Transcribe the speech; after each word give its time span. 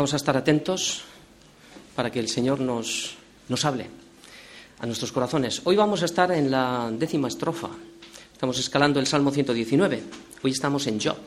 Vamos 0.00 0.14
a 0.14 0.16
estar 0.16 0.34
atentos 0.34 1.02
para 1.94 2.10
que 2.10 2.20
el 2.20 2.28
Señor 2.30 2.58
nos, 2.58 3.16
nos 3.50 3.66
hable 3.66 3.86
a 4.78 4.86
nuestros 4.86 5.12
corazones. 5.12 5.60
Hoy 5.64 5.76
vamos 5.76 6.00
a 6.00 6.06
estar 6.06 6.32
en 6.32 6.50
la 6.50 6.90
décima 6.90 7.28
estrofa. 7.28 7.68
Estamos 8.32 8.58
escalando 8.58 8.98
el 8.98 9.06
Salmo 9.06 9.30
119. 9.30 10.02
Hoy 10.42 10.52
estamos 10.52 10.86
en 10.86 11.00
Yod. 11.00 11.18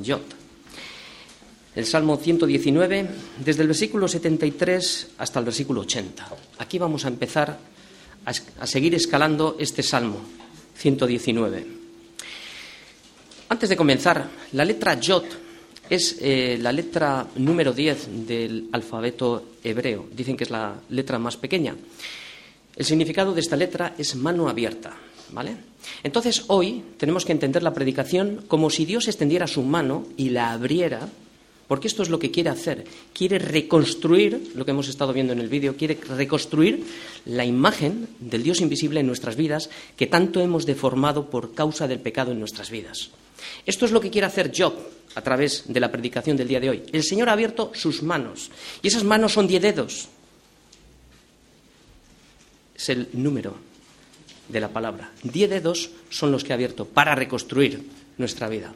Yod. 0.00 0.22
El 1.76 1.86
Salmo 1.86 2.16
119, 2.16 3.08
desde 3.44 3.62
el 3.62 3.68
versículo 3.68 4.08
73 4.08 5.10
hasta 5.16 5.38
el 5.38 5.44
versículo 5.44 5.82
80. 5.82 6.28
Aquí 6.58 6.78
vamos 6.78 7.04
a 7.04 7.08
empezar 7.08 7.58
a, 8.26 8.30
a 8.30 8.66
seguir 8.66 8.92
escalando 8.96 9.54
este 9.56 9.84
Salmo 9.84 10.18
119. 10.74 11.66
Antes 13.50 13.68
de 13.68 13.76
comenzar, 13.76 14.28
la 14.50 14.64
letra 14.64 14.98
Yod 14.98 15.26
es 15.90 16.16
eh, 16.20 16.56
la 16.60 16.72
letra 16.72 17.26
número 17.36 17.72
10 17.72 18.26
del 18.26 18.68
alfabeto 18.72 19.44
hebreo. 19.62 20.06
Dicen 20.14 20.36
que 20.36 20.44
es 20.44 20.50
la 20.50 20.76
letra 20.88 21.18
más 21.18 21.36
pequeña. 21.36 21.74
El 22.76 22.84
significado 22.86 23.34
de 23.34 23.40
esta 23.40 23.56
letra 23.56 23.94
es 23.98 24.14
mano 24.14 24.48
abierta. 24.48 24.96
¿Vale? 25.32 25.56
Entonces, 26.02 26.44
hoy 26.48 26.82
tenemos 26.96 27.24
que 27.24 27.32
entender 27.32 27.62
la 27.62 27.74
predicación 27.74 28.44
como 28.48 28.70
si 28.70 28.84
Dios 28.84 29.06
extendiera 29.06 29.46
su 29.46 29.62
mano 29.62 30.06
y 30.16 30.30
la 30.30 30.52
abriera, 30.52 31.08
porque 31.68 31.86
esto 31.86 32.02
es 32.02 32.08
lo 32.08 32.18
que 32.18 32.32
quiere 32.32 32.50
hacer. 32.50 32.84
Quiere 33.12 33.38
reconstruir, 33.38 34.52
lo 34.56 34.64
que 34.64 34.72
hemos 34.72 34.88
estado 34.88 35.12
viendo 35.12 35.32
en 35.32 35.38
el 35.38 35.48
vídeo, 35.48 35.76
quiere 35.76 35.98
reconstruir 36.16 36.84
la 37.26 37.44
imagen 37.44 38.08
del 38.18 38.42
Dios 38.42 38.60
invisible 38.60 39.00
en 39.00 39.06
nuestras 39.06 39.36
vidas 39.36 39.70
que 39.96 40.08
tanto 40.08 40.40
hemos 40.40 40.66
deformado 40.66 41.30
por 41.30 41.54
causa 41.54 41.86
del 41.86 42.00
pecado 42.00 42.32
en 42.32 42.40
nuestras 42.40 42.70
vidas. 42.70 43.10
Esto 43.66 43.86
es 43.86 43.92
lo 43.92 44.00
que 44.00 44.10
quiere 44.10 44.26
hacer 44.26 44.52
Job 44.56 44.74
a 45.14 45.22
través 45.22 45.64
de 45.66 45.80
la 45.80 45.90
predicación 45.90 46.36
del 46.36 46.48
día 46.48 46.60
de 46.60 46.70
hoy. 46.70 46.82
El 46.92 47.02
Señor 47.02 47.28
ha 47.28 47.32
abierto 47.32 47.72
sus 47.74 48.02
manos 48.02 48.50
y 48.82 48.88
esas 48.88 49.04
manos 49.04 49.32
son 49.32 49.46
diez 49.46 49.62
dedos. 49.62 50.08
Es 52.74 52.88
el 52.88 53.08
número 53.12 53.56
de 54.48 54.60
la 54.60 54.68
palabra. 54.68 55.10
Diez 55.22 55.50
dedos 55.50 55.90
son 56.08 56.32
los 56.32 56.44
que 56.44 56.52
ha 56.52 56.56
abierto 56.56 56.84
para 56.84 57.14
reconstruir 57.14 57.82
nuestra 58.18 58.48
vida. 58.48 58.72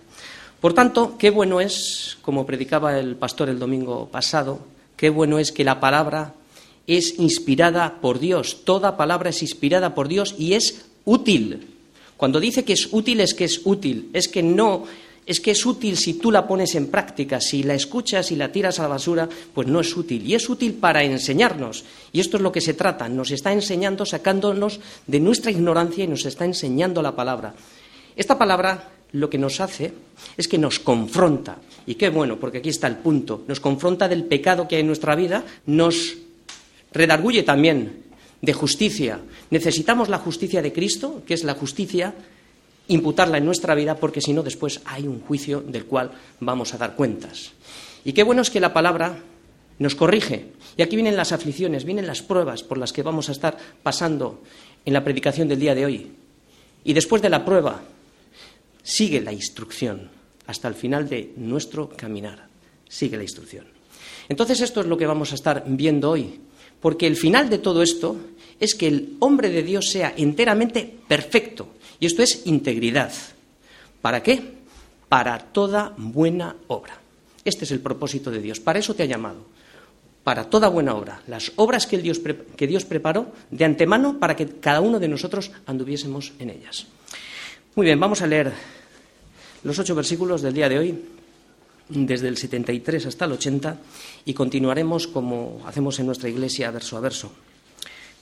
Por 0.60 0.72
tanto, 0.72 1.16
qué 1.18 1.30
bueno 1.30 1.60
es, 1.60 2.16
como 2.22 2.46
predicaba 2.46 2.98
el 2.98 3.16
pastor 3.16 3.48
el 3.48 3.58
domingo 3.58 4.08
pasado, 4.08 4.66
qué 4.96 5.10
bueno 5.10 5.38
es 5.38 5.52
que 5.52 5.64
la 5.64 5.80
palabra 5.80 6.34
es 6.86 7.18
inspirada 7.18 8.00
por 8.00 8.18
Dios. 8.18 8.64
Toda 8.64 8.96
palabra 8.96 9.30
es 9.30 9.42
inspirada 9.42 9.94
por 9.94 10.08
Dios 10.08 10.34
y 10.38 10.54
es 10.54 10.86
útil. 11.04 11.73
Cuando 12.16 12.40
dice 12.40 12.64
que 12.64 12.72
es 12.72 12.88
útil 12.92 13.20
es 13.20 13.34
que 13.34 13.44
es 13.44 13.60
útil, 13.64 14.10
es 14.12 14.28
que 14.28 14.42
no 14.42 14.84
es 15.26 15.40
que 15.40 15.52
es 15.52 15.64
útil 15.64 15.96
si 15.96 16.14
tú 16.14 16.30
la 16.30 16.46
pones 16.46 16.74
en 16.74 16.88
práctica, 16.88 17.40
si 17.40 17.62
la 17.62 17.74
escuchas 17.74 18.30
y 18.30 18.36
la 18.36 18.52
tiras 18.52 18.78
a 18.78 18.82
la 18.82 18.88
basura, 18.88 19.28
pues 19.54 19.66
no 19.66 19.80
es 19.80 19.96
útil. 19.96 20.26
Y 20.26 20.34
es 20.34 20.48
útil 20.50 20.74
para 20.74 21.02
enseñarnos. 21.02 21.84
Y 22.12 22.20
esto 22.20 22.36
es 22.36 22.42
lo 22.42 22.52
que 22.52 22.60
se 22.60 22.74
trata. 22.74 23.08
Nos 23.08 23.30
está 23.30 23.52
enseñando, 23.52 24.04
sacándonos 24.04 24.80
de 25.06 25.20
nuestra 25.20 25.50
ignorancia 25.50 26.04
y 26.04 26.08
nos 26.08 26.26
está 26.26 26.44
enseñando 26.44 27.00
la 27.00 27.16
palabra. 27.16 27.54
Esta 28.16 28.36
palabra 28.36 28.90
lo 29.12 29.30
que 29.30 29.38
nos 29.38 29.60
hace 29.60 29.94
es 30.36 30.46
que 30.46 30.58
nos 30.58 30.78
confronta. 30.78 31.58
Y 31.86 31.94
qué 31.94 32.10
bueno, 32.10 32.38
porque 32.38 32.58
aquí 32.58 32.68
está 32.68 32.86
el 32.86 32.96
punto. 32.96 33.44
Nos 33.48 33.60
confronta 33.60 34.08
del 34.08 34.24
pecado 34.24 34.68
que 34.68 34.76
hay 34.76 34.80
en 34.82 34.88
nuestra 34.88 35.14
vida, 35.14 35.44
nos 35.66 36.16
redarguye 36.92 37.42
también 37.42 38.03
de 38.44 38.52
justicia. 38.52 39.20
Necesitamos 39.50 40.08
la 40.08 40.18
justicia 40.18 40.62
de 40.62 40.72
Cristo, 40.72 41.22
que 41.26 41.34
es 41.34 41.44
la 41.44 41.54
justicia 41.54 42.14
imputarla 42.88 43.38
en 43.38 43.46
nuestra 43.46 43.74
vida 43.74 43.96
porque 43.96 44.20
si 44.20 44.32
no 44.32 44.42
después 44.42 44.80
hay 44.84 45.06
un 45.06 45.20
juicio 45.20 45.60
del 45.60 45.86
cual 45.86 46.12
vamos 46.40 46.74
a 46.74 46.78
dar 46.78 46.94
cuentas. 46.94 47.52
Y 48.04 48.12
qué 48.12 48.22
bueno 48.22 48.42
es 48.42 48.50
que 48.50 48.60
la 48.60 48.74
palabra 48.74 49.18
nos 49.78 49.94
corrige. 49.94 50.52
Y 50.76 50.82
aquí 50.82 50.96
vienen 50.96 51.16
las 51.16 51.32
aflicciones, 51.32 51.84
vienen 51.84 52.06
las 52.06 52.22
pruebas 52.22 52.62
por 52.62 52.78
las 52.78 52.92
que 52.92 53.02
vamos 53.02 53.28
a 53.28 53.32
estar 53.32 53.56
pasando 53.82 54.42
en 54.84 54.92
la 54.92 55.04
predicación 55.04 55.48
del 55.48 55.60
día 55.60 55.74
de 55.74 55.86
hoy. 55.86 56.12
Y 56.84 56.92
después 56.92 57.22
de 57.22 57.30
la 57.30 57.44
prueba 57.44 57.82
sigue 58.82 59.20
la 59.22 59.32
instrucción 59.32 60.10
hasta 60.46 60.68
el 60.68 60.74
final 60.74 61.08
de 61.08 61.32
nuestro 61.36 61.88
caminar. 61.88 62.48
Sigue 62.86 63.16
la 63.16 63.22
instrucción. 63.22 63.66
Entonces 64.28 64.60
esto 64.60 64.80
es 64.80 64.86
lo 64.86 64.98
que 64.98 65.06
vamos 65.06 65.32
a 65.32 65.36
estar 65.36 65.64
viendo 65.66 66.10
hoy, 66.10 66.40
porque 66.84 67.06
el 67.06 67.16
final 67.16 67.48
de 67.48 67.56
todo 67.56 67.82
esto 67.82 68.14
es 68.60 68.74
que 68.74 68.86
el 68.86 69.16
hombre 69.20 69.48
de 69.48 69.62
Dios 69.62 69.88
sea 69.88 70.12
enteramente 70.18 70.94
perfecto, 71.08 71.68
y 71.98 72.04
esto 72.04 72.22
es 72.22 72.42
integridad. 72.44 73.10
¿Para 74.02 74.22
qué? 74.22 74.52
Para 75.08 75.38
toda 75.38 75.94
buena 75.96 76.54
obra. 76.66 77.00
Este 77.42 77.64
es 77.64 77.70
el 77.70 77.80
propósito 77.80 78.30
de 78.30 78.42
Dios. 78.42 78.60
Para 78.60 78.80
eso 78.80 78.92
te 78.92 79.02
ha 79.02 79.06
llamado. 79.06 79.46
Para 80.24 80.50
toda 80.50 80.68
buena 80.68 80.94
obra. 80.94 81.22
Las 81.26 81.52
obras 81.56 81.86
que, 81.86 81.96
Dios, 81.96 82.20
que 82.54 82.66
Dios 82.66 82.84
preparó 82.84 83.32
de 83.50 83.64
antemano 83.64 84.18
para 84.18 84.36
que 84.36 84.46
cada 84.46 84.82
uno 84.82 85.00
de 85.00 85.08
nosotros 85.08 85.52
anduviésemos 85.64 86.34
en 86.38 86.50
ellas. 86.50 86.86
Muy 87.76 87.86
bien, 87.86 87.98
vamos 87.98 88.20
a 88.20 88.26
leer 88.26 88.52
los 89.62 89.78
ocho 89.78 89.94
versículos 89.94 90.42
del 90.42 90.52
día 90.52 90.68
de 90.68 90.78
hoy, 90.78 90.98
desde 91.88 92.28
el 92.28 92.36
73 92.36 93.06
hasta 93.06 93.24
el 93.24 93.32
80, 93.32 93.78
y 94.24 94.34
continuaremos 94.34 95.06
como 95.06 95.62
hacemos 95.66 95.98
en 95.98 96.06
nuestra 96.06 96.28
iglesia, 96.28 96.70
verso 96.70 96.96
a 96.96 97.00
verso. 97.00 97.32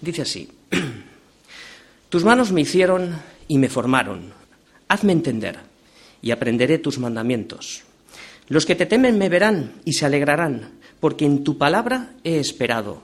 Dice 0.00 0.22
así. 0.22 0.48
Tus 2.08 2.24
manos 2.24 2.52
me 2.52 2.60
hicieron 2.60 3.16
y 3.48 3.58
me 3.58 3.68
formaron. 3.68 4.32
Hazme 4.88 5.12
entender 5.12 5.60
y 6.20 6.30
aprenderé 6.30 6.78
tus 6.78 6.98
mandamientos. 6.98 7.84
Los 8.48 8.66
que 8.66 8.74
te 8.74 8.86
temen 8.86 9.16
me 9.16 9.30
verán 9.30 9.72
y 9.84 9.94
se 9.94 10.04
alegrarán, 10.04 10.72
porque 11.00 11.24
en 11.24 11.42
tu 11.42 11.56
palabra 11.56 12.12
he 12.22 12.38
esperado. 12.38 13.02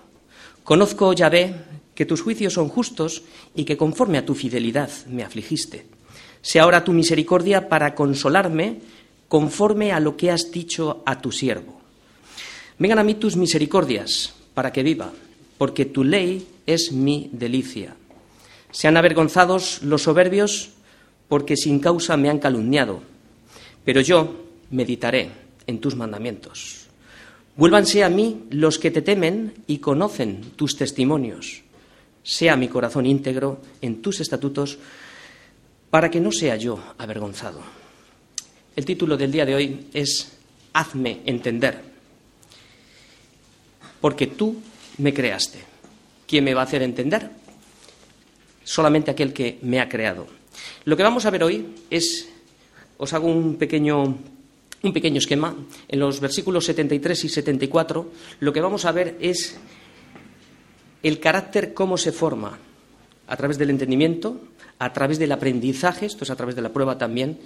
Conozco, 0.63 1.13
Yahvé, 1.15 1.55
que 1.95 2.05
tus 2.05 2.21
juicios 2.21 2.53
son 2.53 2.69
justos 2.69 3.23
y 3.55 3.65
que 3.65 3.77
conforme 3.77 4.19
a 4.19 4.27
tu 4.27 4.35
fidelidad 4.35 4.91
me 5.07 5.25
afligiste. 5.25 5.87
Sea 6.43 6.65
ahora 6.65 6.85
tu 6.85 6.93
misericordia 6.93 7.69
para 7.69 7.95
consolarme 7.95 8.81
conforme 9.29 9.93
a 9.93 10.01
lo 10.01 10.17
que 10.17 10.31
has 10.31 10.51
dicho 10.51 11.03
a 11.07 11.21
tu 11.21 11.31
siervo. 11.31 11.81
Vengan 12.79 12.99
a 12.99 13.05
mí 13.05 13.15
tus 13.15 13.37
misericordias 13.37 14.35
para 14.55 14.73
que 14.73 14.83
viva, 14.83 15.13
porque 15.59 15.85
tu 15.85 16.05
ley 16.05 16.47
es 16.67 16.93
mi 16.93 17.29
delicia. 17.33 17.95
Sean 18.71 18.97
avergonzados 18.97 19.83
los 19.83 20.03
soberbios 20.03 20.71
porque 21.29 21.57
sin 21.57 21.81
causa 21.81 22.17
me 22.17 22.31
han 22.31 22.39
calumniado, 22.39 23.03
pero 23.85 24.01
yo 24.01 24.45
meditaré 24.71 25.31
en 25.67 25.81
tus 25.81 25.95
mandamientos. 25.95 26.87
Vuélvanse 27.57 28.05
a 28.05 28.09
mí 28.09 28.45
los 28.51 28.79
que 28.79 28.91
te 28.91 29.03
temen 29.03 29.53
y 29.67 29.79
conocen 29.79 30.53
tus 30.57 30.77
testimonios. 30.77 31.63
Sea 32.23 32.57
mi 32.57 32.69
corazón 32.69 33.05
íntegro 33.05 33.61
en 33.83 34.01
tus 34.01 34.21
estatutos 34.21 34.79
para 35.91 36.11
que 36.11 36.21
no 36.21 36.31
sea 36.31 36.57
yo 36.57 36.79
avergonzado. 36.99 37.61
El 38.79 38.85
título 38.85 39.17
del 39.17 39.33
día 39.33 39.45
de 39.45 39.57
hoy 39.57 39.89
es 39.93 40.39
Hazme 40.73 41.19
entender, 41.27 41.83
porque 44.01 44.29
tú 44.29 44.55
me 44.99 45.13
creaste. 45.13 45.59
¿Quién 46.29 46.45
me 46.45 46.55
va 46.55 46.61
a 46.61 46.65
hacer 46.65 46.83
entender? 46.83 47.29
solamente 48.63 49.11
aquel 49.11 49.33
que 49.33 49.59
me 49.63 49.81
ha 49.81 49.89
creado. 49.89 50.29
Lo 50.85 50.97
que 50.97 51.03
vamos 51.03 51.27
a 51.27 51.31
ver 51.31 51.43
hoy 51.43 51.75
es, 51.91 52.29
os 52.99 53.13
hago 53.15 53.27
un 53.27 53.57
pequeño, 53.57 54.05
un 54.05 54.93
pequeño 54.93 55.19
esquema. 55.19 55.57
En 55.89 55.99
los 55.99 56.21
versículos 56.21 56.67
73 56.67 57.25
y 57.25 57.29
74, 57.29 58.13
lo 58.39 58.53
que 58.53 58.61
vamos 58.61 58.85
a 58.85 58.93
ver 58.93 59.17
es 59.19 59.59
el 61.03 61.19
carácter, 61.19 61.75
cómo 61.75 61.99
se 61.99 62.13
forma, 62.13 62.61
a 63.27 63.37
través 63.37 63.59
del 63.59 63.71
entendimiento, 63.71 64.41
a 64.79 64.93
través 64.93 65.19
del 65.19 65.33
aprendizaje, 65.33 66.07
esto 66.07 66.25
es 66.25 66.31
a 66.31 66.37
través 66.37 66.55
de 66.55 66.63
la 66.63 66.73
prueba 66.73 66.97
también, 66.97 67.39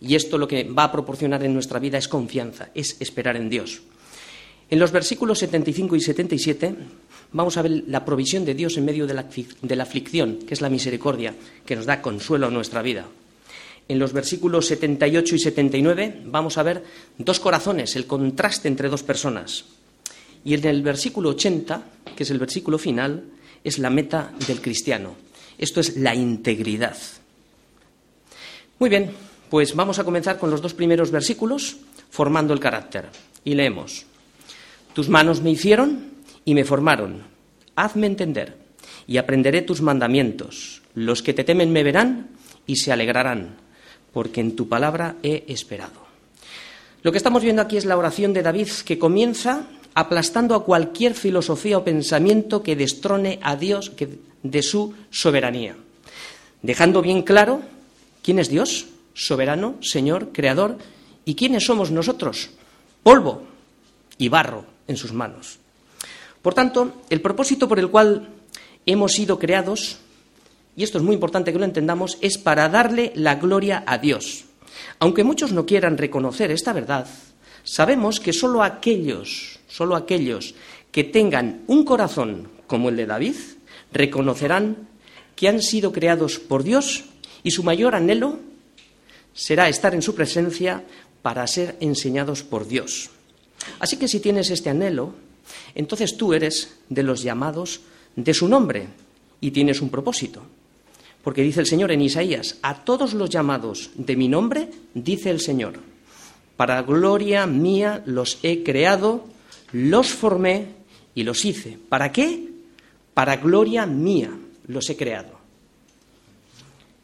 y 0.00 0.14
esto 0.14 0.38
lo 0.38 0.46
que 0.46 0.64
va 0.64 0.84
a 0.84 0.92
proporcionar 0.92 1.42
en 1.44 1.54
nuestra 1.54 1.78
vida 1.78 1.98
es 1.98 2.08
confianza, 2.08 2.70
es 2.74 2.96
esperar 3.00 3.36
en 3.36 3.50
Dios. 3.50 3.82
En 4.70 4.78
los 4.78 4.92
versículos 4.92 5.38
75 5.38 5.96
y 5.96 6.00
77 6.00 6.74
vamos 7.32 7.56
a 7.56 7.62
ver 7.62 7.84
la 7.86 8.04
provisión 8.04 8.44
de 8.44 8.54
Dios 8.54 8.76
en 8.76 8.84
medio 8.84 9.06
de 9.06 9.14
la, 9.14 9.82
aflicción, 9.82 10.40
que 10.46 10.54
es 10.54 10.60
la 10.60 10.68
misericordia, 10.68 11.34
que 11.64 11.76
nos 11.76 11.86
da 11.86 12.02
consuelo 12.02 12.46
a 12.46 12.50
nuestra 12.50 12.82
vida. 12.82 13.06
En 13.88 13.98
los 13.98 14.12
versículos 14.12 14.66
78 14.66 15.34
y 15.34 15.38
79 15.38 16.22
vamos 16.26 16.58
a 16.58 16.62
ver 16.62 16.84
dos 17.16 17.40
corazones, 17.40 17.96
el 17.96 18.06
contraste 18.06 18.68
entre 18.68 18.90
dos 18.90 19.02
personas. 19.02 19.64
Y 20.44 20.54
en 20.54 20.66
el 20.66 20.82
versículo 20.82 21.30
80, 21.30 21.82
que 22.14 22.22
es 22.22 22.30
el 22.30 22.38
versículo 22.38 22.78
final, 22.78 23.24
es 23.64 23.78
la 23.78 23.90
meta 23.90 24.32
del 24.46 24.60
cristiano. 24.60 25.14
Esto 25.56 25.80
es 25.80 25.96
la 25.96 26.14
integridad. 26.14 26.96
Muy 28.78 28.90
bien, 28.90 29.10
pues 29.50 29.74
vamos 29.74 29.98
a 29.98 30.04
comenzar 30.04 30.38
con 30.38 30.50
los 30.50 30.60
dos 30.60 30.74
primeros 30.74 31.10
versículos, 31.10 31.76
formando 32.10 32.52
el 32.52 32.60
carácter. 32.60 33.06
Y 33.44 33.54
leemos. 33.54 34.04
Tus 34.92 35.08
manos 35.08 35.42
me 35.42 35.50
hicieron 35.50 36.12
y 36.44 36.54
me 36.54 36.64
formaron. 36.64 37.22
Hazme 37.76 38.06
entender 38.06 38.56
y 39.06 39.16
aprenderé 39.16 39.62
tus 39.62 39.80
mandamientos. 39.80 40.82
Los 40.94 41.22
que 41.22 41.34
te 41.34 41.44
temen 41.44 41.72
me 41.72 41.82
verán 41.82 42.28
y 42.66 42.76
se 42.76 42.92
alegrarán, 42.92 43.56
porque 44.12 44.40
en 44.40 44.56
tu 44.56 44.68
palabra 44.68 45.16
he 45.22 45.44
esperado. 45.48 46.06
Lo 47.02 47.12
que 47.12 47.18
estamos 47.18 47.42
viendo 47.42 47.62
aquí 47.62 47.76
es 47.76 47.84
la 47.84 47.96
oración 47.96 48.32
de 48.32 48.42
David 48.42 48.68
que 48.84 48.98
comienza 48.98 49.66
aplastando 49.94 50.54
a 50.54 50.64
cualquier 50.64 51.14
filosofía 51.14 51.78
o 51.78 51.84
pensamiento 51.84 52.62
que 52.62 52.76
destrone 52.76 53.38
a 53.42 53.56
Dios 53.56 53.92
de 54.42 54.62
su 54.62 54.94
soberanía, 55.10 55.76
dejando 56.62 57.02
bien 57.02 57.22
claro 57.22 57.62
quién 58.22 58.38
es 58.38 58.48
Dios, 58.48 58.86
soberano, 59.18 59.74
Señor, 59.82 60.30
Creador, 60.32 60.78
y 61.24 61.34
quiénes 61.34 61.66
somos 61.66 61.90
nosotros, 61.90 62.50
polvo 63.02 63.42
y 64.16 64.28
barro 64.28 64.64
en 64.86 64.96
sus 64.96 65.12
manos. 65.12 65.58
Por 66.40 66.54
tanto, 66.54 67.02
el 67.10 67.20
propósito 67.20 67.68
por 67.68 67.78
el 67.78 67.90
cual 67.90 68.28
hemos 68.86 69.12
sido 69.12 69.38
creados, 69.38 69.98
y 70.76 70.84
esto 70.84 70.98
es 70.98 71.04
muy 71.04 71.14
importante 71.14 71.52
que 71.52 71.58
lo 71.58 71.64
entendamos, 71.64 72.16
es 72.20 72.38
para 72.38 72.68
darle 72.68 73.12
la 73.16 73.34
gloria 73.34 73.82
a 73.86 73.98
Dios. 73.98 74.44
Aunque 75.00 75.24
muchos 75.24 75.52
no 75.52 75.66
quieran 75.66 75.98
reconocer 75.98 76.52
esta 76.52 76.72
verdad, 76.72 77.08
sabemos 77.64 78.20
que 78.20 78.32
solo 78.32 78.62
aquellos, 78.62 79.58
solo 79.66 79.96
aquellos 79.96 80.54
que 80.92 81.02
tengan 81.02 81.64
un 81.66 81.84
corazón 81.84 82.48
como 82.68 82.88
el 82.88 82.96
de 82.96 83.06
David, 83.06 83.34
reconocerán 83.92 84.88
que 85.34 85.48
han 85.48 85.60
sido 85.60 85.92
creados 85.92 86.38
por 86.38 86.62
Dios 86.62 87.04
y 87.42 87.50
su 87.50 87.64
mayor 87.64 87.94
anhelo 87.94 88.47
será 89.34 89.68
estar 89.68 89.94
en 89.94 90.02
su 90.02 90.14
presencia 90.14 90.84
para 91.22 91.46
ser 91.46 91.76
enseñados 91.80 92.42
por 92.42 92.66
Dios. 92.66 93.10
Así 93.80 93.96
que 93.96 94.08
si 94.08 94.20
tienes 94.20 94.50
este 94.50 94.70
anhelo, 94.70 95.14
entonces 95.74 96.16
tú 96.16 96.34
eres 96.34 96.76
de 96.88 97.02
los 97.02 97.22
llamados 97.22 97.80
de 98.16 98.34
su 98.34 98.48
nombre 98.48 98.88
y 99.40 99.50
tienes 99.50 99.80
un 99.80 99.90
propósito. 99.90 100.42
Porque 101.22 101.42
dice 101.42 101.60
el 101.60 101.66
Señor 101.66 101.92
en 101.92 102.02
Isaías, 102.02 102.56
a 102.62 102.84
todos 102.84 103.14
los 103.14 103.30
llamados 103.30 103.90
de 103.94 104.16
mi 104.16 104.28
nombre, 104.28 104.70
dice 104.94 105.30
el 105.30 105.40
Señor, 105.40 105.74
para 106.56 106.82
gloria 106.82 107.46
mía 107.46 108.02
los 108.06 108.38
he 108.42 108.62
creado, 108.62 109.24
los 109.72 110.08
formé 110.08 110.66
y 111.14 111.24
los 111.24 111.44
hice. 111.44 111.78
¿Para 111.88 112.12
qué? 112.12 112.48
Para 113.14 113.36
gloria 113.36 113.86
mía 113.86 114.30
los 114.66 114.88
he 114.90 114.96
creado. 114.96 115.38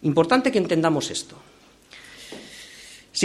Importante 0.02 0.52
que 0.52 0.58
entendamos 0.58 1.10
esto. 1.10 1.36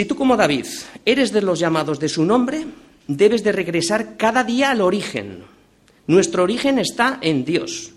Si 0.00 0.06
tú 0.06 0.16
como 0.16 0.34
David 0.34 0.64
eres 1.04 1.30
de 1.30 1.42
los 1.42 1.58
llamados 1.58 2.00
de 2.00 2.08
su 2.08 2.24
nombre, 2.24 2.64
debes 3.06 3.44
de 3.44 3.52
regresar 3.52 4.16
cada 4.16 4.44
día 4.44 4.70
al 4.70 4.80
origen. 4.80 5.44
Nuestro 6.06 6.42
origen 6.42 6.78
está 6.78 7.18
en 7.20 7.44
Dios, 7.44 7.90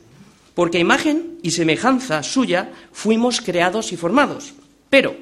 porque 0.54 0.80
a 0.80 0.82
imagen 0.82 1.40
y 1.44 1.52
semejanza 1.52 2.22
suya 2.22 2.74
fuimos 2.92 3.40
creados 3.40 3.94
y 3.94 3.96
formados. 3.96 4.54
Pero, 4.90 5.16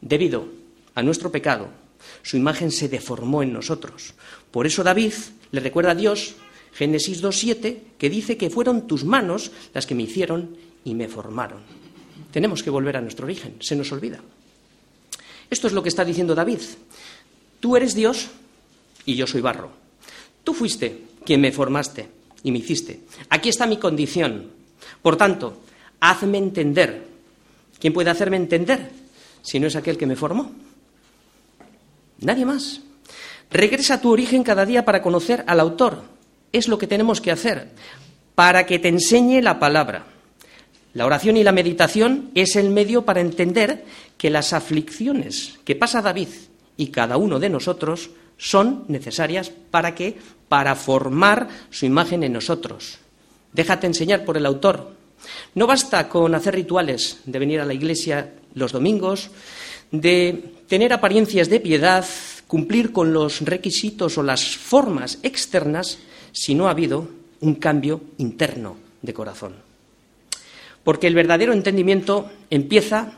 debido 0.00 0.48
a 0.94 1.02
nuestro 1.02 1.30
pecado, 1.30 1.68
su 2.22 2.38
imagen 2.38 2.70
se 2.70 2.88
deformó 2.88 3.42
en 3.42 3.52
nosotros. 3.52 4.14
Por 4.50 4.66
eso 4.66 4.82
David 4.82 5.12
le 5.50 5.60
recuerda 5.60 5.90
a 5.90 5.94
Dios, 5.94 6.36
Génesis 6.72 7.22
2.7, 7.22 7.76
que 7.98 8.08
dice 8.08 8.38
que 8.38 8.48
fueron 8.48 8.86
tus 8.86 9.04
manos 9.04 9.52
las 9.74 9.84
que 9.84 9.94
me 9.94 10.04
hicieron 10.04 10.56
y 10.84 10.94
me 10.94 11.06
formaron. 11.06 11.60
Tenemos 12.32 12.62
que 12.62 12.70
volver 12.70 12.96
a 12.96 13.02
nuestro 13.02 13.26
origen, 13.26 13.56
se 13.60 13.76
nos 13.76 13.92
olvida. 13.92 14.20
Esto 15.50 15.66
es 15.66 15.72
lo 15.72 15.82
que 15.82 15.88
está 15.88 16.04
diciendo 16.04 16.34
David. 16.34 16.60
Tú 17.60 17.76
eres 17.76 17.94
Dios 17.94 18.28
y 19.04 19.16
yo 19.16 19.26
soy 19.26 19.40
barro. 19.40 19.70
Tú 20.44 20.54
fuiste 20.54 21.02
quien 21.24 21.40
me 21.40 21.52
formaste 21.52 22.08
y 22.42 22.52
me 22.52 22.58
hiciste. 22.58 23.00
Aquí 23.30 23.48
está 23.48 23.66
mi 23.66 23.78
condición. 23.78 24.50
Por 25.02 25.16
tanto, 25.16 25.60
hazme 26.00 26.38
entender. 26.38 27.06
¿Quién 27.80 27.92
puede 27.92 28.10
hacerme 28.10 28.36
entender 28.36 28.90
si 29.42 29.60
no 29.60 29.66
es 29.66 29.76
aquel 29.76 29.96
que 29.96 30.06
me 30.06 30.16
formó? 30.16 30.50
Nadie 32.20 32.44
más. 32.44 32.80
Regresa 33.50 33.94
a 33.94 34.00
tu 34.00 34.10
origen 34.10 34.42
cada 34.42 34.66
día 34.66 34.84
para 34.84 35.02
conocer 35.02 35.44
al 35.46 35.60
autor. 35.60 36.02
Es 36.52 36.68
lo 36.68 36.78
que 36.78 36.86
tenemos 36.86 37.20
que 37.20 37.30
hacer 37.30 37.70
para 38.34 38.66
que 38.66 38.78
te 38.78 38.88
enseñe 38.88 39.40
la 39.42 39.58
palabra. 39.58 40.04
La 40.94 41.06
oración 41.06 41.36
y 41.36 41.44
la 41.44 41.52
meditación 41.52 42.30
es 42.34 42.56
el 42.56 42.70
medio 42.70 43.04
para 43.04 43.20
entender 43.20 43.84
que 44.16 44.30
las 44.30 44.52
aflicciones 44.52 45.58
que 45.64 45.76
pasa 45.76 46.02
David 46.02 46.28
y 46.76 46.88
cada 46.88 47.16
uno 47.16 47.38
de 47.38 47.50
nosotros 47.50 48.10
son 48.38 48.84
necesarias 48.88 49.50
para 49.70 49.94
que 49.94 50.16
para 50.48 50.74
formar 50.74 51.48
su 51.70 51.84
imagen 51.84 52.22
en 52.22 52.32
nosotros. 52.32 52.98
Déjate 53.52 53.86
enseñar 53.86 54.24
por 54.24 54.36
el 54.36 54.46
autor. 54.46 54.92
No 55.54 55.66
basta 55.66 56.08
con 56.08 56.34
hacer 56.34 56.54
rituales 56.54 57.20
de 57.26 57.38
venir 57.38 57.60
a 57.60 57.66
la 57.66 57.74
iglesia 57.74 58.32
los 58.54 58.72
domingos, 58.72 59.30
de 59.90 60.54
tener 60.68 60.92
apariencias 60.92 61.48
de 61.48 61.60
piedad, 61.60 62.04
cumplir 62.46 62.92
con 62.92 63.12
los 63.12 63.42
requisitos 63.42 64.16
o 64.16 64.22
las 64.22 64.56
formas 64.56 65.18
externas 65.22 65.98
si 66.32 66.54
no 66.54 66.68
ha 66.68 66.70
habido 66.70 67.08
un 67.40 67.56
cambio 67.56 68.00
interno 68.18 68.76
de 69.02 69.14
corazón. 69.14 69.67
Porque 70.88 71.06
el 71.06 71.14
verdadero 71.14 71.52
entendimiento 71.52 72.30
empieza 72.48 73.12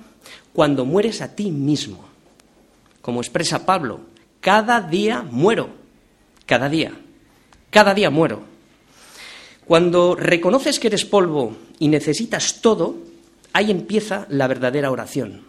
cuando 0.52 0.84
mueres 0.84 1.22
a 1.22 1.37
ti 1.37 1.52
mismo. 1.52 2.05
Como 3.00 3.20
expresa 3.20 3.64
Pablo, 3.64 4.00
cada 4.40 4.81
día 4.81 5.22
muero, 5.22 5.69
cada 6.46 6.69
día, 6.69 6.90
cada 7.70 7.94
día 7.94 8.11
muero. 8.11 8.43
Cuando 9.67 10.17
reconoces 10.17 10.81
que 10.81 10.88
eres 10.88 11.05
polvo 11.05 11.56
y 11.78 11.87
necesitas 11.87 12.61
todo, 12.61 12.96
ahí 13.52 13.70
empieza 13.70 14.26
la 14.31 14.49
verdadera 14.49 14.90
oración. 14.90 15.43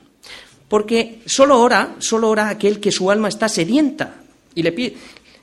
Porque 0.67 1.23
solo 1.25 1.59
ora, 1.59 1.95
solo 1.97 2.29
ora 2.29 2.49
aquel 2.49 2.79
que 2.79 2.91
su 2.91 3.09
alma 3.09 3.29
está 3.29 3.49
sedienta 3.49 4.21
y 4.53 4.61
le 4.61 4.71
pide, 4.71 4.95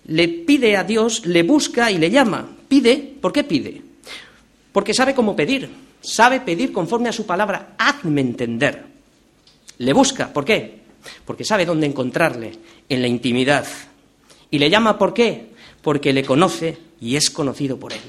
le 0.07 0.29
pide 0.29 0.77
a 0.77 0.85
Dios, 0.85 1.27
le 1.27 1.43
busca 1.43 1.91
y 1.91 1.99
le 1.99 2.09
llama. 2.09 2.49
Pide, 2.69 3.17
¿por 3.21 3.33
qué 3.33 3.43
pide? 3.43 3.83
Porque 4.71 4.95
sabe 4.95 5.13
cómo 5.13 5.35
pedir, 5.35 5.88
sabe 6.01 6.41
pedir 6.41 6.73
conforme 6.73 7.09
a 7.09 7.13
su 7.13 7.27
palabra, 7.27 7.75
hazme 7.79 8.21
entender. 8.21 8.85
Le 9.79 9.93
busca, 9.93 10.33
¿por 10.33 10.45
qué? 10.45 10.79
porque 11.25 11.45
sabe 11.45 11.67
dónde 11.67 11.87
encontrarle, 11.87 12.53
en 12.89 13.03
la 13.03 13.09
intimidad. 13.09 13.67
Y 14.51 14.59
le 14.59 14.71
llama 14.71 14.99
¿por 14.99 15.15
qué? 15.15 15.51
Porque 15.83 16.13
le 16.13 16.25
conoce 16.25 16.79
y 17.01 17.17
es 17.17 17.31
conocido 17.31 17.79
por 17.79 17.93
él. 17.93 18.01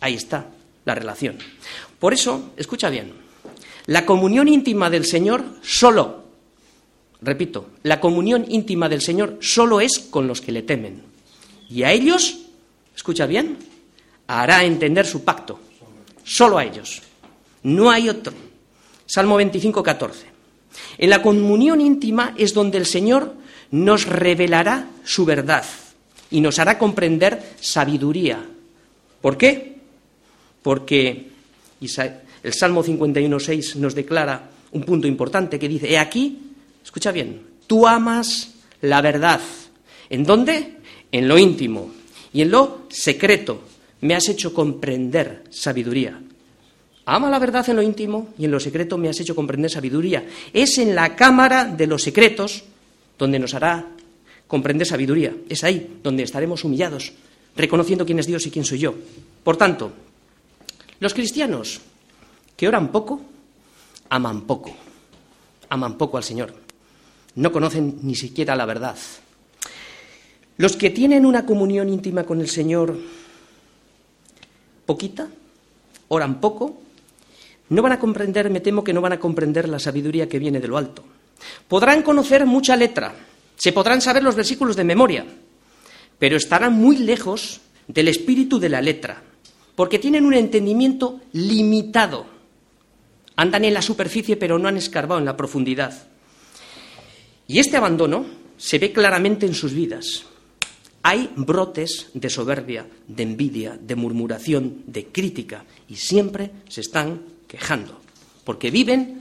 Ahí 0.00 0.14
está 0.14 0.46
la 0.84 0.94
relación. 0.94 1.36
Por 1.98 2.14
eso, 2.14 2.52
escucha 2.56 2.90
bien, 2.90 3.12
la 3.86 4.06
comunión 4.06 4.48
íntima 4.48 4.90
del 4.90 5.04
Señor 5.04 5.44
solo, 5.62 6.24
repito, 7.20 7.70
la 7.82 8.00
comunión 8.00 8.44
íntima 8.48 8.88
del 8.88 9.02
Señor 9.02 9.38
solo 9.40 9.80
es 9.80 9.98
con 9.98 10.26
los 10.26 10.40
que 10.40 10.52
le 10.52 10.62
temen. 10.62 11.02
Y 11.68 11.82
a 11.82 11.92
ellos, 11.92 12.38
escucha 12.94 13.26
bien, 13.26 13.58
hará 14.26 14.64
entender 14.64 15.06
su 15.06 15.24
pacto. 15.24 15.60
Solo 16.28 16.58
a 16.58 16.64
ellos. 16.64 17.00
No 17.62 17.90
hay 17.90 18.10
otro. 18.10 18.34
Salmo 19.06 19.36
25, 19.36 19.82
14. 19.82 20.26
En 20.98 21.08
la 21.08 21.22
comunión 21.22 21.80
íntima 21.80 22.34
es 22.36 22.52
donde 22.52 22.76
el 22.76 22.84
Señor 22.84 23.34
nos 23.70 24.06
revelará 24.06 24.90
su 25.04 25.24
verdad 25.24 25.64
y 26.30 26.42
nos 26.42 26.58
hará 26.58 26.76
comprender 26.76 27.54
sabiduría. 27.60 28.44
¿Por 29.22 29.38
qué? 29.38 29.76
Porque 30.62 31.28
el 31.80 32.52
Salmo 32.52 32.84
51.6 32.84 33.76
nos 33.76 33.94
declara 33.94 34.50
un 34.72 34.82
punto 34.82 35.08
importante 35.08 35.58
que 35.58 35.68
dice, 35.68 35.90
he 35.90 35.98
aquí, 35.98 36.52
escucha 36.84 37.10
bien, 37.10 37.40
tú 37.66 37.86
amas 37.86 38.50
la 38.82 39.00
verdad. 39.00 39.40
¿En 40.10 40.24
dónde? 40.24 40.76
En 41.10 41.26
lo 41.26 41.38
íntimo 41.38 41.90
y 42.34 42.42
en 42.42 42.50
lo 42.50 42.82
secreto. 42.90 43.62
Me 44.00 44.14
has 44.14 44.28
hecho 44.28 44.54
comprender 44.54 45.44
sabiduría. 45.50 46.20
Ama 47.04 47.30
la 47.30 47.38
verdad 47.38 47.68
en 47.70 47.76
lo 47.76 47.82
íntimo 47.82 48.28
y 48.38 48.44
en 48.44 48.50
lo 48.50 48.60
secreto 48.60 48.98
me 48.98 49.08
has 49.08 49.18
hecho 49.18 49.34
comprender 49.34 49.70
sabiduría. 49.70 50.26
Es 50.52 50.78
en 50.78 50.94
la 50.94 51.16
cámara 51.16 51.64
de 51.64 51.86
los 51.86 52.02
secretos 52.02 52.64
donde 53.18 53.38
nos 53.38 53.54
hará 53.54 53.86
comprender 54.46 54.86
sabiduría. 54.86 55.34
Es 55.48 55.64
ahí 55.64 56.00
donde 56.02 56.22
estaremos 56.22 56.64
humillados, 56.64 57.12
reconociendo 57.56 58.04
quién 58.04 58.18
es 58.18 58.26
Dios 58.26 58.46
y 58.46 58.50
quién 58.50 58.64
soy 58.64 58.78
yo. 58.78 58.94
Por 59.42 59.56
tanto, 59.56 59.92
los 61.00 61.14
cristianos 61.14 61.80
que 62.56 62.68
oran 62.68 62.92
poco, 62.92 63.22
aman 64.10 64.42
poco. 64.42 64.76
Aman 65.70 65.96
poco 65.96 66.16
al 66.16 66.24
Señor. 66.24 66.52
No 67.36 67.52
conocen 67.52 68.00
ni 68.02 68.16
siquiera 68.16 68.56
la 68.56 68.66
verdad. 68.66 68.96
Los 70.56 70.76
que 70.76 70.90
tienen 70.90 71.24
una 71.24 71.46
comunión 71.46 71.88
íntima 71.88 72.24
con 72.24 72.40
el 72.40 72.48
Señor 72.48 72.98
poquita, 74.88 75.28
oran 76.08 76.40
poco 76.40 76.88
no 77.70 77.82
van 77.82 77.92
a 77.92 78.00
comprender, 78.00 78.48
me 78.48 78.60
temo 78.60 78.82
que 78.82 78.94
no 78.94 79.00
van 79.00 79.12
a 79.12 79.20
comprender 79.20 79.68
la 79.68 79.78
sabiduría 79.78 80.28
que 80.28 80.38
viene 80.38 80.60
de 80.60 80.68
lo 80.68 80.78
alto. 80.78 81.04
Podrán 81.68 82.02
conocer 82.02 82.46
mucha 82.46 82.76
letra, 82.76 83.14
se 83.56 83.72
podrán 83.72 84.00
saber 84.00 84.22
los 84.22 84.34
versículos 84.34 84.76
de 84.76 84.84
memoria, 84.84 85.26
pero 86.18 86.36
estarán 86.36 86.72
muy 86.72 86.96
lejos 86.96 87.60
del 87.86 88.08
espíritu 88.08 88.58
de 88.58 88.70
la 88.70 88.80
letra, 88.80 89.22
porque 89.74 89.98
tienen 89.98 90.24
un 90.24 90.34
entendimiento 90.34 91.20
limitado. 91.32 92.26
Andan 93.36 93.64
en 93.64 93.74
la 93.74 93.82
superficie, 93.82 94.36
pero 94.36 94.58
no 94.58 94.66
han 94.66 94.78
escarbado 94.78 95.20
en 95.20 95.26
la 95.26 95.36
profundidad. 95.36 96.08
Y 97.46 97.60
este 97.60 97.76
abandono 97.76 98.26
se 98.56 98.78
ve 98.78 98.92
claramente 98.92 99.46
en 99.46 99.54
sus 99.54 99.72
vidas. 99.72 100.24
Hay 101.08 101.32
brotes 101.36 102.10
de 102.12 102.28
soberbia, 102.28 102.86
de 103.06 103.22
envidia, 103.22 103.78
de 103.80 103.96
murmuración, 103.96 104.82
de 104.86 105.06
crítica, 105.06 105.64
y 105.88 105.96
siempre 105.96 106.50
se 106.68 106.82
están 106.82 107.22
quejando, 107.46 107.98
porque 108.44 108.70
viven 108.70 109.16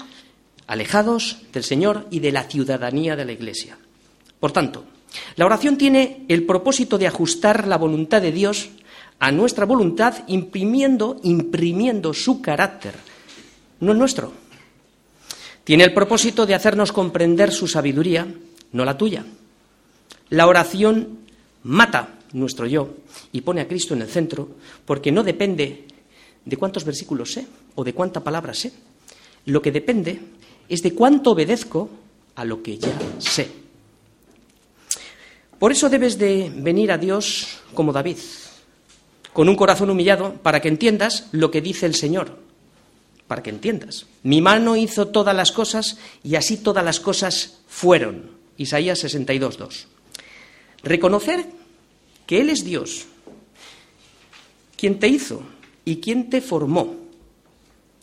alejados 0.68 1.38
del 1.54 1.64
Señor 1.64 2.06
y 2.12 2.20
de 2.20 2.34
la 2.34 2.44
ciudadanía 2.44 3.16
de 3.16 3.24
la 3.24 3.32
Iglesia. 3.32 3.78
Por 4.38 4.52
tanto, 4.52 4.84
la 5.38 5.46
oración 5.46 5.78
tiene 5.78 6.26
el 6.28 6.46
propósito 6.46 6.98
de 6.98 7.08
ajustar 7.08 7.66
la 7.66 7.78
voluntad 7.78 8.22
de 8.22 8.34
Dios 8.34 8.68
a 9.20 9.32
nuestra 9.32 9.66
voluntad, 9.66 10.26
imprimiendo, 10.28 11.22
imprimiendo 11.24 12.14
su 12.14 12.42
carácter, 12.42 12.96
no 13.80 13.94
el 13.94 13.98
nuestro. 13.98 14.34
Tiene 15.64 15.86
el 15.86 15.94
propósito 15.94 16.46
de 16.46 16.54
hacernos 16.54 16.92
comprender 16.92 17.54
su 17.54 17.66
sabiduría, 17.66 18.28
no 18.74 18.84
la 18.84 18.98
tuya. 18.98 19.24
La 20.30 20.48
oración 20.48 21.26
mata 21.68 22.20
nuestro 22.34 22.66
yo 22.66 22.96
y 23.32 23.42
pone 23.42 23.62
a 23.62 23.68
Cristo 23.68 23.94
en 23.94 24.02
el 24.02 24.08
centro, 24.08 24.48
porque 24.86 25.12
no 25.12 25.24
depende 25.24 25.86
de 26.44 26.58
cuántos 26.58 26.86
versículos 26.86 27.34
sé 27.34 27.46
o 27.76 27.84
de 27.84 27.94
cuánta 27.94 28.24
palabra 28.24 28.54
sé. 28.54 28.72
Lo 29.46 29.62
que 29.62 29.72
depende 29.72 30.20
es 30.68 30.82
de 30.82 30.94
cuánto 30.94 31.32
obedezco 31.32 31.90
a 32.36 32.46
lo 32.46 32.64
que 32.64 32.78
ya 32.78 32.98
sé. 33.20 33.50
Por 35.60 35.72
eso 35.72 35.90
debes 35.90 36.18
de 36.18 36.52
venir 36.56 36.92
a 36.92 36.98
Dios 36.98 37.60
como 37.74 37.92
David, 37.92 38.18
con 39.34 39.50
un 39.50 39.56
corazón 39.56 39.90
humillado, 39.90 40.36
para 40.36 40.62
que 40.62 40.68
entiendas 40.70 41.28
lo 41.32 41.52
que 41.52 41.62
dice 41.62 41.86
el 41.86 41.96
Señor, 41.96 42.38
para 43.28 43.44
que 43.44 43.50
entiendas. 43.50 44.06
Mi 44.24 44.42
mano 44.42 44.78
hizo 44.78 45.08
todas 45.08 45.36
las 45.36 45.52
cosas 45.52 45.98
y 46.24 46.36
así 46.36 46.58
todas 46.58 46.86
las 46.86 47.00
cosas 47.00 47.60
fueron. 47.68 48.38
Isaías 48.58 49.00
62, 49.00 49.58
2. 49.58 49.88
Reconocer 50.84 51.46
que 52.26 52.42
Él 52.42 52.50
es 52.50 52.64
Dios, 52.64 53.06
quien 54.78 55.00
te 55.00 55.08
hizo 55.08 55.42
y 55.86 55.98
quien 55.98 56.30
te 56.30 56.42
formó. 56.42 56.96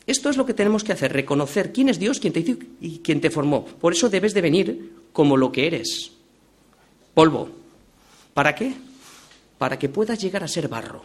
Esto 0.06 0.28
es 0.28 0.36
lo 0.36 0.44
que 0.44 0.54
tenemos 0.54 0.84
que 0.84 0.92
hacer, 0.92 1.12
reconocer 1.12 1.72
quién 1.72 1.88
es 1.88 1.98
Dios, 1.98 2.20
quien 2.20 2.32
te 2.32 2.40
hizo 2.40 2.58
y 2.80 2.98
quien 2.98 3.20
te 3.20 3.30
formó. 3.30 3.64
Por 3.64 3.92
eso 3.92 4.10
debes 4.10 4.34
de 4.34 4.42
venir 4.42 4.92
como 5.12 5.36
lo 5.36 5.50
que 5.50 5.66
eres, 5.66 6.12
polvo. 7.14 7.50
¿Para 8.34 8.54
qué? 8.54 8.74
Para 9.56 9.78
que 9.78 9.88
puedas 9.88 10.18
llegar 10.18 10.42
a 10.42 10.48
ser 10.48 10.68
barro 10.68 11.02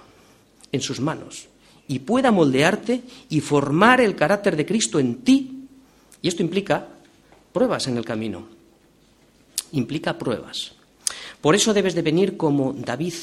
en 0.72 0.82
sus 0.82 1.00
manos 1.00 1.48
y 1.88 2.00
pueda 2.00 2.32
moldearte 2.32 3.02
y 3.30 3.40
formar 3.40 4.02
el 4.02 4.16
carácter 4.16 4.56
de 4.56 4.66
Cristo 4.66 5.00
en 5.00 5.22
ti. 5.24 5.68
Y 6.22 6.28
esto 6.28 6.44
implica 6.44 6.88
pruebas 7.54 7.88
en 7.88 7.98
el 7.98 8.06
camino. 8.06 8.48
Implica 9.72 10.18
pruebas. 10.18 10.79
Por 11.41 11.55
eso 11.55 11.74
debes 11.74 11.96
de 11.96 12.01
venir 12.01 12.38
como 12.38 12.74
David 12.74 13.13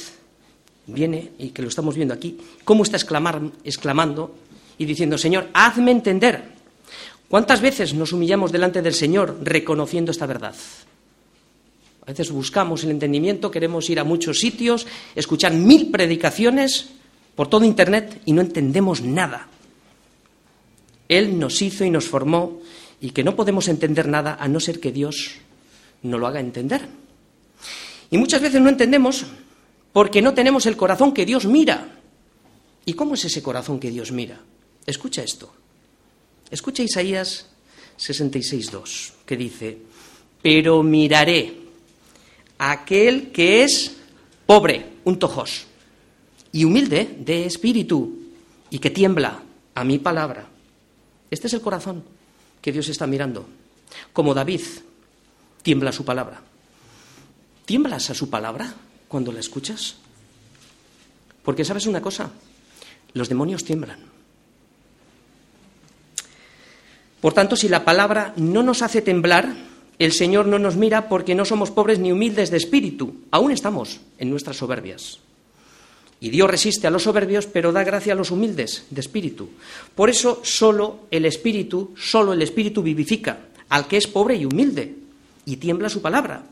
viene, 0.87 1.32
y 1.38 1.50
que 1.50 1.62
lo 1.62 1.68
estamos 1.68 1.96
viendo 1.96 2.14
aquí, 2.14 2.38
cómo 2.64 2.85
está 2.85 2.96
exclamando 2.96 4.35
y 4.78 4.85
diciendo, 4.85 5.18
Señor, 5.18 5.49
hazme 5.52 5.90
entender. 5.90 6.56
¿Cuántas 7.28 7.61
veces 7.61 7.92
nos 7.94 8.12
humillamos 8.12 8.52
delante 8.52 8.82
del 8.82 8.94
Señor 8.94 9.38
reconociendo 9.42 10.12
esta 10.12 10.26
verdad? 10.26 10.54
A 12.02 12.06
veces 12.06 12.30
buscamos 12.30 12.85
el 12.85 12.90
entendimiento, 12.90 13.50
queremos 13.50 13.90
ir 13.90 13.99
a 13.99 14.04
muchos 14.04 14.38
sitios, 14.38 14.87
escuchar 15.16 15.52
mil 15.52 15.90
predicaciones 15.90 16.90
por 17.35 17.49
todo 17.49 17.64
Internet 17.64 18.23
y 18.25 18.32
no 18.32 18.42
entendemos 18.42 19.02
nada. 19.02 19.49
Él 21.08 21.38
nos 21.38 21.61
hizo 21.62 21.85
y 21.85 21.90
nos 21.90 22.06
formó 22.06 22.61
y 23.00 23.11
que 23.11 23.25
no 23.25 23.35
podemos 23.35 23.66
entender 23.66 24.06
nada 24.06 24.37
a 24.38 24.46
no 24.46 24.61
ser 24.61 24.78
que 24.78 24.92
Dios 24.92 25.32
nos 26.02 26.20
lo 26.20 26.28
haga 26.28 26.38
entender. 26.38 26.88
Y 28.11 28.19
muchas 28.19 28.41
veces 28.41 28.61
no 28.61 28.69
entendemos 28.69 29.25
porque 29.93 30.23
no 30.23 30.35
tenemos 30.35 30.67
el 30.67 30.77
corazón 30.77 31.13
que 31.13 31.27
Dios 31.27 31.47
mira. 31.47 31.99
¿Y 32.85 32.93
cómo 32.93 33.15
es 33.15 33.25
ese 33.25 33.43
corazón 33.43 33.81
que 33.81 33.91
Dios 33.91 34.13
mira? 34.13 34.41
Escucha 34.87 35.23
esto. 35.23 35.53
Escucha 36.51 36.83
Isaías 36.83 37.47
66.2, 37.99 39.13
que 39.25 39.37
dice, 39.37 39.79
pero 40.41 40.83
miraré 40.83 41.57
a 42.59 42.73
aquel 42.73 43.33
que 43.33 43.65
es 43.65 43.97
pobre, 44.47 44.87
un 45.05 45.19
tojos, 45.19 45.67
y 46.53 46.65
humilde 46.65 47.17
de 47.19 47.47
espíritu, 47.47 48.17
y 48.71 48.79
que 48.79 48.91
tiembla 48.91 49.43
a 49.75 49.85
mi 49.85 49.99
palabra. 49.99 50.49
Este 51.31 51.49
es 51.49 51.55
el 51.55 51.61
corazón 51.61 52.05
que 52.61 52.73
Dios 52.73 52.89
está 52.89 53.07
mirando. 53.07 53.49
Como 54.13 54.35
David 54.35 54.61
tiembla 55.63 55.93
su 55.93 56.05
palabra. 56.05 56.43
¿Tiemblas 57.66 58.11
a 58.11 58.14
su 58.14 58.30
palabra 58.30 58.75
cuando 59.08 59.32
la 59.32 59.40
escuchas? 59.40 59.96
Porque 61.42 61.64
sabes 61.64 61.87
una 61.87 62.00
cosa, 62.00 62.30
los 63.12 63.28
demonios 63.28 63.64
tiemblan. 63.64 63.99
Por 67.20 67.32
tanto, 67.32 67.56
si 67.56 67.68
la 67.68 67.85
palabra 67.85 68.32
no 68.37 68.62
nos 68.62 68.82
hace 68.82 69.02
temblar, 69.02 69.52
el 69.99 70.12
Señor 70.12 70.46
no 70.46 70.61
nos 70.61 70.76
mira 70.76 71.08
porque 71.08 71.35
no 71.35 71.44
somos 71.44 71.73
pobres 71.73 71.99
ni 71.99 72.12
humildes 72.12 72.50
de 72.50 72.56
espíritu, 72.56 73.23
aún 73.32 73.50
estamos 73.50 74.00
en 74.18 74.30
nuestras 74.30 74.58
soberbias. 74.58 75.18
Y 76.20 76.30
Dios 76.30 76.49
resiste 76.49 76.87
a 76.87 76.90
los 76.90 77.02
soberbios, 77.02 77.46
pero 77.46 77.73
da 77.73 77.85
gracia 77.85 78.12
a 78.12 78.16
los 78.16 78.30
humildes 78.30 78.87
de 78.90 79.00
espíritu. 79.00 79.50
Por 79.94 80.08
eso 80.08 80.40
solo 80.44 81.00
el 81.11 81.25
espíritu, 81.26 81.94
solo 81.96 82.32
el 82.32 82.42
espíritu 82.42 82.82
vivifica 82.82 83.40
al 83.68 83.88
que 83.88 83.96
es 83.96 84.06
pobre 84.06 84.37
y 84.37 84.44
humilde 84.44 84.94
y 85.44 85.56
tiembla 85.56 85.88
su 85.88 86.00
palabra. 86.00 86.44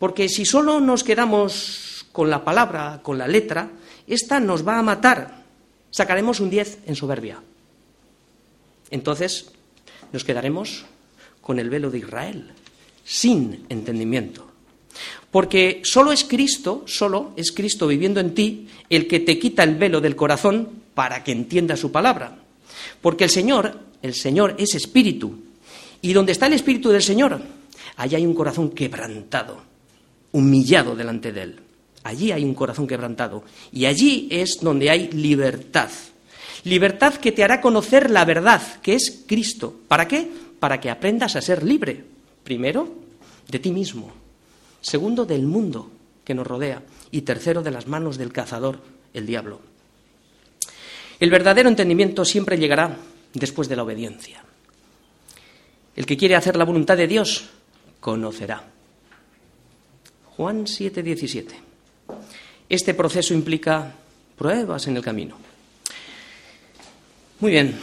Porque 0.00 0.30
si 0.30 0.46
solo 0.46 0.80
nos 0.80 1.04
quedamos 1.04 2.06
con 2.10 2.30
la 2.30 2.42
palabra, 2.42 3.00
con 3.02 3.18
la 3.18 3.28
letra, 3.28 3.68
esta 4.06 4.40
nos 4.40 4.66
va 4.66 4.78
a 4.78 4.82
matar. 4.82 5.44
Sacaremos 5.90 6.40
un 6.40 6.48
10 6.48 6.78
en 6.86 6.96
soberbia. 6.96 7.38
Entonces 8.90 9.52
nos 10.10 10.24
quedaremos 10.24 10.86
con 11.42 11.58
el 11.58 11.68
velo 11.68 11.90
de 11.90 11.98
Israel, 11.98 12.50
sin 13.04 13.66
entendimiento. 13.68 14.48
Porque 15.30 15.82
solo 15.84 16.12
es 16.12 16.24
Cristo, 16.24 16.82
solo 16.86 17.34
es 17.36 17.52
Cristo 17.52 17.86
viviendo 17.86 18.20
en 18.20 18.34
ti 18.34 18.68
el 18.88 19.06
que 19.06 19.20
te 19.20 19.38
quita 19.38 19.64
el 19.64 19.76
velo 19.76 20.00
del 20.00 20.16
corazón 20.16 20.80
para 20.94 21.22
que 21.22 21.32
entienda 21.32 21.76
su 21.76 21.92
palabra. 21.92 22.38
Porque 23.02 23.24
el 23.24 23.30
Señor, 23.30 23.78
el 24.00 24.14
Señor 24.14 24.54
es 24.58 24.74
espíritu. 24.74 25.40
Y 26.00 26.14
donde 26.14 26.32
está 26.32 26.46
el 26.46 26.54
espíritu 26.54 26.88
del 26.88 27.02
Señor, 27.02 27.38
allá 27.96 28.16
hay 28.16 28.24
un 28.24 28.34
corazón 28.34 28.70
quebrantado 28.70 29.69
humillado 30.32 30.94
delante 30.94 31.32
de 31.32 31.42
Él. 31.42 31.60
Allí 32.02 32.32
hay 32.32 32.44
un 32.44 32.54
corazón 32.54 32.86
quebrantado 32.86 33.44
y 33.72 33.84
allí 33.84 34.28
es 34.30 34.60
donde 34.60 34.90
hay 34.90 35.08
libertad. 35.10 35.90
Libertad 36.64 37.14
que 37.14 37.32
te 37.32 37.44
hará 37.44 37.60
conocer 37.60 38.10
la 38.10 38.24
verdad, 38.24 38.62
que 38.82 38.94
es 38.94 39.24
Cristo. 39.26 39.74
¿Para 39.88 40.08
qué? 40.08 40.30
Para 40.58 40.80
que 40.80 40.90
aprendas 40.90 41.36
a 41.36 41.42
ser 41.42 41.62
libre. 41.62 42.04
Primero, 42.44 42.94
de 43.48 43.58
ti 43.58 43.70
mismo. 43.70 44.12
Segundo, 44.80 45.24
del 45.24 45.46
mundo 45.46 45.90
que 46.24 46.34
nos 46.34 46.46
rodea. 46.46 46.82
Y 47.10 47.22
tercero, 47.22 47.62
de 47.62 47.70
las 47.70 47.86
manos 47.86 48.18
del 48.18 48.32
cazador, 48.32 48.80
el 49.14 49.26
diablo. 49.26 49.60
El 51.18 51.30
verdadero 51.30 51.68
entendimiento 51.68 52.24
siempre 52.24 52.58
llegará 52.58 52.96
después 53.34 53.68
de 53.68 53.76
la 53.76 53.82
obediencia. 53.82 54.42
El 55.96 56.06
que 56.06 56.16
quiere 56.16 56.36
hacer 56.36 56.56
la 56.56 56.64
voluntad 56.64 56.96
de 56.96 57.08
Dios, 57.08 57.50
conocerá. 58.00 58.64
Juan 60.40 60.66
7, 60.66 61.02
17. 61.02 61.54
Este 62.66 62.94
proceso 62.94 63.34
implica 63.34 63.92
pruebas 64.38 64.86
en 64.86 64.96
el 64.96 65.02
camino. 65.02 65.36
Muy 67.40 67.50
bien, 67.50 67.78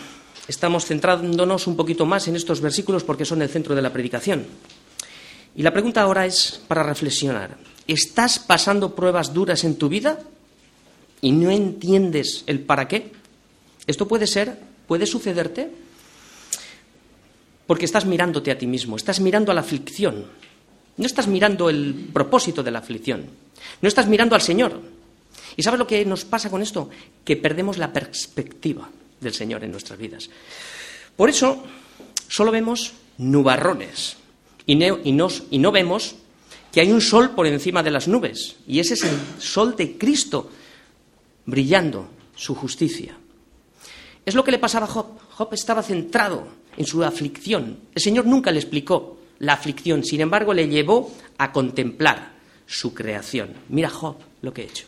estamos 0.47 0.83
centrándonos 0.87 1.67
un 1.67 1.75
poquito 1.75 2.07
más 2.07 2.27
en 2.27 2.35
estos 2.35 2.59
versículos 2.59 3.03
porque 3.03 3.25
son 3.25 3.43
el 3.43 3.49
centro 3.49 3.75
de 3.75 3.83
la 3.83 3.93
predicación. 3.93 4.47
Y 5.55 5.61
la 5.61 5.71
pregunta 5.71 6.01
ahora 6.01 6.25
es 6.25 6.59
para 6.67 6.81
reflexionar. 6.81 7.59
¿Estás 7.85 8.39
pasando 8.39 8.95
pruebas 8.95 9.35
duras 9.35 9.63
en 9.63 9.75
tu 9.75 9.87
vida 9.87 10.17
y 11.21 11.33
no 11.33 11.51
entiendes 11.51 12.43
el 12.47 12.61
para 12.61 12.87
qué? 12.87 13.11
Esto 13.85 14.07
puede 14.07 14.25
ser, 14.25 14.57
puede 14.87 15.05
sucederte 15.05 15.69
porque 17.67 17.85
estás 17.85 18.07
mirándote 18.07 18.49
a 18.49 18.57
ti 18.57 18.65
mismo, 18.65 18.95
estás 18.95 19.19
mirando 19.19 19.51
a 19.51 19.53
la 19.53 19.61
aflicción, 19.61 20.25
no 20.97 21.05
estás 21.05 21.27
mirando 21.27 21.69
el 21.69 22.09
propósito 22.11 22.63
de 22.63 22.71
la 22.71 22.79
aflicción. 22.79 23.25
No 23.81 23.87
estás 23.87 24.07
mirando 24.07 24.35
al 24.35 24.41
Señor. 24.41 24.81
¿Y 25.55 25.63
sabes 25.63 25.79
lo 25.79 25.87
que 25.87 26.03
nos 26.05 26.25
pasa 26.25 26.49
con 26.49 26.61
esto? 26.61 26.89
Que 27.23 27.37
perdemos 27.37 27.77
la 27.77 27.93
perspectiva 27.93 28.89
del 29.19 29.33
Señor 29.33 29.63
en 29.63 29.71
nuestras 29.71 29.97
vidas. 29.97 30.29
Por 31.15 31.29
eso, 31.29 31.63
solo 32.27 32.51
vemos 32.51 32.93
nubarrones 33.17 34.17
y, 34.65 34.75
no 34.75 35.71
vemos 35.71 36.15
que 36.71 36.81
hay 36.81 36.91
un 36.91 37.01
sol 37.01 37.31
por 37.31 37.47
encima 37.47 37.81
de 37.81 37.91
las 37.91 38.07
nubes. 38.07 38.57
Y 38.67 38.79
ese 38.79 38.95
es 38.95 39.03
el 39.03 39.17
sol 39.39 39.75
de 39.75 39.97
Cristo 39.97 40.49
brillando 41.45 42.09
su 42.35 42.53
justicia. 42.53 43.17
Es 44.25 44.35
lo 44.35 44.43
que 44.43 44.51
le 44.51 44.59
pasaba 44.59 44.85
a 44.85 44.89
Job. 44.89 45.07
Job 45.31 45.53
estaba 45.53 45.81
centrado 45.81 46.47
en 46.75 46.85
su 46.85 47.03
aflicción. 47.03 47.79
El 47.95 48.01
Señor 48.01 48.25
nunca 48.25 48.51
le 48.51 48.59
explicó 48.59 49.16
la 49.39 49.53
aflicción. 49.53 50.03
Sin 50.03 50.21
embargo, 50.21 50.53
le 50.53 50.67
llevó 50.67 51.11
a 51.37 51.51
contemplar 51.51 52.33
su 52.65 52.93
creación. 52.93 53.53
Mira 53.69 53.89
Job 53.89 54.17
lo 54.41 54.53
que 54.53 54.63
he 54.63 54.65
hecho. 54.65 54.85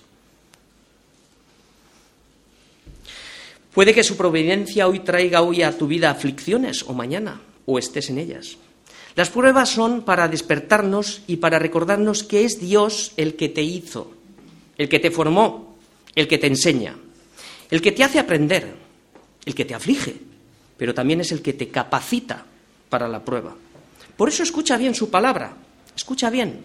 Puede 3.74 3.94
que 3.94 4.03
su 4.03 4.18
providencia 4.18 4.88
hoy 4.88 5.00
traiga 5.00 5.41
hoy 5.41 5.62
a 5.62 5.77
tu 5.77 5.88
vida 5.88 6.10
aflicciones 6.10 6.84
o 6.84 6.94
mañana, 6.94 7.41
o 7.65 7.77
estés 7.77 8.10
en 8.10 8.18
ellas. 8.18 8.58
Las 9.15 9.29
pruebas 9.29 9.70
son 9.70 10.01
para 10.01 10.27
despertarnos 10.27 11.22
y 11.27 11.38
para 11.38 11.60
recordarnos 11.60 12.24
que 12.24 12.46
es 12.46 12.60
Dios 12.60 13.13
el 13.18 13.36
que 13.36 13.50
te 13.50 13.62
hizo, 13.62 14.12
el 14.77 14.89
que 14.89 15.00
te 15.00 15.12
formó, 15.12 15.77
el 16.15 16.27
que 16.27 16.38
te 16.38 16.48
enseña, 16.48 16.96
el 17.70 17.82
que 17.82 17.91
te 17.91 18.03
hace 18.03 18.20
aprender, 18.20 18.74
el 19.46 19.56
que 19.56 19.65
te 19.65 19.75
aflige, 19.75 20.15
pero 20.77 20.94
también 20.94 21.22
es 21.22 21.32
el 21.32 21.41
que 21.41 21.53
te 21.53 21.70
capacita 21.70 22.46
para 22.89 23.08
la 23.08 23.24
prueba. 23.24 23.56
Por 24.20 24.28
eso 24.28 24.44
escucha 24.44 24.76
bien 24.76 24.94
su 24.94 25.10
palabra, 25.10 25.54
escucha 25.96 26.30
bien 26.30 26.60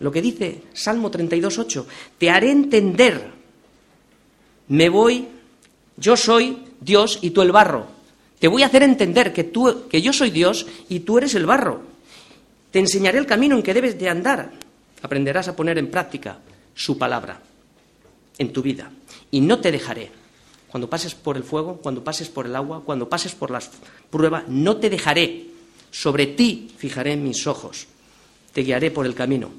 lo 0.00 0.10
que 0.10 0.20
dice 0.20 0.62
Salmo 0.72 1.08
32.8, 1.08 1.84
te 2.18 2.30
haré 2.30 2.50
entender, 2.50 3.30
me 4.66 4.88
voy 4.88 5.28
yo 5.96 6.16
soy 6.16 6.64
Dios 6.80 7.20
y 7.22 7.30
tú 7.30 7.42
el 7.42 7.52
barro. 7.52 7.86
Te 8.40 8.48
voy 8.48 8.64
a 8.64 8.66
hacer 8.66 8.82
entender 8.82 9.32
que, 9.32 9.44
tú, 9.44 9.86
que 9.88 10.02
yo 10.02 10.12
soy 10.12 10.30
Dios 10.30 10.66
y 10.88 11.00
tú 11.00 11.18
eres 11.18 11.36
el 11.36 11.46
barro. 11.46 11.82
Te 12.72 12.80
enseñaré 12.80 13.18
el 13.18 13.26
camino 13.26 13.54
en 13.54 13.62
que 13.62 13.72
debes 13.72 13.96
de 13.96 14.08
andar. 14.08 14.50
Aprenderás 15.00 15.46
a 15.46 15.54
poner 15.54 15.78
en 15.78 15.92
práctica 15.92 16.38
su 16.74 16.98
palabra 16.98 17.40
en 18.36 18.52
tu 18.52 18.62
vida. 18.62 18.90
Y 19.30 19.42
no 19.42 19.60
te 19.60 19.70
dejaré. 19.70 20.10
Cuando 20.70 20.90
pases 20.90 21.14
por 21.14 21.36
el 21.36 21.44
fuego, 21.44 21.76
cuando 21.76 22.02
pases 22.02 22.30
por 22.30 22.46
el 22.46 22.56
agua, 22.56 22.82
cuando 22.84 23.08
pases 23.08 23.36
por 23.36 23.52
las 23.52 23.70
pruebas, 24.10 24.48
no 24.48 24.78
te 24.78 24.90
dejaré. 24.90 25.49
Sobre 25.90 26.26
ti 26.26 26.70
fijaré 26.76 27.16
mis 27.16 27.46
ojos. 27.46 27.86
Te 28.52 28.62
guiaré 28.62 28.90
por 28.90 29.06
el 29.06 29.14
camino. 29.14 29.50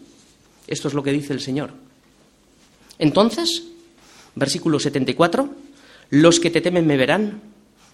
Esto 0.67 0.87
es 0.87 0.93
lo 0.93 1.03
que 1.03 1.11
dice 1.11 1.33
el 1.33 1.41
Señor. 1.41 1.71
Entonces, 2.99 3.63
versículo 4.35 4.79
74. 4.79 5.49
Los 6.09 6.39
que 6.39 6.51
te 6.51 6.61
temen 6.61 6.85
me 6.85 6.97
verán 6.97 7.41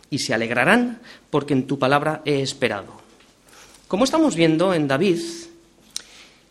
y 0.09 0.19
se 0.19 0.33
alegrarán 0.33 1.01
porque 1.29 1.53
en 1.53 1.67
tu 1.67 1.79
palabra 1.79 2.21
he 2.25 2.41
esperado. 2.41 3.01
Como 3.87 4.03
estamos 4.03 4.35
viendo 4.35 4.73
en 4.73 4.87
David, 4.87 5.19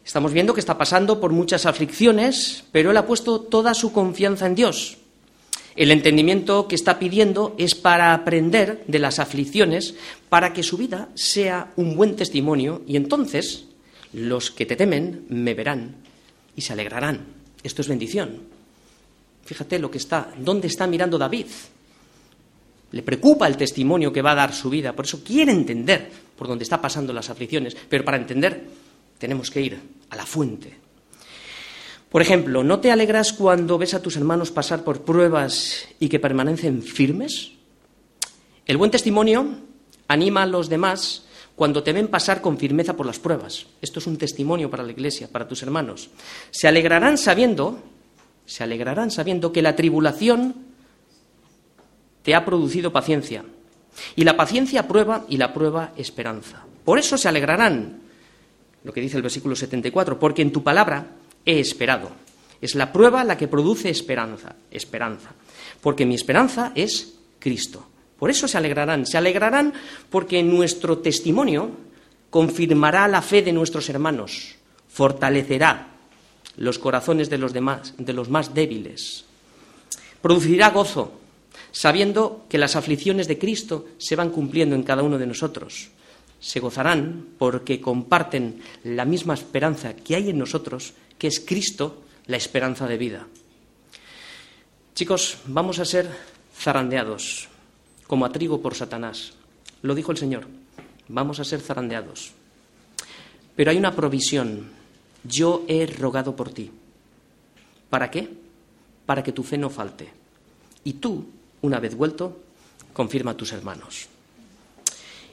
estamos 0.04 0.32
viendo 0.32 0.54
que 0.54 0.60
está 0.60 0.78
pasando 0.78 1.20
por 1.20 1.32
muchas 1.32 1.66
aflicciones, 1.66 2.64
pero 2.72 2.90
él 2.90 2.96
ha 2.96 3.06
puesto 3.06 3.40
toda 3.40 3.74
su 3.74 3.92
confianza 3.92 4.46
en 4.46 4.54
Dios. 4.54 4.98
El 5.76 5.90
entendimiento 5.90 6.68
que 6.68 6.74
está 6.74 6.98
pidiendo 6.98 7.54
es 7.58 7.74
para 7.74 8.14
aprender 8.14 8.82
de 8.88 8.98
las 8.98 9.18
aflicciones, 9.18 9.94
para 10.30 10.54
que 10.54 10.62
su 10.62 10.78
vida 10.78 11.10
sea 11.14 11.72
un 11.76 11.96
buen 11.96 12.16
testimonio 12.16 12.82
y 12.86 12.96
entonces 12.96 13.66
los 14.14 14.50
que 14.50 14.64
te 14.64 14.76
temen 14.76 15.26
me 15.28 15.52
verán 15.52 15.96
y 16.56 16.62
se 16.62 16.72
alegrarán. 16.72 17.26
Esto 17.62 17.82
es 17.82 17.88
bendición. 17.88 18.40
Fíjate 19.44 19.78
lo 19.78 19.90
que 19.90 19.98
está, 19.98 20.32
dónde 20.38 20.66
está 20.66 20.86
mirando 20.86 21.18
David. 21.18 21.46
Le 22.92 23.02
preocupa 23.02 23.46
el 23.46 23.58
testimonio 23.58 24.10
que 24.10 24.22
va 24.22 24.32
a 24.32 24.36
dar 24.36 24.54
su 24.54 24.70
vida, 24.70 24.94
por 24.94 25.04
eso 25.04 25.22
quiere 25.22 25.52
entender 25.52 26.10
por 26.38 26.48
dónde 26.48 26.64
está 26.64 26.80
pasando 26.80 27.12
las 27.12 27.28
aflicciones, 27.28 27.76
pero 27.88 28.04
para 28.04 28.16
entender 28.16 28.64
tenemos 29.18 29.50
que 29.50 29.60
ir 29.60 29.78
a 30.08 30.16
la 30.16 30.24
fuente. 30.24 30.85
Por 32.10 32.22
ejemplo, 32.22 32.62
¿no 32.64 32.80
te 32.80 32.90
alegras 32.90 33.32
cuando 33.32 33.78
ves 33.78 33.94
a 33.94 34.02
tus 34.02 34.16
hermanos 34.16 34.50
pasar 34.50 34.84
por 34.84 35.02
pruebas 35.02 35.86
y 35.98 36.08
que 36.08 36.20
permanecen 36.20 36.82
firmes? 36.82 37.52
El 38.64 38.76
buen 38.76 38.90
testimonio 38.90 39.46
anima 40.08 40.42
a 40.42 40.46
los 40.46 40.68
demás 40.68 41.24
cuando 41.56 41.82
te 41.82 41.92
ven 41.92 42.08
pasar 42.08 42.40
con 42.40 42.58
firmeza 42.58 42.96
por 42.96 43.06
las 43.06 43.18
pruebas. 43.18 43.66
Esto 43.80 43.98
es 43.98 44.06
un 44.06 44.18
testimonio 44.18 44.70
para 44.70 44.82
la 44.82 44.92
Iglesia, 44.92 45.28
para 45.28 45.48
tus 45.48 45.62
hermanos. 45.62 46.10
Se 46.50 46.68
alegrarán 46.68 47.18
sabiendo 47.18 47.82
se 48.46 48.62
alegrarán 48.62 49.10
sabiendo 49.10 49.52
que 49.52 49.60
la 49.60 49.76
tribulación 49.76 50.54
te 52.22 52.34
ha 52.34 52.44
producido 52.44 52.92
paciencia. 52.92 53.44
Y 54.14 54.24
la 54.24 54.36
paciencia 54.36 54.86
prueba 54.86 55.24
y 55.28 55.36
la 55.36 55.52
prueba 55.52 55.92
esperanza. 55.96 56.64
Por 56.84 56.98
eso 56.98 57.18
se 57.18 57.28
alegrarán, 57.28 58.00
lo 58.84 58.92
que 58.92 59.00
dice 59.00 59.16
el 59.16 59.22
versículo 59.22 59.56
74, 59.56 60.18
porque 60.18 60.42
en 60.42 60.52
tu 60.52 60.62
palabra 60.62 61.08
he 61.46 61.58
esperado. 61.60 62.10
Es 62.60 62.74
la 62.74 62.92
prueba 62.92 63.24
la 63.24 63.38
que 63.38 63.48
produce 63.48 63.88
esperanza, 63.88 64.56
esperanza. 64.70 65.30
Porque 65.80 66.04
mi 66.04 66.14
esperanza 66.14 66.72
es 66.74 67.14
Cristo. 67.38 67.86
Por 68.18 68.30
eso 68.30 68.48
se 68.48 68.58
alegrarán. 68.58 69.06
Se 69.06 69.16
alegrarán 69.16 69.72
porque 70.10 70.42
nuestro 70.42 70.98
testimonio 70.98 71.70
confirmará 72.30 73.08
la 73.08 73.22
fe 73.22 73.42
de 73.42 73.52
nuestros 73.52 73.88
hermanos, 73.88 74.56
fortalecerá 74.88 75.88
los 76.56 76.78
corazones 76.78 77.30
de 77.30 77.38
los 77.38 77.52
demás, 77.52 77.94
de 77.98 78.12
los 78.12 78.28
más 78.28 78.54
débiles. 78.54 79.24
Producirá 80.22 80.70
gozo, 80.70 81.12
sabiendo 81.70 82.46
que 82.48 82.58
las 82.58 82.76
aflicciones 82.76 83.28
de 83.28 83.38
Cristo 83.38 83.86
se 83.98 84.16
van 84.16 84.30
cumpliendo 84.30 84.74
en 84.74 84.82
cada 84.82 85.02
uno 85.02 85.18
de 85.18 85.26
nosotros. 85.26 85.90
Se 86.40 86.60
gozarán 86.60 87.26
porque 87.38 87.80
comparten 87.80 88.60
la 88.84 89.04
misma 89.04 89.34
esperanza 89.34 89.94
que 89.94 90.16
hay 90.16 90.30
en 90.30 90.38
nosotros, 90.38 90.94
que 91.18 91.26
es 91.26 91.40
Cristo, 91.40 92.02
la 92.26 92.36
esperanza 92.36 92.86
de 92.86 92.98
vida. 92.98 93.26
Chicos, 94.94 95.38
vamos 95.46 95.78
a 95.78 95.84
ser 95.84 96.08
zarandeados, 96.56 97.48
como 98.06 98.24
a 98.24 98.32
trigo 98.32 98.60
por 98.62 98.74
Satanás. 98.74 99.32
Lo 99.82 99.94
dijo 99.94 100.12
el 100.12 100.18
Señor, 100.18 100.46
vamos 101.08 101.40
a 101.40 101.44
ser 101.44 101.60
zarandeados. 101.60 102.32
Pero 103.54 103.70
hay 103.70 103.76
una 103.76 103.94
provisión, 103.94 104.70
yo 105.24 105.64
he 105.68 105.86
rogado 105.86 106.36
por 106.36 106.52
ti. 106.52 106.70
¿Para 107.90 108.10
qué? 108.10 108.28
Para 109.04 109.22
que 109.22 109.32
tu 109.32 109.42
fe 109.42 109.58
no 109.58 109.70
falte. 109.70 110.12
Y 110.84 110.94
tú, 110.94 111.26
una 111.62 111.80
vez 111.80 111.94
vuelto, 111.94 112.40
confirma 112.92 113.32
a 113.32 113.36
tus 113.36 113.52
hermanos. 113.52 114.08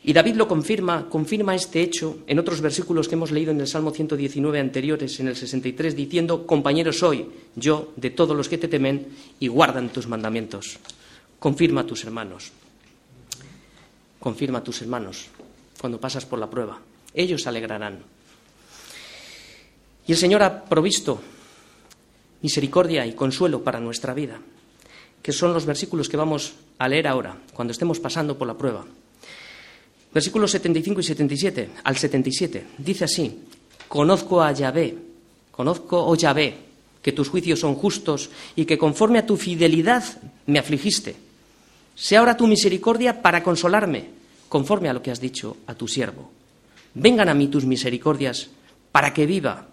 Y 0.05 0.11
David 0.11 0.35
lo 0.35 0.49
confirma, 0.49 1.07
confirma 1.07 1.55
este 1.55 1.81
hecho 1.81 2.19
en 2.27 2.37
otros 2.37 2.59
versículos 2.59 3.07
que 3.07 3.15
hemos 3.15 3.31
leído 3.31 3.51
en 3.51 3.61
el 3.61 3.67
Salmo 3.67 3.91
119 3.91 4.59
anteriores, 4.59 5.17
en 5.21 5.29
el 5.29 5.35
63, 5.37 5.95
diciendo, 5.95 6.45
compañero 6.45 6.91
soy 6.91 7.25
yo 7.55 7.93
de 7.95 8.09
todos 8.09 8.35
los 8.35 8.49
que 8.49 8.57
te 8.57 8.67
temen 8.67 9.07
y 9.39 9.47
guardan 9.47 9.89
tus 9.89 10.07
mandamientos. 10.07 10.77
Confirma 11.39 11.81
a 11.81 11.85
tus 11.85 12.03
hermanos. 12.03 12.51
Confirma 14.19 14.59
a 14.59 14.63
tus 14.63 14.81
hermanos 14.81 15.27
cuando 15.79 16.01
pasas 16.01 16.25
por 16.25 16.39
la 16.39 16.49
prueba. 16.49 16.79
Ellos 17.13 17.41
se 17.41 17.49
alegrarán. 17.49 17.99
Y 20.05 20.11
el 20.11 20.17
Señor 20.17 20.43
ha 20.43 20.65
provisto 20.65 21.21
misericordia 22.41 23.05
y 23.05 23.13
consuelo 23.13 23.63
para 23.63 23.79
nuestra 23.79 24.13
vida, 24.13 24.37
que 25.21 25.31
son 25.31 25.53
los 25.53 25.65
versículos 25.65 26.09
que 26.09 26.17
vamos 26.17 26.55
a 26.77 26.89
leer 26.89 27.07
ahora, 27.07 27.37
cuando 27.53 27.71
estemos 27.71 28.01
pasando 28.01 28.37
por 28.37 28.47
la 28.47 28.57
prueba. 28.57 28.85
Versículos 30.13 30.51
75 30.51 31.01
y 31.01 31.03
77, 31.03 31.69
al 31.83 31.97
77, 31.97 32.65
dice 32.77 33.05
así, 33.05 33.39
conozco 33.87 34.43
a 34.43 34.51
Yahvé, 34.51 34.95
conozco, 35.51 36.05
oh 36.05 36.15
Yahvé, 36.15 36.55
que 37.01 37.11
tus 37.11 37.29
juicios 37.29 37.59
son 37.59 37.75
justos 37.75 38.29
y 38.55 38.65
que 38.65 38.77
conforme 38.77 39.19
a 39.19 39.25
tu 39.25 39.37
fidelidad 39.37 40.03
me 40.45 40.59
afligiste. 40.59 41.15
Sea 41.95 42.19
ahora 42.19 42.37
tu 42.37 42.47
misericordia 42.47 43.21
para 43.21 43.43
consolarme, 43.43 44.05
conforme 44.49 44.89
a 44.89 44.93
lo 44.93 45.01
que 45.01 45.11
has 45.11 45.19
dicho 45.19 45.57
a 45.67 45.73
tu 45.73 45.87
siervo. 45.87 46.31
Vengan 46.93 47.29
a 47.29 47.33
mí 47.33 47.47
tus 47.47 47.65
misericordias 47.65 48.49
para 48.91 49.13
que 49.13 49.25
viva 49.25 49.67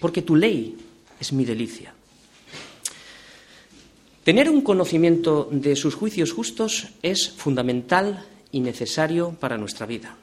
porque 0.00 0.22
tu 0.22 0.36
ley 0.36 0.76
es 1.20 1.32
mi 1.32 1.44
delicia. 1.44 1.94
Tener 4.24 4.50
un 4.50 4.60
conocimiento 4.60 5.48
de 5.50 5.74
sus 5.74 5.94
juicios 5.94 6.32
justos 6.32 6.88
es 7.02 7.30
fundamental 7.30 8.26
y 8.52 8.60
necesario 8.60 9.36
para 9.38 9.58
nuestra 9.58 9.86
vida. 9.86 10.16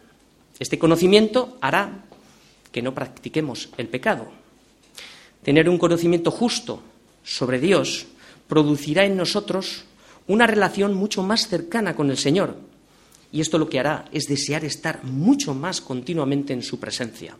Este 0.59 0.79
conocimiento 0.79 1.57
hará 1.61 2.05
que 2.71 2.81
no 2.81 2.93
practiquemos 2.93 3.69
el 3.77 3.87
pecado. 3.87 4.27
Tener 5.43 5.69
un 5.69 5.77
conocimiento 5.77 6.31
justo 6.31 6.81
sobre 7.23 7.59
Dios 7.59 8.07
producirá 8.47 9.05
en 9.05 9.17
nosotros 9.17 9.85
una 10.27 10.47
relación 10.47 10.93
mucho 10.93 11.23
más 11.23 11.47
cercana 11.47 11.95
con 11.95 12.09
el 12.09 12.17
Señor. 12.17 12.57
Y 13.31 13.41
esto 13.41 13.57
lo 13.57 13.69
que 13.69 13.79
hará 13.79 14.05
es 14.11 14.27
desear 14.27 14.63
estar 14.65 15.03
mucho 15.03 15.53
más 15.53 15.81
continuamente 15.81 16.53
en 16.53 16.63
su 16.63 16.79
presencia. 16.79 17.35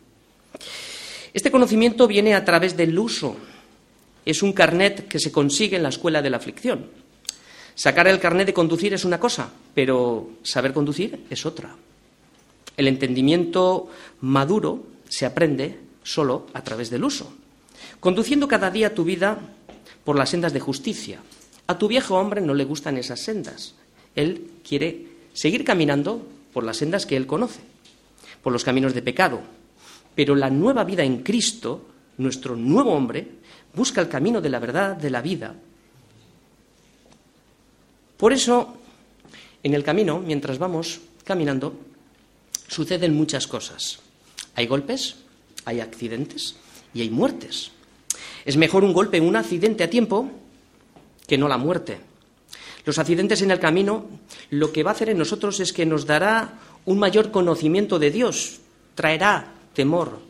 Este 1.32 1.50
conocimiento 1.50 2.06
viene 2.06 2.34
a 2.34 2.44
través 2.44 2.76
del 2.76 2.98
uso. 2.98 3.36
Es 4.24 4.42
un 4.42 4.52
carnet 4.52 5.08
que 5.08 5.18
se 5.18 5.32
consigue 5.32 5.76
en 5.76 5.82
la 5.82 5.88
escuela 5.90 6.22
de 6.22 6.30
la 6.30 6.36
aflicción. 6.36 6.86
Sacar 7.76 8.08
el 8.08 8.18
carnet 8.18 8.46
de 8.46 8.54
conducir 8.54 8.92
es 8.92 9.04
una 9.04 9.20
cosa, 9.20 9.52
pero 9.72 10.30
saber 10.42 10.72
conducir 10.72 11.26
es 11.30 11.46
otra. 11.46 11.76
El 12.76 12.88
entendimiento 12.88 13.88
maduro 14.20 14.84
se 15.08 15.26
aprende 15.26 15.78
solo 16.02 16.46
a 16.52 16.64
través 16.64 16.90
del 16.90 17.04
uso, 17.04 17.32
conduciendo 18.00 18.48
cada 18.48 18.72
día 18.72 18.94
tu 18.94 19.04
vida 19.04 19.38
por 20.02 20.16
las 20.16 20.30
sendas 20.30 20.52
de 20.52 20.60
justicia. 20.60 21.20
A 21.68 21.78
tu 21.78 21.86
viejo 21.86 22.16
hombre 22.16 22.40
no 22.40 22.54
le 22.54 22.64
gustan 22.64 22.96
esas 22.96 23.20
sendas. 23.20 23.74
Él 24.16 24.50
quiere 24.66 25.06
seguir 25.32 25.62
caminando 25.62 26.26
por 26.52 26.64
las 26.64 26.78
sendas 26.78 27.06
que 27.06 27.16
él 27.16 27.28
conoce, 27.28 27.60
por 28.42 28.52
los 28.52 28.64
caminos 28.64 28.94
de 28.94 29.02
pecado, 29.02 29.40
pero 30.16 30.34
la 30.34 30.50
nueva 30.50 30.82
vida 30.82 31.04
en 31.04 31.22
Cristo 31.22 31.86
nuestro 32.18 32.56
nuevo 32.56 32.92
hombre, 32.92 33.26
busca 33.74 34.00
el 34.00 34.08
camino 34.08 34.40
de 34.40 34.48
la 34.48 34.58
verdad, 34.58 34.96
de 34.96 35.10
la 35.10 35.22
vida. 35.22 35.54
Por 38.16 38.32
eso, 38.32 38.76
en 39.62 39.74
el 39.74 39.84
camino, 39.84 40.18
mientras 40.18 40.58
vamos 40.58 41.00
caminando, 41.24 41.74
suceden 42.68 43.14
muchas 43.14 43.46
cosas. 43.46 43.98
Hay 44.54 44.66
golpes, 44.66 45.16
hay 45.64 45.80
accidentes 45.80 46.56
y 46.94 47.02
hay 47.02 47.10
muertes. 47.10 47.72
Es 48.44 48.56
mejor 48.56 48.84
un 48.84 48.92
golpe, 48.92 49.20
un 49.20 49.36
accidente 49.36 49.84
a 49.84 49.90
tiempo, 49.90 50.30
que 51.26 51.36
no 51.36 51.48
la 51.48 51.58
muerte. 51.58 51.98
Los 52.84 52.98
accidentes 52.98 53.42
en 53.42 53.50
el 53.50 53.58
camino 53.58 54.06
lo 54.50 54.72
que 54.72 54.84
va 54.84 54.92
a 54.92 54.94
hacer 54.94 55.10
en 55.10 55.18
nosotros 55.18 55.58
es 55.60 55.72
que 55.72 55.84
nos 55.84 56.06
dará 56.06 56.60
un 56.84 56.98
mayor 56.98 57.32
conocimiento 57.32 57.98
de 57.98 58.12
Dios, 58.12 58.60
traerá 58.94 59.52
temor 59.74 60.20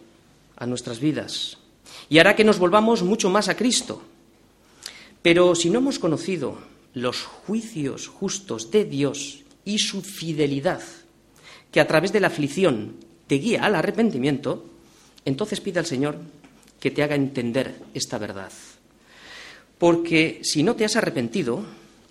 a 0.57 0.67
nuestras 0.67 0.99
vidas 0.99 1.59
y 2.09 2.19
hará 2.19 2.35
que 2.35 2.45
nos 2.45 2.59
volvamos 2.59 3.03
mucho 3.03 3.29
más 3.29 3.49
a 3.49 3.57
Cristo. 3.57 4.03
Pero 5.23 5.55
si 5.55 5.69
no 5.69 5.81
hemos 5.81 5.99
conocido 5.99 6.57
los 6.97 7.25
juicios 7.25 8.09
justos 8.09 8.71
de 8.71 8.87
Dios 8.87 9.41
y 9.67 9.81
su 9.81 10.01
fidelidad, 10.01 10.81
que 11.71 11.81
a 11.81 11.87
través 11.87 12.11
de 12.11 12.21
la 12.21 12.29
aflicción 12.29 12.97
te 13.27 13.35
guía 13.35 13.67
al 13.67 13.75
arrepentimiento, 13.75 14.65
entonces 15.27 15.61
pide 15.61 15.79
al 15.79 15.85
Señor 15.85 16.17
que 16.81 16.91
te 16.91 17.03
haga 17.03 17.15
entender 17.15 17.75
esta 17.93 18.17
verdad. 18.17 18.51
Porque 19.77 20.41
si 20.43 20.63
no 20.63 20.75
te 20.75 20.87
has 20.87 20.97
arrepentido, 20.97 21.67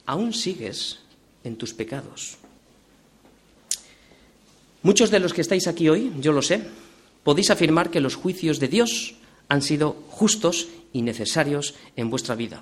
aún 0.05 0.33
sigues 0.33 0.99
en 1.43 1.55
tus 1.55 1.73
pecados. 1.73 2.37
Muchos 4.83 5.09
de 5.09 5.19
los 5.19 5.33
que 5.33 5.41
estáis 5.41 5.67
aquí 5.67 5.89
hoy, 5.89 6.13
yo 6.19 6.31
lo 6.31 6.43
sé, 6.43 6.61
podéis 7.23 7.49
afirmar 7.49 7.89
que 7.89 8.01
los 8.01 8.13
juicios 8.13 8.59
de 8.59 8.67
Dios 8.67 9.15
han 9.49 9.63
sido 9.63 9.93
justos 10.09 10.67
y 10.93 11.01
necesarios 11.01 11.73
en 11.95 12.11
vuestra 12.11 12.35
vida, 12.35 12.61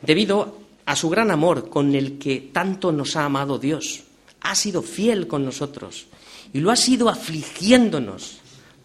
debido 0.00 0.69
a 0.90 0.96
su 0.96 1.08
gran 1.08 1.30
amor 1.30 1.70
con 1.70 1.94
el 1.94 2.18
que 2.18 2.50
tanto 2.52 2.90
nos 2.90 3.14
ha 3.14 3.24
amado 3.24 3.60
Dios. 3.60 4.02
Ha 4.40 4.56
sido 4.56 4.82
fiel 4.82 5.28
con 5.28 5.44
nosotros 5.44 6.06
y 6.52 6.58
lo 6.58 6.72
ha 6.72 6.74
sido 6.74 7.08
afligiéndonos 7.08 8.38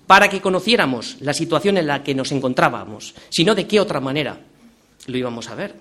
para 0.06 0.30
que 0.30 0.40
conociéramos 0.40 1.18
la 1.22 1.34
situación 1.34 1.80
en 1.80 1.88
la 1.88 2.04
que 2.04 2.14
nos 2.14 2.32
encontrábamos, 2.32 3.16
sino 3.30 3.56
de 3.56 3.66
qué 3.66 3.80
otra 3.80 4.00
manera 4.00 4.40
lo 5.08 5.18
íbamos 5.18 5.50
a 5.50 5.56
ver. 5.56 5.74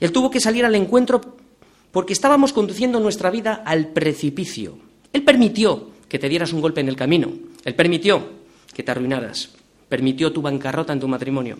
Él 0.00 0.10
tuvo 0.10 0.28
que 0.28 0.40
salir 0.40 0.64
al 0.64 0.74
encuentro 0.74 1.20
porque 1.92 2.14
estábamos 2.14 2.52
conduciendo 2.52 2.98
nuestra 2.98 3.30
vida 3.30 3.62
al 3.64 3.92
precipicio. 3.92 4.76
Él 5.12 5.22
permitió 5.22 5.90
que 6.08 6.18
te 6.18 6.28
dieras 6.28 6.52
un 6.52 6.60
golpe 6.60 6.80
en 6.80 6.88
el 6.88 6.96
camino. 6.96 7.30
Él 7.64 7.76
permitió 7.76 8.28
que 8.74 8.82
te 8.82 8.90
arruinaras. 8.90 9.50
Permitió 9.88 10.32
tu 10.32 10.42
bancarrota 10.42 10.92
en 10.92 10.98
tu 10.98 11.06
matrimonio. 11.06 11.58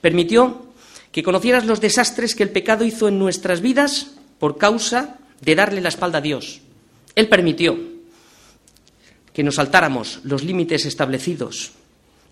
Permitió 0.00 0.67
que 1.12 1.22
conocieras 1.22 1.66
los 1.66 1.80
desastres 1.80 2.34
que 2.34 2.42
el 2.42 2.50
pecado 2.50 2.84
hizo 2.84 3.08
en 3.08 3.18
nuestras 3.18 3.60
vidas 3.60 4.12
por 4.38 4.58
causa 4.58 5.18
de 5.40 5.54
darle 5.54 5.80
la 5.80 5.88
espalda 5.88 6.18
a 6.18 6.22
Dios. 6.22 6.60
Él 7.14 7.28
permitió 7.28 7.78
que 9.32 9.42
nos 9.42 9.56
saltáramos 9.56 10.20
los 10.24 10.42
límites 10.42 10.84
establecidos 10.84 11.72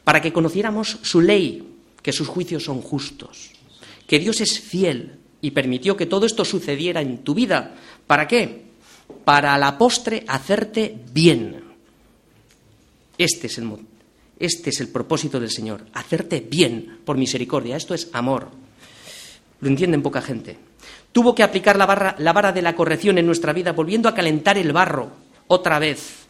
para 0.04 0.20
que 0.20 0.32
conociéramos 0.32 0.98
su 1.02 1.20
ley, 1.20 1.66
que 2.02 2.12
sus 2.12 2.28
juicios 2.28 2.64
son 2.64 2.80
justos, 2.80 3.50
que 4.06 4.18
Dios 4.18 4.40
es 4.40 4.60
fiel 4.60 5.18
y 5.40 5.50
permitió 5.50 5.96
que 5.96 6.06
todo 6.06 6.26
esto 6.26 6.44
sucediera 6.44 7.00
en 7.00 7.18
tu 7.18 7.34
vida. 7.34 7.74
¿Para 8.06 8.28
qué? 8.28 8.66
Para 9.24 9.54
a 9.54 9.58
la 9.58 9.78
postre 9.78 10.24
hacerte 10.28 10.96
bien. 11.12 11.64
Este 13.18 13.46
es 13.46 13.58
el 13.58 13.66
este 14.38 14.70
es 14.70 14.80
el 14.80 14.88
propósito 14.88 15.40
del 15.40 15.50
Señor, 15.50 15.86
hacerte 15.94 16.40
bien 16.40 16.98
por 17.04 17.16
misericordia. 17.16 17.76
Esto 17.76 17.94
es 17.94 18.10
amor. 18.12 18.50
Lo 19.60 19.68
entienden 19.68 20.02
poca 20.02 20.20
gente. 20.20 20.56
Tuvo 21.12 21.34
que 21.34 21.42
aplicar 21.42 21.76
la, 21.76 22.16
la 22.18 22.32
vara 22.32 22.52
de 22.52 22.62
la 22.62 22.76
corrección 22.76 23.18
en 23.18 23.26
nuestra 23.26 23.52
vida, 23.52 23.72
volviendo 23.72 24.08
a 24.08 24.14
calentar 24.14 24.58
el 24.58 24.72
barro 24.72 25.10
otra 25.48 25.78
vez, 25.78 26.26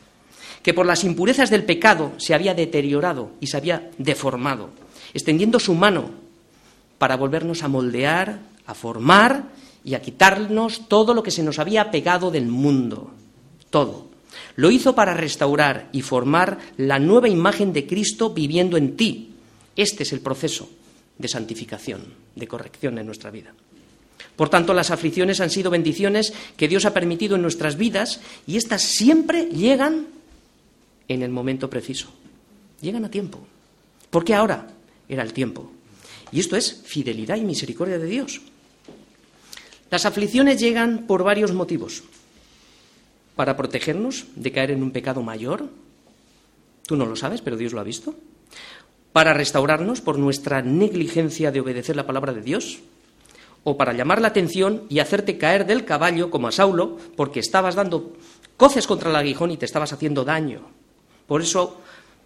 que 0.62 0.74
por 0.74 0.86
las 0.86 1.04
impurezas 1.04 1.50
del 1.50 1.64
pecado 1.64 2.12
se 2.18 2.34
había 2.34 2.54
deteriorado 2.54 3.32
y 3.40 3.48
se 3.48 3.56
había 3.56 3.90
deformado, 3.98 4.70
extendiendo 5.12 5.58
su 5.58 5.74
mano 5.74 6.10
para 6.98 7.16
volvernos 7.16 7.62
a 7.62 7.68
moldear, 7.68 8.38
a 8.66 8.74
formar 8.74 9.44
y 9.84 9.94
a 9.94 10.02
quitarnos 10.02 10.88
todo 10.88 11.14
lo 11.14 11.22
que 11.22 11.30
se 11.30 11.42
nos 11.42 11.58
había 11.58 11.90
pegado 11.90 12.30
del 12.30 12.46
mundo. 12.46 13.10
Todo. 13.70 14.10
Lo 14.54 14.70
hizo 14.70 14.94
para 14.94 15.14
restaurar 15.14 15.88
y 15.92 16.02
formar 16.02 16.58
la 16.76 16.98
nueva 16.98 17.28
imagen 17.28 17.72
de 17.72 17.86
Cristo 17.86 18.30
viviendo 18.30 18.76
en 18.76 18.96
ti. 18.96 19.34
Este 19.74 20.04
es 20.04 20.12
el 20.12 20.20
proceso 20.20 20.68
de 21.18 21.28
santificación, 21.28 22.14
de 22.34 22.48
corrección 22.48 22.98
en 22.98 23.06
nuestra 23.06 23.30
vida. 23.30 23.52
Por 24.36 24.50
tanto, 24.50 24.74
las 24.74 24.90
aflicciones 24.90 25.40
han 25.40 25.50
sido 25.50 25.70
bendiciones 25.70 26.32
que 26.56 26.68
Dios 26.68 26.84
ha 26.84 26.92
permitido 26.92 27.36
en 27.36 27.42
nuestras 27.42 27.76
vidas 27.76 28.20
y 28.46 28.56
éstas 28.56 28.82
siempre 28.82 29.46
llegan 29.46 30.08
en 31.08 31.22
el 31.22 31.30
momento 31.30 31.70
preciso. 31.70 32.08
Llegan 32.80 33.04
a 33.04 33.10
tiempo. 33.10 33.46
Porque 34.10 34.34
ahora 34.34 34.68
era 35.08 35.22
el 35.22 35.32
tiempo. 35.32 35.72
Y 36.32 36.40
esto 36.40 36.56
es 36.56 36.82
fidelidad 36.84 37.36
y 37.36 37.44
misericordia 37.44 37.98
de 37.98 38.06
Dios. 38.06 38.42
Las 39.90 40.04
aflicciones 40.04 40.60
llegan 40.60 41.06
por 41.06 41.22
varios 41.22 41.52
motivos. 41.52 42.02
Para 43.36 43.56
protegernos 43.56 44.26
de 44.34 44.52
caer 44.52 44.72
en 44.72 44.82
un 44.82 44.90
pecado 44.90 45.22
mayor. 45.22 45.68
Tú 46.86 46.96
no 46.96 47.06
lo 47.06 47.16
sabes, 47.16 47.40
pero 47.40 47.56
Dios 47.56 47.72
lo 47.72 47.80
ha 47.80 47.84
visto. 47.84 48.14
Para 49.16 49.32
restaurarnos 49.32 50.02
por 50.02 50.18
nuestra 50.18 50.60
negligencia 50.60 51.50
de 51.50 51.60
obedecer 51.60 51.96
la 51.96 52.06
palabra 52.06 52.34
de 52.34 52.42
Dios. 52.42 52.80
O 53.64 53.78
para 53.78 53.94
llamar 53.94 54.20
la 54.20 54.28
atención 54.28 54.82
y 54.90 54.98
hacerte 54.98 55.38
caer 55.38 55.64
del 55.64 55.86
caballo, 55.86 56.28
como 56.28 56.48
a 56.48 56.52
Saulo, 56.52 56.98
porque 57.16 57.40
estabas 57.40 57.76
dando 57.76 58.12
coces 58.58 58.86
contra 58.86 59.08
el 59.08 59.16
aguijón 59.16 59.50
y 59.50 59.56
te 59.56 59.64
estabas 59.64 59.94
haciendo 59.94 60.22
daño. 60.22 60.68
Por 61.26 61.40
eso 61.40 61.80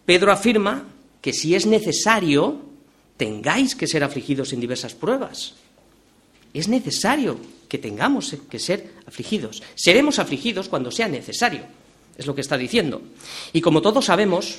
Pedro 0.05 0.33
afirma 0.33 0.83
que 1.21 1.33
si 1.33 1.55
es 1.55 1.65
necesario, 1.65 2.59
tengáis 3.17 3.77
que 3.77 3.87
ser 3.87 4.03
afligidos 4.03 4.53
en 4.53 4.59
diversas 4.59 4.97
pruebas. 4.97 5.55
Es 6.53 6.67
necesario 6.67 7.39
que 7.69 7.79
tengamos 7.79 8.35
que 8.51 8.59
ser 8.59 8.95
afligidos. 9.07 9.63
Seremos 9.77 10.19
afligidos 10.19 10.69
cuando 10.69 10.91
sea 10.91 11.07
necesario, 11.07 11.63
es 12.19 12.27
lo 12.27 12.35
que 12.35 12.41
está 12.41 12.59
diciendo. 12.59 13.01
Y 13.53 13.61
como 13.61 13.81
todos 13.81 14.07
sabemos, 14.07 14.59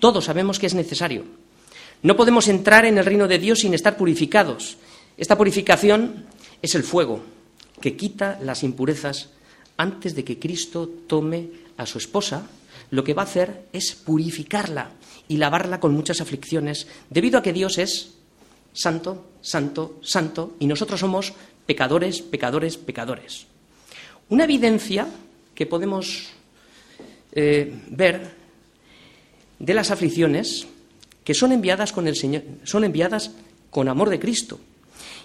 todos 0.00 0.24
sabemos 0.24 0.58
que 0.58 0.64
es 0.64 0.72
necesario. 0.72 1.46
No 2.02 2.16
podemos 2.16 2.46
entrar 2.48 2.84
en 2.84 2.98
el 2.98 3.04
reino 3.04 3.26
de 3.26 3.38
Dios 3.38 3.60
sin 3.60 3.74
estar 3.74 3.96
purificados. 3.96 4.76
Esta 5.16 5.36
purificación 5.36 6.26
es 6.62 6.74
el 6.74 6.84
fuego 6.84 7.20
que 7.80 7.96
quita 7.96 8.38
las 8.42 8.62
impurezas 8.62 9.30
antes 9.76 10.14
de 10.14 10.24
que 10.24 10.38
Cristo 10.38 10.88
tome 11.06 11.48
a 11.76 11.86
su 11.86 11.98
esposa. 11.98 12.46
Lo 12.90 13.02
que 13.02 13.14
va 13.14 13.22
a 13.22 13.26
hacer 13.26 13.66
es 13.72 13.94
purificarla 13.94 14.90
y 15.26 15.36
lavarla 15.36 15.80
con 15.80 15.92
muchas 15.92 16.20
aflicciones, 16.20 16.86
debido 17.10 17.38
a 17.38 17.42
que 17.42 17.52
Dios 17.52 17.78
es 17.78 18.14
santo, 18.72 19.26
santo, 19.40 19.98
santo, 20.02 20.54
y 20.58 20.66
nosotros 20.66 21.00
somos 21.00 21.34
pecadores, 21.66 22.22
pecadores, 22.22 22.76
pecadores. 22.76 23.46
Una 24.28 24.44
evidencia 24.44 25.08
que 25.54 25.66
podemos 25.66 26.28
eh, 27.32 27.82
ver 27.90 28.30
de 29.58 29.74
las 29.74 29.90
aflicciones 29.90 30.66
que 31.28 31.34
son 31.34 31.52
enviadas 31.52 31.92
con 31.92 32.08
el 32.08 32.16
Señor, 32.16 32.40
son 32.64 32.84
enviadas 32.84 33.32
con 33.68 33.86
amor 33.90 34.08
de 34.08 34.18
Cristo. 34.18 34.58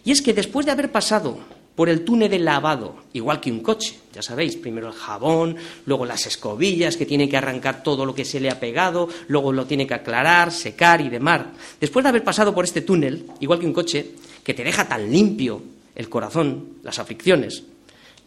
Y 0.04 0.12
es 0.12 0.22
que 0.22 0.34
después 0.34 0.66
de 0.66 0.74
haber 0.74 0.92
pasado 0.92 1.40
por 1.78 1.88
el 1.88 2.04
túnel 2.04 2.30
de 2.30 2.40
lavado, 2.40 3.06
igual 3.14 3.40
que 3.40 3.50
un 3.50 3.62
coche. 3.62 3.98
Ya 4.14 4.22
sabéis, 4.22 4.58
primero 4.58 4.90
el 4.90 4.94
jabón, 4.94 5.56
luego 5.86 6.06
las 6.06 6.28
escobillas 6.28 6.98
que 6.98 7.06
tiene 7.06 7.30
que 7.30 7.38
arrancar 7.38 7.84
todo 7.84 8.06
lo 8.06 8.14
que 8.14 8.26
se 8.26 8.42
le 8.42 8.50
ha 8.50 8.60
pegado, 8.60 9.08
luego 9.30 9.54
lo 9.54 9.66
tiene 9.66 9.88
que 9.88 9.94
aclarar, 9.94 10.52
secar 10.52 11.00
y 11.00 11.08
demás. 11.08 11.44
Después 11.80 12.04
de 12.04 12.10
haber 12.10 12.26
pasado 12.26 12.54
por 12.54 12.66
este 12.66 12.82
túnel, 12.82 13.26
igual 13.40 13.62
que 13.62 13.66
un 13.66 13.72
coche, 13.72 14.12
que 14.44 14.54
te 14.54 14.66
deja 14.66 14.86
tan 14.86 15.10
limpio 15.10 15.64
el 15.96 16.10
corazón, 16.10 16.80
las 16.84 17.00
aflicciones, 17.00 17.64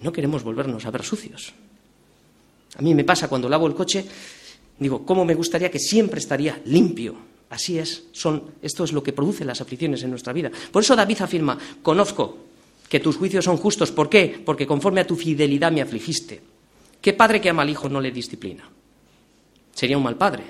no 0.01 0.13
queremos 0.13 0.45
volvernos 0.45 0.87
a 0.87 0.91
ver 0.91 1.03
sucios. 1.03 1.53
A 2.79 2.81
mí 2.81 2.95
me 2.95 3.05
pasa 3.05 3.29
cuando 3.29 3.51
lavo 3.51 3.67
el 3.67 3.75
coche, 3.75 4.03
digo, 4.79 5.05
¿cómo 5.05 5.27
me 5.27 5.35
gustaría 5.35 5.71
que 5.71 5.79
siempre 5.79 6.21
estaría 6.21 6.59
limpio? 6.65 7.36
Así 7.49 7.79
es, 7.79 8.05
son, 8.13 8.55
esto 8.61 8.85
es 8.85 8.93
lo 8.93 9.03
que 9.03 9.13
produce 9.13 9.45
las 9.45 9.61
aflicciones 9.61 10.03
en 10.03 10.11
nuestra 10.11 10.33
vida. 10.33 10.51
Por 10.73 10.83
eso 10.83 10.97
David 10.97 11.23
afirma, 11.23 11.57
conozco 11.83 12.39
que 12.89 13.01
tus 13.01 13.17
juicios 13.17 13.45
son 13.45 13.57
justos. 13.57 13.93
¿Por 13.93 14.09
qué? 14.09 14.41
Porque 14.45 14.67
conforme 14.67 15.01
a 15.01 15.07
tu 15.07 15.17
fidelidad 15.17 15.73
me 15.73 15.83
afligiste. 15.83 16.41
¿Qué 17.01 17.13
padre 17.13 17.41
que 17.41 17.51
ama 17.51 17.63
al 17.63 17.71
hijo 17.71 17.89
no 17.89 18.01
le 18.01 18.11
disciplina? 18.11 18.69
Sería 19.75 19.97
un 19.97 20.03
mal 20.03 20.17
padre. 20.17 20.45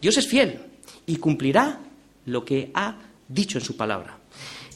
Dios 0.00 0.16
es 0.16 0.26
fiel 0.26 0.58
y 1.06 1.16
cumplirá 1.16 1.80
lo 2.26 2.44
que 2.44 2.70
ha 2.74 2.98
dicho 3.28 3.58
en 3.58 3.64
su 3.64 3.76
palabra. 3.76 4.18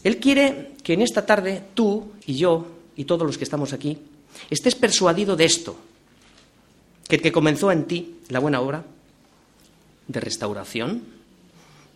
Él 0.04 0.18
quiere 0.18 0.72
que 0.82 0.94
en 0.94 1.02
esta 1.02 1.24
tarde 1.26 1.62
tú 1.74 2.12
y 2.26 2.34
yo 2.34 2.66
y 2.96 3.04
todos 3.04 3.26
los 3.26 3.38
que 3.38 3.44
estamos 3.44 3.72
aquí 3.72 3.98
estés 4.50 4.74
persuadido 4.74 5.36
de 5.36 5.44
esto, 5.44 5.76
que 7.08 7.18
que 7.18 7.32
comenzó 7.32 7.70
en 7.70 7.84
ti 7.84 8.16
la 8.28 8.38
buena 8.38 8.60
obra 8.60 8.84
de 10.08 10.20
restauración, 10.20 11.02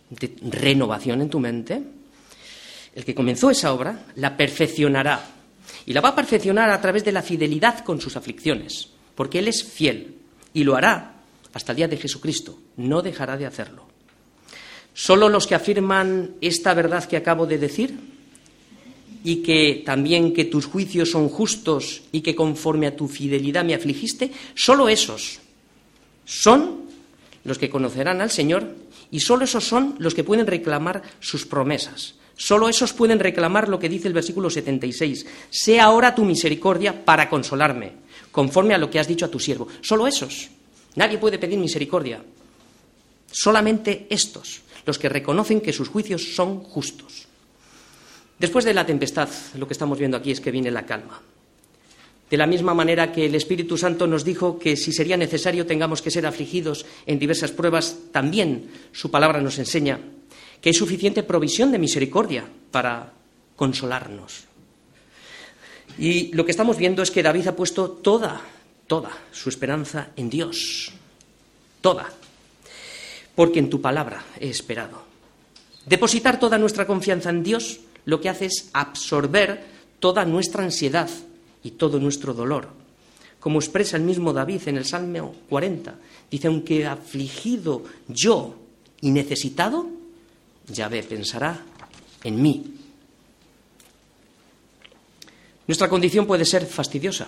renovación 0.09 1.21
en 1.21 1.29
tu 1.29 1.39
mente, 1.39 1.81
el 2.95 3.05
que 3.05 3.15
comenzó 3.15 3.49
esa 3.49 3.73
obra, 3.73 4.05
la 4.15 4.35
perfeccionará. 4.35 5.33
Y 5.85 5.93
la 5.93 6.01
va 6.01 6.09
a 6.09 6.15
perfeccionar 6.15 6.69
a 6.69 6.81
través 6.81 7.03
de 7.03 7.11
la 7.11 7.21
fidelidad 7.21 7.83
con 7.83 8.01
sus 8.01 8.15
aflicciones, 8.17 8.89
porque 9.15 9.39
Él 9.39 9.47
es 9.47 9.63
fiel 9.63 10.15
y 10.53 10.63
lo 10.63 10.75
hará 10.75 11.13
hasta 11.53 11.71
el 11.71 11.75
día 11.75 11.87
de 11.87 11.97
Jesucristo. 11.97 12.57
No 12.77 13.01
dejará 13.01 13.37
de 13.37 13.45
hacerlo. 13.45 13.87
Solo 14.93 15.29
los 15.29 15.45
que 15.45 15.55
afirman 15.55 16.35
esta 16.41 16.73
verdad 16.73 17.05
que 17.05 17.17
acabo 17.17 17.45
de 17.45 17.59
decir 17.59 17.99
y 19.23 19.43
que 19.43 19.83
también 19.85 20.33
que 20.33 20.45
tus 20.45 20.65
juicios 20.65 21.11
son 21.11 21.29
justos 21.29 22.03
y 22.11 22.21
que 22.21 22.35
conforme 22.35 22.87
a 22.87 22.95
tu 22.95 23.07
fidelidad 23.07 23.63
me 23.63 23.75
afligiste, 23.75 24.31
solo 24.55 24.89
esos 24.89 25.39
son 26.25 26.87
los 27.43 27.57
que 27.57 27.69
conocerán 27.69 28.21
al 28.21 28.31
Señor 28.31 28.73
y 29.11 29.19
solo 29.19 29.45
esos 29.45 29.65
son 29.65 29.95
los 29.99 30.13
que 30.13 30.23
pueden 30.23 30.47
reclamar 30.47 31.01
sus 31.19 31.45
promesas. 31.45 32.15
Solo 32.35 32.69
esos 32.69 32.93
pueden 32.93 33.19
reclamar 33.19 33.67
lo 33.67 33.79
que 33.79 33.89
dice 33.89 34.07
el 34.07 34.13
versículo 34.13 34.49
76. 34.49 35.25
Sea 35.49 35.85
ahora 35.85 36.13
tu 36.13 36.23
misericordia 36.23 37.03
para 37.03 37.29
consolarme, 37.29 37.93
conforme 38.31 38.75
a 38.75 38.77
lo 38.77 38.89
que 38.89 38.99
has 38.99 39.07
dicho 39.07 39.25
a 39.25 39.31
tu 39.31 39.39
siervo. 39.39 39.67
Solo 39.81 40.05
esos. 40.07 40.49
Nadie 40.95 41.17
puede 41.17 41.39
pedir 41.39 41.57
misericordia. 41.57 42.23
Solamente 43.31 44.07
estos, 44.09 44.61
los 44.85 44.99
que 44.99 45.09
reconocen 45.09 45.61
que 45.61 45.73
sus 45.73 45.89
juicios 45.89 46.35
son 46.35 46.61
justos. 46.63 47.27
Después 48.39 48.65
de 48.65 48.73
la 48.73 48.85
tempestad, 48.85 49.29
lo 49.55 49.67
que 49.67 49.73
estamos 49.73 49.97
viendo 49.97 50.17
aquí 50.17 50.31
es 50.31 50.39
que 50.39 50.51
viene 50.51 50.69
la 50.69 50.85
calma. 50.85 51.19
De 52.29 52.37
la 52.37 52.47
misma 52.47 52.73
manera 52.73 53.11
que 53.11 53.25
el 53.25 53.35
Espíritu 53.35 53.77
Santo 53.77 54.05
nos 54.05 54.25
dijo 54.25 54.59
que 54.59 54.75
si 54.75 54.91
sería 54.91 55.15
necesario 55.15 55.65
tengamos 55.65 56.01
que 56.01 56.11
ser 56.11 56.25
afligidos 56.25 56.85
en 57.05 57.19
diversas 57.19 57.51
pruebas, 57.51 57.97
también 58.11 58.69
su 58.91 59.09
palabra 59.09 59.39
nos 59.39 59.59
enseña 59.59 59.99
que 60.59 60.69
hay 60.69 60.73
suficiente 60.73 61.23
provisión 61.23 61.71
de 61.71 61.79
misericordia 61.79 62.43
para 62.71 63.13
consolarnos. 63.55 64.43
Y 65.97 66.33
lo 66.33 66.43
que 66.45 66.51
estamos 66.51 66.77
viendo 66.77 67.01
es 67.01 67.11
que 67.11 67.23
David 67.23 67.47
ha 67.47 67.55
puesto 67.55 67.89
toda, 67.89 68.41
toda 68.87 69.11
su 69.31 69.49
esperanza 69.49 70.09
en 70.15 70.29
Dios. 70.29 70.91
Toda. 71.81 72.11
Porque 73.35 73.59
en 73.59 73.69
tu 73.69 73.81
palabra 73.81 74.25
he 74.39 74.49
esperado. 74.49 75.05
Depositar 75.85 76.39
toda 76.39 76.57
nuestra 76.57 76.85
confianza 76.85 77.29
en 77.29 77.43
Dios 77.43 77.79
lo 78.05 78.19
que 78.19 78.29
hace 78.29 78.45
es 78.47 78.69
absorber 78.73 79.63
toda 79.99 80.25
nuestra 80.25 80.63
ansiedad 80.63 81.09
y 81.67 81.71
todo 81.71 81.99
nuestro 81.99 82.33
dolor. 82.33 82.69
Como 83.39 83.59
expresa 83.59 83.97
el 83.97 84.03
mismo 84.03 84.31
David 84.31 84.61
en 84.67 84.77
el 84.77 84.85
Salmo 84.85 85.35
40, 85.49 85.95
dice, 86.31 86.47
aunque 86.47 86.85
afligido 86.85 87.83
yo 88.07 88.55
y 89.01 89.11
necesitado, 89.11 89.85
Yahvé 90.67 91.03
pensará 91.03 91.59
en 92.23 92.41
mí. 92.41 92.73
Nuestra 95.67 95.89
condición 95.89 96.25
puede 96.25 96.45
ser 96.45 96.65
fastidiosa, 96.65 97.27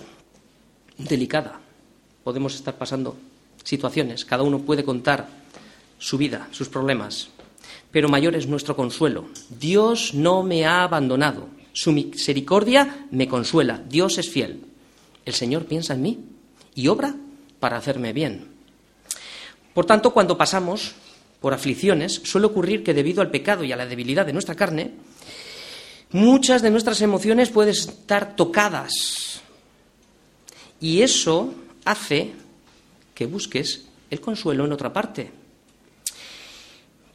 delicada. 0.96 1.60
Podemos 2.24 2.54
estar 2.54 2.76
pasando 2.76 3.16
situaciones, 3.62 4.24
cada 4.24 4.42
uno 4.42 4.60
puede 4.60 4.84
contar 4.84 5.28
su 5.98 6.16
vida, 6.16 6.48
sus 6.50 6.70
problemas, 6.70 7.28
pero 7.90 8.08
mayor 8.08 8.34
es 8.34 8.46
nuestro 8.46 8.74
consuelo. 8.74 9.26
Dios 9.50 10.14
no 10.14 10.42
me 10.42 10.64
ha 10.64 10.82
abandonado, 10.82 11.48
su 11.80 11.92
misericordia 11.92 13.06
me 13.10 13.26
consuela, 13.26 13.82
Dios 13.88 14.18
es 14.18 14.28
fiel. 14.28 14.60
El 15.24 15.32
Señor 15.32 15.64
piensa 15.64 15.94
en 15.94 16.02
mí 16.02 16.24
y 16.74 16.88
obra 16.88 17.14
para 17.58 17.78
hacerme 17.78 18.12
bien. 18.12 18.48
Por 19.72 19.86
tanto, 19.86 20.12
cuando 20.12 20.36
pasamos 20.36 20.92
por 21.40 21.54
aflicciones, 21.54 22.20
suele 22.22 22.48
ocurrir 22.48 22.84
que 22.84 22.92
debido 22.92 23.22
al 23.22 23.30
pecado 23.30 23.64
y 23.64 23.72
a 23.72 23.76
la 23.76 23.86
debilidad 23.86 24.26
de 24.26 24.34
nuestra 24.34 24.54
carne, 24.54 24.90
muchas 26.10 26.60
de 26.60 26.70
nuestras 26.70 27.00
emociones 27.00 27.48
pueden 27.48 27.72
estar 27.72 28.36
tocadas. 28.36 29.40
Y 30.82 31.00
eso 31.00 31.54
hace 31.86 32.32
que 33.14 33.24
busques 33.24 33.86
el 34.10 34.20
consuelo 34.20 34.66
en 34.66 34.72
otra 34.72 34.92
parte. 34.92 35.30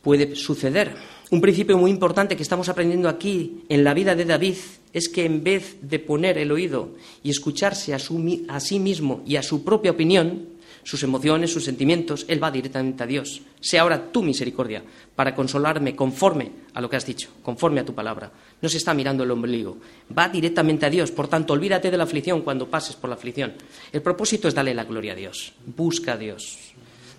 Puede 0.02 0.36
suceder. 0.36 1.15
Un 1.32 1.42
principio 1.42 1.78
muy 1.78 1.90
importante 1.90 2.36
que 2.36 2.44
estamos 2.44 2.70
aprendiendo 2.70 3.10
aquí 3.10 3.64
en 3.70 3.84
la 3.84 3.96
vida 3.96 4.16
de 4.16 4.26
David 4.26 4.58
es 4.94 5.10
que 5.10 5.26
en 5.26 5.44
vez 5.44 5.78
de 5.82 5.98
poner 5.98 6.38
el 6.38 6.52
oído 6.52 6.92
y 7.24 7.32
escucharse 7.32 7.94
a, 7.94 7.98
a 7.98 8.60
sí 8.60 8.80
mismo 8.80 9.24
y 9.26 9.36
a 9.36 9.44
su 9.44 9.64
propia 9.64 9.92
opinión, 9.92 10.50
sus 10.84 11.02
emociones, 11.02 11.52
sus 11.52 11.64
sentimientos, 11.64 12.26
Él 12.28 12.42
va 12.42 12.52
directamente 12.52 13.02
a 13.02 13.08
Dios. 13.08 13.42
Sea 13.60 13.82
ahora 13.82 14.12
tu 14.12 14.22
misericordia 14.22 14.84
para 15.16 15.34
consolarme 15.34 15.96
conforme 15.96 16.52
a 16.76 16.80
lo 16.80 16.88
que 16.88 16.96
has 16.96 17.08
dicho, 17.08 17.30
conforme 17.42 17.80
a 17.80 17.86
tu 17.86 17.96
palabra. 17.96 18.32
No 18.62 18.70
se 18.70 18.78
está 18.78 18.94
mirando 18.94 19.24
el 19.24 19.32
ombligo, 19.32 19.80
va 20.16 20.30
directamente 20.30 20.86
a 20.86 20.92
Dios. 20.92 21.10
Por 21.10 21.28
tanto, 21.28 21.54
olvídate 21.54 21.90
de 21.90 21.98
la 21.98 22.04
aflicción 22.04 22.44
cuando 22.44 22.70
pases 22.70 22.96
por 22.96 23.10
la 23.10 23.16
aflicción. 23.16 23.54
El 23.92 24.04
propósito 24.04 24.48
es 24.48 24.54
darle 24.54 24.76
la 24.76 24.84
gloria 24.84 25.14
a 25.14 25.16
Dios. 25.16 25.54
Busca 25.76 26.14
a 26.14 26.18
Dios. 26.18 26.60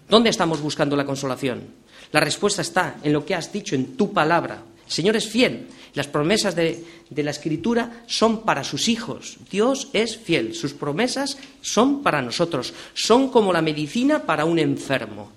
¿Dónde 0.08 0.30
estamos 0.30 0.60
buscando 0.60 0.94
la 0.94 1.04
consolación? 1.04 1.85
La 2.12 2.20
respuesta 2.20 2.62
está 2.62 2.96
en 3.02 3.12
lo 3.12 3.24
que 3.24 3.34
has 3.34 3.52
dicho, 3.52 3.74
en 3.74 3.96
tu 3.96 4.12
palabra. 4.12 4.62
El 4.86 4.92
Señor 4.92 5.16
es 5.16 5.28
fiel. 5.28 5.66
Las 5.94 6.06
promesas 6.06 6.54
de, 6.54 6.84
la 7.10 7.30
Escritura 7.30 8.04
son 8.06 8.42
para 8.42 8.62
sus 8.62 8.88
hijos. 8.88 9.38
Dios 9.50 9.88
es 9.92 10.16
fiel. 10.16 10.54
Sus 10.54 10.74
promesas 10.74 11.38
son 11.60 12.02
para 12.02 12.22
nosotros. 12.22 12.74
Son 12.94 13.30
como 13.30 13.52
la 13.52 13.62
medicina 13.62 14.22
para 14.22 14.44
un 14.44 14.58
enfermo. 14.58 15.32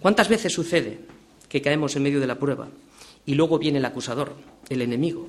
¿Cuántas 0.00 0.28
veces 0.28 0.52
sucede 0.52 0.98
que 1.48 1.62
caemos 1.62 1.94
en 1.96 2.02
medio 2.02 2.20
de 2.20 2.26
la 2.26 2.38
prueba 2.38 2.68
y 3.24 3.34
luego 3.34 3.58
viene 3.58 3.78
el 3.78 3.84
acusador, 3.84 4.34
el 4.68 4.82
enemigo? 4.82 5.28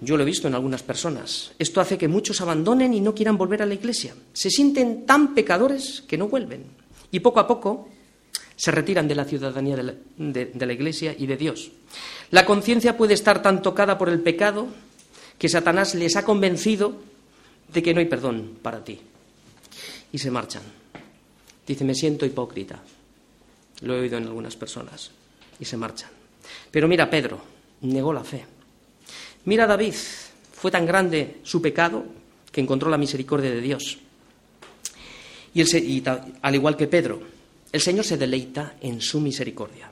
Yo 0.00 0.16
lo 0.16 0.22
he 0.22 0.26
visto 0.26 0.48
en 0.48 0.54
algunas 0.54 0.82
personas. 0.82 1.52
Esto 1.58 1.80
hace 1.80 1.96
que 1.96 2.08
muchos 2.08 2.40
abandonen 2.40 2.92
y 2.92 3.00
no 3.00 3.14
quieran 3.14 3.38
volver 3.38 3.62
a 3.62 3.66
la 3.66 3.74
iglesia. 3.74 4.14
Se 4.32 4.50
sienten 4.50 5.06
tan 5.06 5.34
pecadores 5.34 6.02
que 6.06 6.18
no 6.18 6.28
vuelven. 6.28 6.64
Y 7.10 7.20
poco 7.20 7.40
a 7.40 7.46
poco 7.46 7.88
se 8.60 8.70
retiran 8.70 9.08
de 9.08 9.14
la 9.14 9.24
ciudadanía 9.24 9.74
de 9.74 10.66
la, 10.66 10.72
Iglesia 10.74 11.16
y 11.18 11.26
de 11.26 11.38
Dios. 11.38 11.70
La 12.30 12.44
conciencia 12.44 12.94
puede 12.94 13.14
estar 13.14 13.40
tan 13.40 13.62
tocada 13.62 13.96
por 13.96 14.10
el 14.10 14.20
pecado 14.20 14.68
que 15.38 15.48
Satanás 15.48 15.94
les 15.94 16.14
ha 16.16 16.26
convencido 16.26 17.00
de 17.72 17.82
que 17.82 17.94
no 17.94 18.00
hay 18.00 18.04
perdón 18.06 18.58
para 18.60 18.84
ti. 18.84 19.00
Y 20.12 20.18
se 20.18 20.30
marchan. 20.30 20.60
Dice, 21.66 21.84
me 21.84 21.94
siento 21.94 22.26
hipócrita. 22.26 22.82
Lo 23.80 23.94
he 23.94 24.00
oído 24.00 24.18
en 24.18 24.24
algunas 24.24 24.56
personas. 24.56 25.10
Y 25.58 25.64
se 25.64 25.78
marchan. 25.78 26.10
Pero 26.70 26.86
mira, 26.86 27.08
Pedro 27.08 27.40
negó 27.80 28.12
la 28.12 28.24
fe. 28.24 28.44
Mira, 29.46 29.66
David, 29.66 29.94
fue 30.52 30.70
tan 30.70 30.84
grande 30.84 31.38
su 31.44 31.62
pecado 31.62 32.04
que 32.52 32.60
encontró 32.60 32.90
la 32.90 32.98
misericordia 32.98 33.50
de 33.52 33.62
Dios. 33.62 33.96
Y, 35.54 35.62
y 35.62 36.04
al 36.42 36.54
igual 36.54 36.76
que 36.76 36.88
Pedro, 36.88 37.39
el 37.72 37.80
Señor 37.80 38.04
se 38.04 38.16
deleita 38.16 38.74
en 38.80 39.00
su 39.00 39.20
misericordia. 39.20 39.90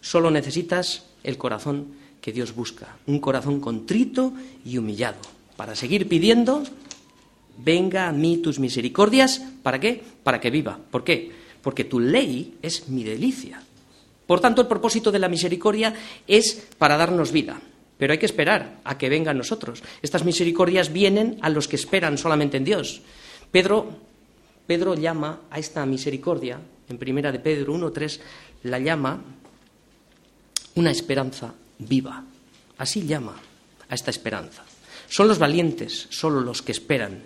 Solo 0.00 0.30
necesitas 0.30 1.06
el 1.22 1.38
corazón 1.38 1.94
que 2.20 2.32
Dios 2.32 2.54
busca, 2.54 2.96
un 3.06 3.20
corazón 3.20 3.60
contrito 3.60 4.32
y 4.64 4.78
humillado, 4.78 5.20
para 5.56 5.76
seguir 5.76 6.08
pidiendo, 6.08 6.64
venga 7.58 8.08
a 8.08 8.12
mí 8.12 8.38
tus 8.38 8.58
misericordias, 8.58 9.42
¿para 9.62 9.78
qué? 9.78 10.02
Para 10.22 10.40
que 10.40 10.50
viva. 10.50 10.78
¿Por 10.90 11.04
qué? 11.04 11.30
Porque 11.62 11.84
tu 11.84 12.00
ley 12.00 12.58
es 12.62 12.88
mi 12.88 13.04
delicia. 13.04 13.62
Por 14.26 14.40
tanto, 14.40 14.62
el 14.62 14.68
propósito 14.68 15.12
de 15.12 15.18
la 15.18 15.28
misericordia 15.28 15.94
es 16.26 16.66
para 16.78 16.96
darnos 16.96 17.30
vida. 17.30 17.60
Pero 17.98 18.12
hay 18.12 18.18
que 18.18 18.26
esperar 18.26 18.80
a 18.84 18.98
que 18.98 19.08
venga 19.08 19.30
a 19.30 19.34
nosotros. 19.34 19.82
Estas 20.02 20.24
misericordias 20.24 20.92
vienen 20.92 21.38
a 21.42 21.48
los 21.48 21.68
que 21.68 21.76
esperan 21.76 22.18
solamente 22.18 22.56
en 22.56 22.64
Dios. 22.64 23.02
Pedro, 23.52 23.88
Pedro 24.66 24.94
llama 24.94 25.42
a 25.50 25.58
esta 25.58 25.86
misericordia 25.86 26.58
en 26.88 26.98
primera 26.98 27.32
de 27.32 27.38
Pedro 27.38 27.74
1.3, 27.74 28.20
la 28.64 28.78
llama 28.78 29.22
una 30.74 30.90
esperanza 30.90 31.54
viva. 31.78 32.24
Así 32.78 33.06
llama 33.06 33.36
a 33.88 33.94
esta 33.94 34.10
esperanza. 34.10 34.64
Son 35.08 35.28
los 35.28 35.38
valientes, 35.38 36.06
solo 36.10 36.40
los 36.40 36.62
que 36.62 36.72
esperan. 36.72 37.22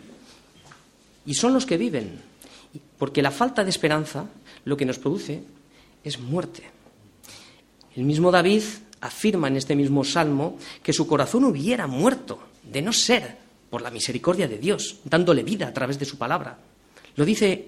Y 1.27 1.35
son 1.35 1.55
los 1.55 1.67
que 1.67 1.77
viven. 1.77 2.21
Porque 2.99 3.23
la 3.23 3.31
falta 3.31 3.65
de 3.65 3.71
esperanza 3.71 4.27
lo 4.65 4.77
que 4.77 4.85
nos 4.85 4.99
produce 4.99 5.43
es 6.05 6.19
muerte. 6.19 6.71
El 7.97 8.05
mismo 8.05 8.31
David 8.31 8.63
afirma 9.01 9.49
en 9.49 9.57
este 9.57 9.77
mismo 9.77 10.05
salmo 10.05 10.59
que 10.83 10.93
su 10.93 11.07
corazón 11.07 11.45
hubiera 11.45 11.87
muerto 11.87 12.41
de 12.63 12.83
no 12.83 12.93
ser 12.93 13.37
por 13.71 13.83
la 13.83 13.91
misericordia 13.91 14.49
de 14.49 14.59
Dios, 14.59 15.01
dándole 15.05 15.43
vida 15.43 15.69
a 15.69 15.73
través 15.73 15.99
de 15.99 16.05
su 16.05 16.19
palabra. 16.19 16.59
Lo 17.17 17.25
dice 17.25 17.67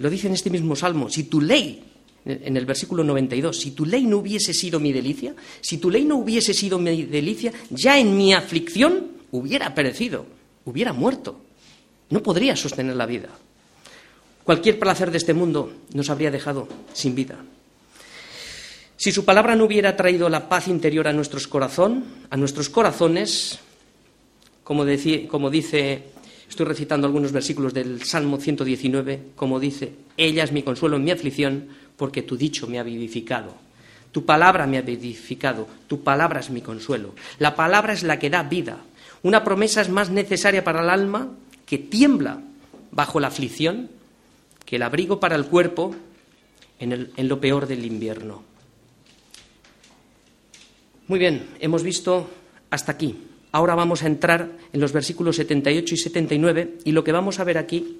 lo 0.00 0.08
dice 0.08 0.28
en 0.28 0.32
este 0.32 0.48
mismo 0.48 0.74
salmo, 0.74 1.10
si 1.10 1.24
tu 1.24 1.42
ley, 1.42 1.84
en 2.24 2.56
el 2.56 2.64
versículo 2.64 3.04
92, 3.04 3.54
si 3.54 3.72
tu 3.72 3.84
ley 3.84 4.06
no 4.06 4.16
hubiese 4.16 4.54
sido 4.54 4.80
mi 4.80 4.94
delicia, 4.94 5.34
si 5.60 5.76
tu 5.76 5.90
ley 5.90 6.06
no 6.06 6.16
hubiese 6.16 6.54
sido 6.54 6.78
mi 6.78 7.04
delicia, 7.04 7.52
ya 7.68 7.98
en 7.98 8.16
mi 8.16 8.32
aflicción 8.32 9.08
hubiera 9.30 9.74
perecido, 9.74 10.24
hubiera 10.64 10.94
muerto. 10.94 11.42
No 12.08 12.22
podría 12.22 12.56
sostener 12.56 12.96
la 12.96 13.04
vida. 13.04 13.28
Cualquier 14.42 14.78
placer 14.78 15.10
de 15.10 15.18
este 15.18 15.34
mundo 15.34 15.70
nos 15.92 16.08
habría 16.08 16.30
dejado 16.30 16.66
sin 16.94 17.14
vida. 17.14 17.36
Si 18.96 19.12
su 19.12 19.26
palabra 19.26 19.54
no 19.54 19.64
hubiera 19.64 19.96
traído 19.96 20.30
la 20.30 20.48
paz 20.48 20.66
interior 20.68 21.08
a 21.08 21.12
nuestros 21.12 21.46
corazón, 21.46 22.04
a 22.30 22.38
nuestros 22.38 22.70
corazones, 22.70 23.58
como, 24.64 24.86
como 25.28 25.50
dice, 25.50 26.04
estoy 26.50 26.66
recitando 26.66 27.06
algunos 27.06 27.30
versículos 27.30 27.72
del 27.72 28.02
Salmo 28.02 28.36
119, 28.36 29.28
como 29.36 29.60
dice, 29.60 29.92
ella 30.16 30.42
es 30.42 30.50
mi 30.50 30.64
consuelo 30.64 30.96
en 30.96 31.04
mi 31.04 31.12
aflicción, 31.12 31.68
porque 31.96 32.22
tu 32.22 32.36
dicho 32.36 32.66
me 32.66 32.80
ha 32.80 32.82
vivificado. 32.82 33.54
Tu 34.10 34.26
palabra 34.26 34.66
me 34.66 34.76
ha 34.76 34.82
vivificado, 34.82 35.68
tu 35.86 36.02
palabra 36.02 36.40
es 36.40 36.50
mi 36.50 36.60
consuelo. 36.60 37.14
La 37.38 37.54
palabra 37.54 37.92
es 37.92 38.02
la 38.02 38.18
que 38.18 38.30
da 38.30 38.42
vida. 38.42 38.78
Una 39.22 39.44
promesa 39.44 39.80
es 39.80 39.88
más 39.88 40.10
necesaria 40.10 40.64
para 40.64 40.82
el 40.82 40.90
alma 40.90 41.30
que 41.64 41.78
tiembla 41.78 42.42
bajo 42.90 43.20
la 43.20 43.28
aflicción 43.28 43.88
que 44.66 44.76
el 44.76 44.82
abrigo 44.82 45.20
para 45.20 45.36
el 45.36 45.46
cuerpo 45.46 45.94
en, 46.80 47.12
en 47.16 47.28
lo 47.28 47.40
peor 47.40 47.68
del 47.68 47.84
invierno. 47.84 48.42
Muy 51.06 51.20
bien, 51.20 51.46
hemos 51.60 51.84
visto 51.84 52.28
hasta 52.70 52.90
aquí. 52.90 53.29
Ahora 53.52 53.74
vamos 53.74 54.02
a 54.02 54.06
entrar 54.06 54.50
en 54.72 54.80
los 54.80 54.92
versículos 54.92 55.36
78 55.36 55.94
y 55.94 55.98
79 55.98 56.78
y 56.84 56.92
lo 56.92 57.02
que 57.02 57.12
vamos 57.12 57.40
a 57.40 57.44
ver 57.44 57.58
aquí 57.58 57.98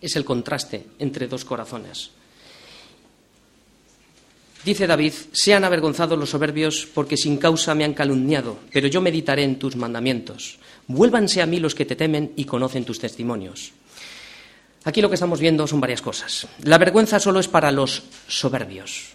es 0.00 0.16
el 0.16 0.24
contraste 0.24 0.86
entre 0.98 1.28
dos 1.28 1.44
corazones. 1.44 2.10
Dice 4.64 4.86
David, 4.86 5.14
sean 5.32 5.64
avergonzados 5.64 6.18
los 6.18 6.30
soberbios 6.30 6.86
porque 6.92 7.16
sin 7.16 7.38
causa 7.38 7.74
me 7.74 7.84
han 7.84 7.94
calumniado, 7.94 8.58
pero 8.70 8.88
yo 8.88 9.00
meditaré 9.00 9.42
en 9.44 9.58
tus 9.58 9.74
mandamientos. 9.74 10.58
Vuélvanse 10.86 11.40
a 11.40 11.46
mí 11.46 11.60
los 11.60 11.74
que 11.74 11.86
te 11.86 11.96
temen 11.96 12.32
y 12.36 12.44
conocen 12.44 12.84
tus 12.84 12.98
testimonios. 12.98 13.72
Aquí 14.84 15.00
lo 15.00 15.08
que 15.08 15.14
estamos 15.14 15.40
viendo 15.40 15.66
son 15.66 15.80
varias 15.80 16.02
cosas. 16.02 16.46
La 16.62 16.76
vergüenza 16.76 17.20
solo 17.20 17.40
es 17.40 17.48
para 17.48 17.70
los 17.70 18.02
soberbios. 18.28 19.12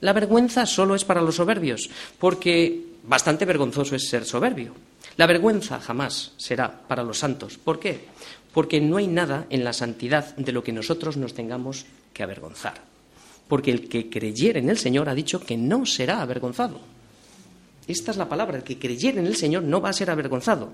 La 0.00 0.12
vergüenza 0.12 0.66
solo 0.66 0.94
es 0.94 1.04
para 1.04 1.22
los 1.22 1.36
soberbios, 1.36 1.90
porque 2.18 2.87
bastante 3.08 3.44
vergonzoso 3.44 3.96
es 3.96 4.08
ser 4.08 4.24
soberbio. 4.24 4.74
La 5.16 5.26
vergüenza 5.26 5.80
jamás 5.80 6.32
será 6.36 6.86
para 6.86 7.02
los 7.02 7.18
santos. 7.18 7.58
¿Por 7.58 7.80
qué? 7.80 8.06
Porque 8.52 8.80
no 8.80 8.98
hay 8.98 9.08
nada 9.08 9.46
en 9.50 9.64
la 9.64 9.72
santidad 9.72 10.36
de 10.36 10.52
lo 10.52 10.62
que 10.62 10.72
nosotros 10.72 11.16
nos 11.16 11.34
tengamos 11.34 11.86
que 12.12 12.22
avergonzar 12.22 12.88
porque 13.48 13.70
el 13.70 13.88
que 13.88 14.08
creyere 14.08 14.60
en 14.60 14.68
el 14.68 14.78
Señor 14.78 15.08
ha 15.08 15.14
dicho 15.14 15.40
que 15.40 15.56
no 15.56 15.86
será 15.86 16.20
avergonzado. 16.20 16.78
Esta 17.88 18.10
es 18.10 18.18
la 18.18 18.28
palabra, 18.28 18.58
el 18.58 18.62
que 18.62 18.78
creyere 18.78 19.18
en 19.18 19.26
el 19.26 19.34
Señor 19.36 19.62
no 19.62 19.80
va 19.80 19.88
a 19.88 19.94
ser 19.94 20.10
avergonzado. 20.10 20.70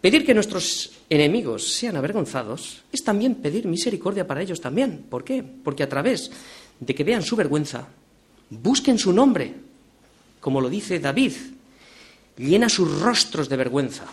Pedir 0.00 0.26
que 0.26 0.34
nuestros 0.34 0.90
enemigos 1.08 1.72
sean 1.72 1.96
avergonzados 1.96 2.82
es 2.90 3.04
también 3.04 3.36
pedir 3.36 3.66
misericordia 3.66 4.26
para 4.26 4.42
ellos 4.42 4.60
también. 4.60 5.04
¿Por 5.08 5.22
qué? 5.22 5.44
Porque 5.44 5.84
a 5.84 5.88
través 5.88 6.30
de 6.80 6.94
que 6.94 7.04
vean 7.04 7.22
su 7.22 7.36
vergüenza, 7.36 7.86
busquen 8.50 8.98
su 8.98 9.12
nombre, 9.12 9.54
como 10.40 10.60
lo 10.60 10.68
dice 10.68 10.98
David, 10.98 11.32
llena 12.40 12.68
sus 12.68 13.00
rostros 13.00 13.48
de 13.48 13.56
vergüenza 13.56 14.06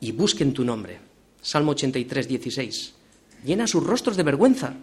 y 0.00 0.12
busquen 0.12 0.52
tu 0.52 0.64
nombre. 0.64 0.98
Salmo 1.42 1.72
83, 1.72 2.26
16. 2.26 2.94
Llena 3.44 3.66
sus 3.66 3.84
rostros 3.84 4.16
de 4.16 4.22
vergüenza 4.22 4.74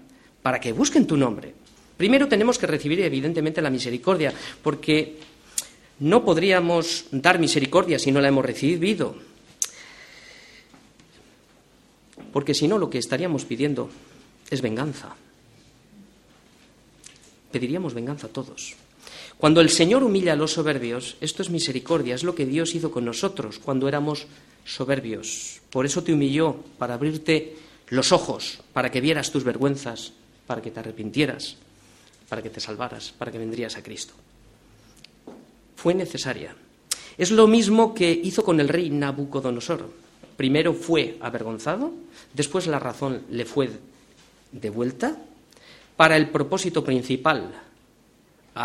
para 0.42 0.60
que 0.60 0.72
busquen 0.72 1.08
tu 1.08 1.18
nombre. 1.18 1.54
Primero 1.98 2.28
tenemos 2.28 2.58
que 2.58 2.68
recibir 2.68 3.02
evidentemente 3.02 3.62
la 3.62 3.70
misericordia, 3.70 4.34
porque 4.62 5.18
no 6.00 6.24
podríamos 6.24 7.06
dar 7.12 7.40
misericordia 7.40 8.00
si 8.00 8.12
no 8.12 8.22
la 8.22 8.30
hemos 8.30 8.46
recibido. 8.46 9.16
Porque 12.32 12.54
si 12.54 12.68
no, 12.68 12.78
lo 12.78 12.90
que 12.90 13.00
estaríamos 13.00 13.46
pidiendo 13.46 13.90
es 14.50 14.62
venganza. 14.62 15.16
Pediríamos 17.52 17.94
venganza 17.94 18.28
a 18.28 18.30
todos. 18.30 18.76
Cuando 19.40 19.62
el 19.62 19.72
Señor 19.72 20.04
humilla 20.04 20.34
a 20.34 20.36
los 20.36 20.54
soberbios, 20.54 21.16
esto 21.22 21.42
es 21.42 21.50
misericordia, 21.50 22.14
es 22.14 22.24
lo 22.24 22.36
que 22.36 22.46
Dios 22.46 22.76
hizo 22.76 22.92
con 22.92 23.06
nosotros 23.06 23.58
cuando 23.58 23.88
éramos 23.88 24.28
soberbios. 24.66 25.62
Por 25.72 25.88
eso 25.88 26.04
te 26.04 26.14
humilló, 26.14 26.58
para 26.78 26.94
abrirte 26.94 27.56
los 27.88 28.12
ojos, 28.12 28.60
para 28.74 28.92
que 28.92 29.02
vieras 29.02 29.32
tus 29.32 29.44
vergüenzas, 29.44 30.14
para 30.46 30.62
que 30.62 30.70
te 30.70 30.82
arrepintieras 30.82 31.56
para 32.30 32.44
que 32.44 32.50
te 32.50 32.62
salvaras, 32.62 33.12
para 33.12 33.32
que 33.32 33.40
vendrías 33.40 33.76
a 33.76 33.84
Cristo. 33.84 34.14
Fue 35.76 35.94
necesaria. 35.96 36.56
Es 37.18 37.32
lo 37.32 37.48
mismo 37.48 37.94
que 37.94 38.12
hizo 38.12 38.44
con 38.46 38.60
el 38.60 38.70
rey 38.70 38.92
Nabucodonosor. 38.92 39.90
Primero 40.38 40.74
fue 40.74 41.18
avergonzado, 41.20 41.92
después 42.34 42.68
la 42.68 42.80
razón 42.80 43.24
le 43.30 43.44
fue 43.44 43.72
devuelta 44.52 45.18
para 45.98 46.16
el 46.16 46.30
propósito 46.30 46.84
principal, 46.84 47.52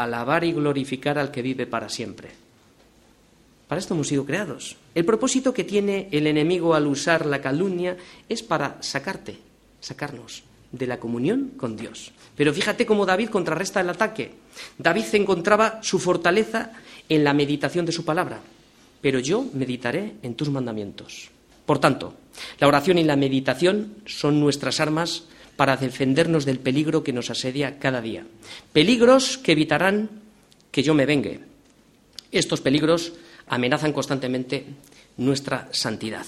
alabar 0.02 0.44
y 0.44 0.52
glorificar 0.52 1.18
al 1.18 1.30
que 1.30 1.42
vive 1.42 1.66
para 1.66 1.88
siempre. 1.88 2.30
Para 3.68 3.78
esto 3.78 3.94
hemos 3.94 4.08
sido 4.08 4.26
creados. 4.26 4.76
El 4.94 5.04
propósito 5.04 5.54
que 5.54 5.64
tiene 5.64 6.08
el 6.10 6.26
enemigo 6.26 6.74
al 6.74 6.86
usar 6.86 7.26
la 7.26 7.40
calumnia 7.40 7.96
es 8.28 8.42
para 8.42 8.76
sacarte, 8.82 9.38
sacarnos 9.80 10.42
de 10.70 10.86
la 10.86 10.98
comunión 10.98 11.52
con 11.56 11.76
Dios. 11.76 12.12
Pero 12.36 12.52
fíjate 12.52 12.84
cómo 12.84 13.06
David 13.06 13.28
contrarresta 13.28 13.80
el 13.80 13.90
ataque. 13.90 14.32
David 14.78 15.04
encontraba 15.12 15.78
su 15.82 15.98
fortaleza 15.98 16.72
en 17.08 17.24
la 17.24 17.32
meditación 17.32 17.86
de 17.86 17.92
su 17.92 18.04
palabra. 18.04 18.40
Pero 19.00 19.20
yo 19.20 19.46
meditaré 19.54 20.14
en 20.22 20.34
tus 20.34 20.50
mandamientos. 20.50 21.30
Por 21.64 21.78
tanto, 21.78 22.14
la 22.58 22.66
oración 22.66 22.98
y 22.98 23.04
la 23.04 23.16
meditación 23.16 23.94
son 24.06 24.40
nuestras 24.40 24.80
armas 24.80 25.24
para 25.56 25.76
defendernos 25.76 26.44
del 26.44 26.58
peligro 26.58 27.04
que 27.04 27.12
nos 27.12 27.30
asedia 27.30 27.78
cada 27.78 28.00
día. 28.00 28.26
Peligros 28.72 29.38
que 29.38 29.52
evitarán 29.52 30.10
que 30.70 30.82
yo 30.82 30.94
me 30.94 31.06
vengue. 31.06 31.40
Estos 32.32 32.60
peligros 32.60 33.12
amenazan 33.46 33.92
constantemente 33.92 34.64
nuestra 35.16 35.68
santidad. 35.72 36.26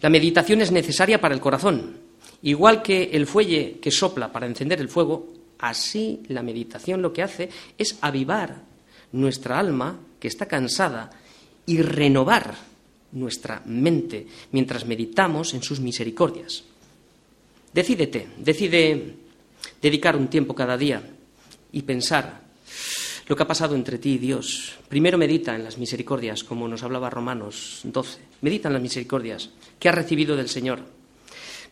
La 0.00 0.10
meditación 0.10 0.60
es 0.60 0.70
necesaria 0.70 1.20
para 1.20 1.34
el 1.34 1.40
corazón, 1.40 2.06
Igual 2.42 2.82
que 2.82 3.10
el 3.12 3.26
fuelle 3.26 3.78
que 3.80 3.90
sopla 3.90 4.30
para 4.30 4.46
encender 4.46 4.80
el 4.80 4.88
fuego, 4.88 5.32
así 5.58 6.22
la 6.28 6.42
meditación 6.42 7.02
lo 7.02 7.12
que 7.12 7.22
hace 7.22 7.48
es 7.78 7.98
avivar 8.00 8.62
nuestra 9.12 9.58
alma, 9.58 9.98
que 10.20 10.28
está 10.28 10.46
cansada, 10.46 11.10
y 11.64 11.82
renovar 11.82 12.54
nuestra 13.12 13.62
mente 13.64 14.26
mientras 14.52 14.86
meditamos 14.86 15.54
en 15.54 15.62
sus 15.62 15.80
misericordias. 15.80 16.64
Decídete, 17.76 18.26
decide 18.38 19.16
dedicar 19.82 20.16
un 20.16 20.28
tiempo 20.28 20.54
cada 20.54 20.78
día 20.78 21.02
y 21.72 21.82
pensar 21.82 22.40
lo 23.26 23.36
que 23.36 23.42
ha 23.42 23.46
pasado 23.46 23.74
entre 23.74 23.98
ti 23.98 24.14
y 24.14 24.18
Dios. 24.18 24.76
Primero 24.88 25.18
medita 25.18 25.54
en 25.54 25.62
las 25.62 25.76
misericordias, 25.76 26.42
como 26.42 26.68
nos 26.68 26.82
hablaba 26.82 27.10
Romanos 27.10 27.80
12. 27.84 28.20
Medita 28.40 28.70
en 28.70 28.72
las 28.72 28.82
misericordias 28.82 29.50
que 29.78 29.90
has 29.90 29.94
recibido 29.94 30.36
del 30.36 30.48
Señor. 30.48 30.80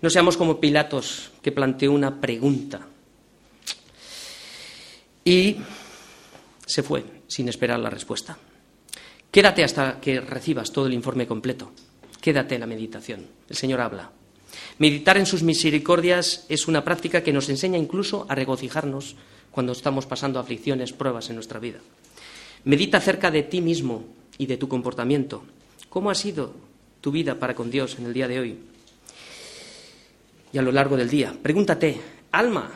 No 0.03 0.11
seamos 0.11 0.37
como 0.37 0.61
Pilatos, 0.61 1.31
que 1.41 1.53
planteó 1.53 1.91
una 1.93 2.21
pregunta 2.21 2.87
y 5.25 5.57
se 6.67 6.83
fue 6.83 7.03
sin 7.29 7.49
esperar 7.49 7.81
la 7.81 7.89
respuesta. 7.89 8.37
Quédate 9.31 9.65
hasta 9.65 9.99
que 10.03 10.21
recibas 10.21 10.71
todo 10.71 10.87
el 10.87 10.93
informe 10.93 11.27
completo. 11.27 11.73
Quédate 12.21 12.57
en 12.57 12.61
la 12.61 12.67
meditación. 12.67 13.27
El 13.49 13.57
Señor 13.57 13.81
habla. 13.81 14.11
Meditar 14.79 15.17
en 15.17 15.27
sus 15.27 15.43
misericordias 15.43 16.47
es 16.49 16.69
una 16.69 16.85
práctica 16.85 17.23
que 17.23 17.33
nos 17.33 17.49
enseña 17.49 17.79
incluso 17.79 18.27
a 18.29 18.35
regocijarnos 18.35 19.17
cuando 19.51 19.73
estamos 19.73 20.07
pasando 20.07 20.39
aflicciones, 20.39 20.93
pruebas 20.93 21.29
en 21.31 21.37
nuestra 21.37 21.61
vida. 21.61 21.79
Medita 22.65 22.99
acerca 22.99 23.31
de 23.31 23.43
ti 23.43 23.61
mismo 23.61 24.05
y 24.39 24.47
de 24.47 24.57
tu 24.57 24.69
comportamiento. 24.69 25.45
¿Cómo 25.89 26.11
ha 26.11 26.15
sido 26.15 26.55
tu 27.01 27.13
vida 27.13 27.39
para 27.39 27.55
con 27.55 27.71
Dios 27.71 27.97
en 27.99 28.07
el 28.07 28.15
día 28.15 28.29
de 28.29 28.41
hoy? 28.41 28.59
y 30.55 30.59
a 30.59 30.63
lo 30.63 30.71
largo 30.71 30.97
del 30.97 31.11
día. 31.11 31.37
Pregúntate, 31.43 32.01
alma, 32.31 32.71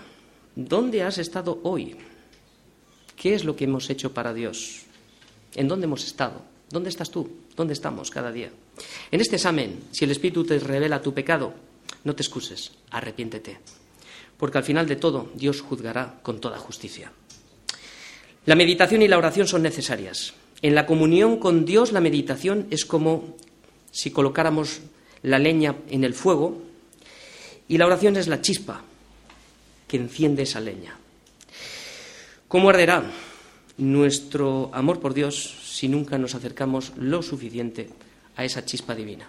¿dónde 0.56 1.04
has 1.04 1.18
estado 1.18 1.60
hoy? 1.62 1.94
¿Qué 3.14 3.34
es 3.34 3.44
lo 3.44 3.54
que 3.54 3.64
hemos 3.64 3.88
hecho 3.88 4.12
para 4.12 4.34
Dios? 4.34 4.82
¿En 5.54 5.68
dónde 5.68 5.84
hemos 5.84 6.04
estado? 6.04 6.42
¿Dónde 6.70 6.88
estás 6.88 7.08
tú? 7.08 7.30
¿Dónde 7.54 7.74
estamos 7.74 8.10
cada 8.10 8.32
día? 8.32 8.50
En 9.12 9.20
este 9.20 9.36
examen, 9.36 9.78
si 9.92 10.04
el 10.04 10.10
Espíritu 10.10 10.44
te 10.44 10.58
revela 10.58 11.00
tu 11.00 11.14
pecado, 11.14 11.54
no 12.04 12.14
te 12.14 12.22
excuses, 12.22 12.72
arrepiéntete, 12.90 13.58
porque 14.36 14.58
al 14.58 14.64
final 14.64 14.86
de 14.86 14.96
todo 14.96 15.30
Dios 15.34 15.60
juzgará 15.60 16.20
con 16.22 16.40
toda 16.40 16.58
justicia. 16.58 17.12
La 18.46 18.54
meditación 18.54 19.02
y 19.02 19.08
la 19.08 19.18
oración 19.18 19.46
son 19.46 19.62
necesarias. 19.62 20.32
En 20.62 20.74
la 20.74 20.86
comunión 20.86 21.38
con 21.38 21.64
Dios 21.64 21.92
la 21.92 22.00
meditación 22.00 22.66
es 22.70 22.84
como 22.84 23.36
si 23.90 24.10
colocáramos 24.10 24.80
la 25.22 25.38
leña 25.38 25.76
en 25.90 26.04
el 26.04 26.14
fuego 26.14 26.62
y 27.68 27.78
la 27.78 27.86
oración 27.86 28.16
es 28.16 28.28
la 28.28 28.40
chispa 28.40 28.82
que 29.86 29.96
enciende 29.96 30.42
esa 30.42 30.60
leña. 30.60 30.96
¿Cómo 32.48 32.70
arderá 32.70 33.04
nuestro 33.76 34.70
amor 34.72 35.00
por 35.00 35.14
Dios 35.14 35.58
si 35.64 35.88
nunca 35.88 36.16
nos 36.18 36.34
acercamos 36.34 36.92
lo 36.96 37.22
suficiente 37.22 37.90
a 38.36 38.44
esa 38.44 38.64
chispa 38.64 38.94
divina? 38.94 39.28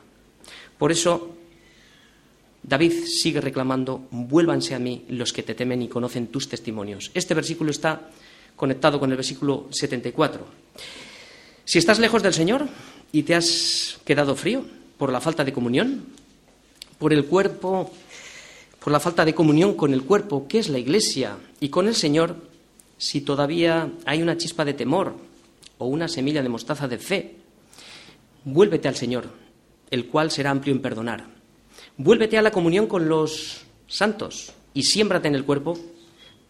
Por 0.78 0.92
eso, 0.92 1.36
David 2.70 3.06
sigue 3.08 3.42
reclamando, 3.42 4.08
vuélvanse 4.12 4.76
a 4.76 4.80
mí 4.80 5.04
los 5.10 5.34
que 5.34 5.42
te 5.42 5.56
temen 5.56 5.82
y 5.82 5.88
conocen 5.88 6.28
tus 6.28 6.48
testimonios. 6.48 7.10
Este 7.16 7.34
versículo 7.34 7.72
está 7.72 8.12
conectado 8.56 9.00
con 9.00 9.10
el 9.10 9.18
versículo 9.18 9.68
74. 9.72 10.46
Si 11.66 11.80
estás 11.80 11.98
lejos 11.98 12.22
del 12.22 12.36
Señor 12.36 12.68
y 13.12 13.24
te 13.24 13.34
has 13.34 13.98
quedado 14.06 14.36
frío 14.36 14.64
por 15.00 15.12
la 15.12 15.20
falta 15.20 15.44
de 15.44 15.52
comunión, 15.52 16.06
por 17.00 17.12
el 17.12 17.26
cuerpo, 17.26 17.92
por 18.80 18.94
la 18.94 19.00
falta 19.00 19.26
de 19.26 19.34
comunión 19.34 19.74
con 19.74 19.92
el 19.92 20.04
cuerpo, 20.04 20.48
que 20.48 20.60
es 20.60 20.70
la 20.70 20.78
Iglesia, 20.78 21.38
y 21.60 21.70
con 21.70 21.88
el 21.88 21.96
Señor, 21.96 22.36
si 23.00 23.22
todavía 23.22 23.90
hay 24.06 24.22
una 24.22 24.38
chispa 24.38 24.64
de 24.64 24.76
temor 24.76 25.16
o 25.80 25.88
una 25.88 26.08
semilla 26.08 26.44
de 26.44 26.50
mostaza 26.50 26.88
de 26.88 27.00
fe, 27.00 27.36
vuélvete 28.44 28.88
al 28.88 28.96
Señor, 28.96 29.28
el 29.90 30.06
cual 30.06 30.30
será 30.30 30.52
amplio 30.52 30.76
en 30.76 30.84
perdonar. 30.84 31.39
Vuélvete 32.00 32.38
a 32.38 32.42
la 32.42 32.52
comunión 32.52 32.88
con 32.88 33.10
los 33.10 33.58
santos 33.86 34.54
y 34.74 34.84
siémbrate 34.84 35.28
en 35.28 35.36
el 35.36 35.44
cuerpo 35.44 35.78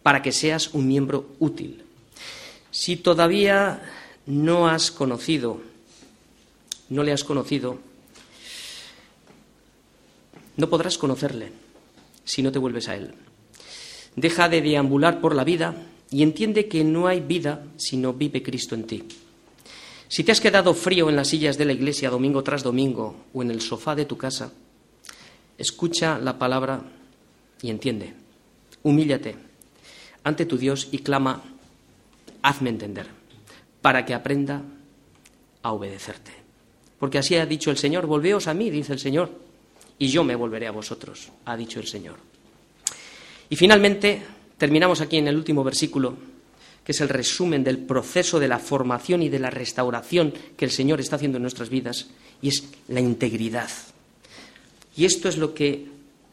para 0.04 0.22
que 0.22 0.32
seas 0.32 0.76
un 0.76 0.88
miembro 0.88 1.26
útil. 1.40 1.86
Si 2.70 2.98
todavía 2.98 3.82
no 4.28 4.70
has 4.70 4.92
conocido, 4.92 5.60
no 6.90 7.02
le 7.02 7.14
has 7.14 7.24
conocido, 7.24 7.80
no 10.56 10.70
podrás 10.70 11.00
conocerle 11.00 11.52
si 12.24 12.44
no 12.44 12.52
te 12.52 12.60
vuelves 12.60 12.88
a 12.88 12.96
él. 12.96 13.16
Deja 14.16 14.50
de 14.50 14.62
deambular 14.62 15.20
por 15.20 15.34
la 15.34 15.46
vida 15.46 15.74
y 16.12 16.22
entiende 16.22 16.68
que 16.68 16.84
no 16.84 17.08
hay 17.08 17.22
vida 17.22 17.66
si 17.76 17.98
no 17.98 18.14
vive 18.14 18.44
Cristo 18.44 18.76
en 18.76 18.84
ti. 18.84 19.04
Si 20.10 20.24
te 20.24 20.32
has 20.32 20.42
quedado 20.42 20.76
frío 20.76 21.10
en 21.10 21.16
las 21.16 21.30
sillas 21.30 21.58
de 21.58 21.66
la 21.66 21.74
iglesia 21.74 22.12
domingo 22.12 22.44
tras 22.44 22.62
domingo 22.62 23.16
o 23.34 23.42
en 23.42 23.50
el 23.50 23.62
sofá 23.62 23.96
de 23.96 24.06
tu 24.06 24.16
casa, 24.16 24.54
escucha 25.60 26.18
la 26.18 26.40
palabra 26.40 26.82
y 27.62 27.70
entiende. 27.70 28.14
Humíllate 28.82 29.36
ante 30.24 30.46
tu 30.46 30.58
Dios 30.58 30.88
y 30.92 31.00
clama, 31.00 31.44
hazme 32.42 32.70
entender, 32.70 33.08
para 33.82 34.06
que 34.06 34.14
aprenda 34.14 34.62
a 35.62 35.72
obedecerte. 35.72 36.32
Porque 36.98 37.18
así 37.18 37.36
ha 37.36 37.46
dicho 37.46 37.72
el 37.72 37.78
Señor, 37.78 38.06
volveos 38.06 38.48
a 38.48 38.54
mí, 38.54 38.70
dice 38.70 38.94
el 38.94 39.00
Señor, 39.00 39.32
y 39.98 40.08
yo 40.08 40.24
me 40.24 40.36
volveré 40.36 40.68
a 40.68 40.72
vosotros, 40.72 41.30
ha 41.46 41.56
dicho 41.56 41.80
el 41.80 41.88
Señor. 41.88 42.16
Y 43.50 43.56
finalmente, 43.56 44.22
terminamos 44.58 45.02
aquí 45.02 45.18
en 45.18 45.28
el 45.28 45.36
último 45.36 45.64
versículo, 45.64 46.16
que 46.84 46.92
es 46.92 47.02
el 47.02 47.10
resumen 47.10 47.64
del 47.64 47.80
proceso 47.80 48.40
de 48.40 48.48
la 48.48 48.60
formación 48.60 49.24
y 49.24 49.30
de 49.30 49.40
la 49.40 49.50
restauración 49.50 50.34
que 50.58 50.66
el 50.66 50.72
Señor 50.72 51.00
está 51.00 51.16
haciendo 51.16 51.38
en 51.38 51.44
nuestras 51.44 51.70
vidas, 51.70 52.10
y 52.42 52.50
es 52.50 52.64
la 52.88 53.00
integridad. 53.00 53.70
Y 55.00 55.06
esto 55.06 55.30
es 55.30 55.38
lo 55.38 55.54
que 55.54 55.86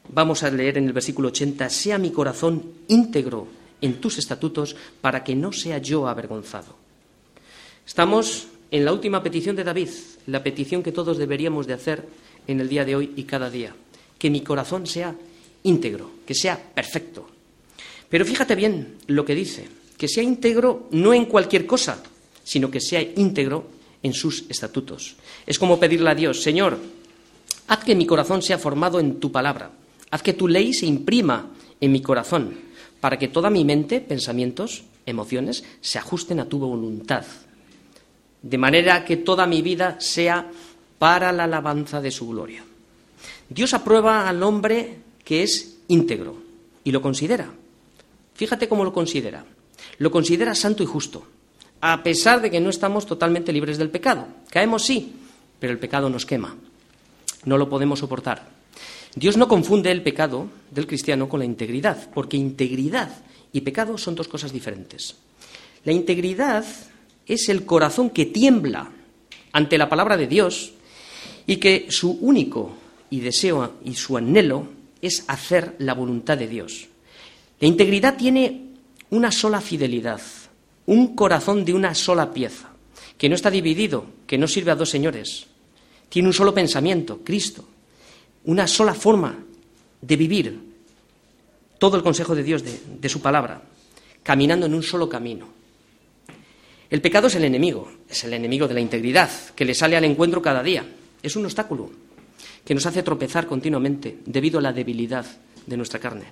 vamos 0.09 0.43
a 0.43 0.51
leer 0.51 0.79
en 0.79 0.87
el 0.87 0.93
versículo 0.93 1.29
80, 1.29 1.71
sea 1.71 1.99
mi 1.99 2.11
corazón 2.11 2.64
íntegro 2.89 3.47
en 3.81 4.01
tus 4.01 4.19
estatutos 4.19 4.75
para 5.01 5.23
que 5.23 5.37
no 5.37 5.53
sea 5.53 5.79
yo 5.79 6.09
avergonzado. 6.09 6.75
Estamos 7.87 8.49
en 8.73 8.85
la 8.85 8.93
última 8.93 9.23
petición 9.23 9.55
de 9.55 9.62
David, 9.62 9.91
la 10.27 10.43
petición 10.43 10.83
que 10.83 10.91
todos 10.91 11.17
deberíamos 11.17 11.69
de 11.69 11.75
hacer 11.75 12.09
en 12.49 12.59
el 12.59 12.69
día 12.69 12.85
de 12.85 12.97
hoy 12.97 13.12
y 13.14 13.23
cada 13.23 13.51
día, 13.51 13.73
que 14.19 14.31
mi 14.31 14.41
corazón 14.41 14.89
sea 14.89 15.14
íntegro, 15.62 16.11
que 16.27 16.35
sea 16.35 16.61
perfecto. 16.61 17.25
Pero 18.09 18.25
fíjate 18.25 18.57
bien 18.57 18.97
lo 19.07 19.25
que 19.25 19.37
dice, 19.37 19.69
que 19.97 20.09
sea 20.09 20.25
íntegro 20.25 20.89
no 20.91 21.14
en 21.14 21.27
cualquier 21.27 21.67
cosa, 21.67 22.03
sino 22.43 22.69
que 22.69 22.81
sea 22.81 23.01
íntegro 23.01 23.69
en 24.03 24.12
sus 24.12 24.45
estatutos. 24.49 25.14
Es 25.47 25.57
como 25.57 25.79
pedirle 25.79 26.11
a 26.11 26.17
Dios, 26.17 26.43
Señor, 26.43 26.77
haz 27.69 27.85
que 27.85 27.95
mi 27.95 28.07
corazón 28.07 28.43
sea 28.43 28.59
formado 28.59 29.01
en 29.01 29.21
tu 29.21 29.33
palabra, 29.33 29.71
haz 30.11 30.23
que 30.23 30.33
tu 30.33 30.49
ley 30.49 30.73
se 30.73 30.87
imprima 30.87 31.51
en 31.81 31.93
mi 31.93 32.01
corazón, 32.01 32.59
para 33.01 33.19
que 33.19 33.29
toda 33.29 33.51
mi 33.51 33.64
mente, 33.64 34.01
pensamientos, 34.01 34.85
emociones, 35.05 35.64
se 35.81 35.99
ajusten 35.99 36.41
a 36.41 36.49
tu 36.49 36.59
voluntad, 36.59 37.25
de 38.43 38.59
manera 38.59 39.05
que 39.05 39.17
toda 39.17 39.47
mi 39.47 39.62
vida 39.62 39.97
sea 40.01 40.51
para 40.99 41.33
la 41.33 41.45
alabanza 41.45 42.01
de 42.01 42.11
su 42.11 42.29
gloria. 42.29 42.64
Dios 43.49 43.75
aprueba 43.75 44.29
al 44.29 44.43
hombre 44.43 44.99
que 45.25 45.43
es 45.43 45.79
íntegro 45.89 46.37
y 46.85 46.93
lo 46.93 47.03
considera. 47.03 47.51
Fíjate 48.35 48.69
cómo 48.69 48.85
lo 48.85 48.93
considera. 48.93 49.45
Lo 49.99 50.11
considera 50.11 50.55
santo 50.55 50.83
y 50.83 50.87
justo, 50.87 51.27
a 51.81 52.03
pesar 52.03 52.41
de 52.41 52.51
que 52.51 52.61
no 52.61 52.71
estamos 52.71 53.07
totalmente 53.07 53.53
libres 53.53 53.79
del 53.79 53.91
pecado. 53.91 54.27
Caemos 54.51 54.85
sí, 54.85 55.14
pero 55.59 55.73
el 55.73 55.79
pecado 55.79 56.11
nos 56.11 56.27
quema. 56.27 56.57
No 57.47 57.57
lo 57.57 57.71
podemos 57.71 58.01
soportar. 58.01 58.51
Dios 59.15 59.39
no 59.39 59.49
confunde 59.49 59.91
el 59.91 60.03
pecado 60.03 60.49
del 60.71 60.87
cristiano 60.87 61.27
con 61.27 61.41
la 61.41 61.47
integridad, 61.47 62.11
porque 62.13 62.37
integridad 62.37 63.11
y 63.51 63.63
pecado 63.63 63.97
son 63.97 64.15
dos 64.15 64.29
cosas 64.29 64.53
diferentes. 64.53 65.17
La 65.85 65.93
integridad 65.93 66.67
es 67.25 67.49
el 67.49 67.65
corazón 67.65 68.11
que 68.11 68.27
tiembla 68.27 68.91
ante 69.53 69.79
la 69.79 69.89
palabra 69.89 70.19
de 70.19 70.27
Dios 70.27 70.73
y 71.47 71.57
que 71.57 71.87
su 71.89 72.19
único 72.21 72.77
y 73.09 73.21
deseo 73.21 73.77
y 73.85 73.95
su 73.95 74.19
anhelo 74.19 74.69
es 75.01 75.25
hacer 75.29 75.77
la 75.79 75.95
voluntad 75.95 76.37
de 76.37 76.49
Dios. 76.49 76.89
La 77.61 77.69
integridad 77.69 78.17
tiene 78.17 78.75
una 79.11 79.33
sola 79.33 79.61
fidelidad, 79.61 80.21
un 80.85 81.15
corazón 81.15 81.65
de 81.65 81.73
una 81.73 81.95
sola 81.95 82.35
pieza, 82.35 82.71
que 83.17 83.29
no 83.29 83.35
está 83.35 83.51
dividido, 83.51 84.07
que 84.27 84.37
no 84.37 84.47
sirve 84.47 84.73
a 84.73 84.77
dos 84.77 84.91
señores. 84.91 85.47
Tiene 86.09 86.29
un 86.29 86.35
solo 86.35 86.55
pensamiento, 86.55 87.21
Cristo, 87.23 87.65
una 88.45 88.67
sola 88.67 88.95
forma 88.95 89.37
de 90.01 90.17
vivir 90.17 90.59
todo 91.79 91.97
el 91.97 92.03
consejo 92.03 92.35
de 92.35 92.43
Dios, 92.43 92.63
de, 92.65 93.09
su 93.09 93.21
palabra, 93.21 93.63
caminando 94.23 94.67
en 94.67 94.75
un 94.75 94.83
solo 94.83 95.09
camino. 95.09 95.49
El 96.89 97.01
pecado 97.01 97.27
es 97.27 97.35
el 97.35 97.45
enemigo, 97.45 97.91
es 98.09 98.25
el 98.25 98.33
enemigo 98.33 98.69
de 98.69 98.75
la 98.75 98.81
integridad, 98.81 99.31
que 99.55 99.65
le 99.65 99.75
sale 99.75 99.97
al 99.97 100.05
encuentro 100.05 100.41
cada 100.41 100.63
día. 100.63 100.87
Es 101.23 101.37
un 101.37 101.45
obstáculo 101.45 101.91
que 102.65 102.75
nos 102.75 102.87
hace 102.87 103.03
tropezar 103.03 103.47
continuamente 103.47 104.19
debido 104.25 104.59
a 104.59 104.63
la 104.63 104.73
debilidad 104.73 105.27
de 105.67 105.77
nuestra 105.77 106.01
carne. 106.01 106.27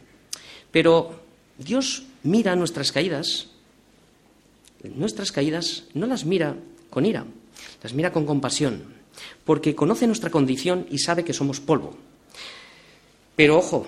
Pero 0.70 1.20
Dios 1.59 2.05
mira 2.22 2.57
nuestras 2.57 2.93
caídas, 2.93 3.49
nuestras 4.83 5.33
caídas 5.33 5.85
no 5.95 6.07
las 6.07 6.25
mira 6.25 6.57
con 6.91 7.07
ira, 7.07 7.25
las 7.83 7.95
mira 7.95 8.12
con 8.12 8.27
compasión, 8.27 8.93
porque 9.45 9.75
conoce 9.75 10.07
nuestra 10.07 10.31
condición 10.31 10.87
y 10.91 10.99
sabe 10.99 11.25
que 11.25 11.33
somos 11.33 11.61
polvo. 11.61 11.97
Pero 13.37 13.59
ojo, 13.59 13.87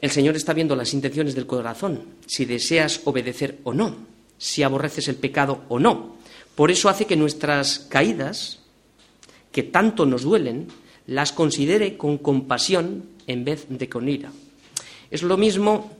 el 0.00 0.10
Señor 0.10 0.36
está 0.36 0.52
viendo 0.52 0.76
las 0.76 0.94
intenciones 0.94 1.34
del 1.34 1.46
corazón, 1.46 2.02
si 2.26 2.44
deseas 2.44 3.00
obedecer 3.04 3.58
o 3.64 3.72
no, 3.72 3.96
si 4.38 4.62
aborreces 4.62 5.08
el 5.08 5.16
pecado 5.16 5.64
o 5.68 5.78
no. 5.78 6.16
Por 6.54 6.70
eso 6.70 6.88
hace 6.88 7.06
que 7.06 7.16
nuestras 7.16 7.78
caídas 7.78 8.60
que 9.56 9.62
tanto 9.62 10.04
nos 10.04 10.20
duelen, 10.20 10.68
las 11.06 11.32
considere 11.32 11.96
con 11.96 12.18
compasión 12.18 13.08
en 13.26 13.42
vez 13.46 13.64
de 13.70 13.88
con 13.88 14.06
ira. 14.06 14.30
Es 15.10 15.22
lo 15.22 15.38
mismo 15.38 15.96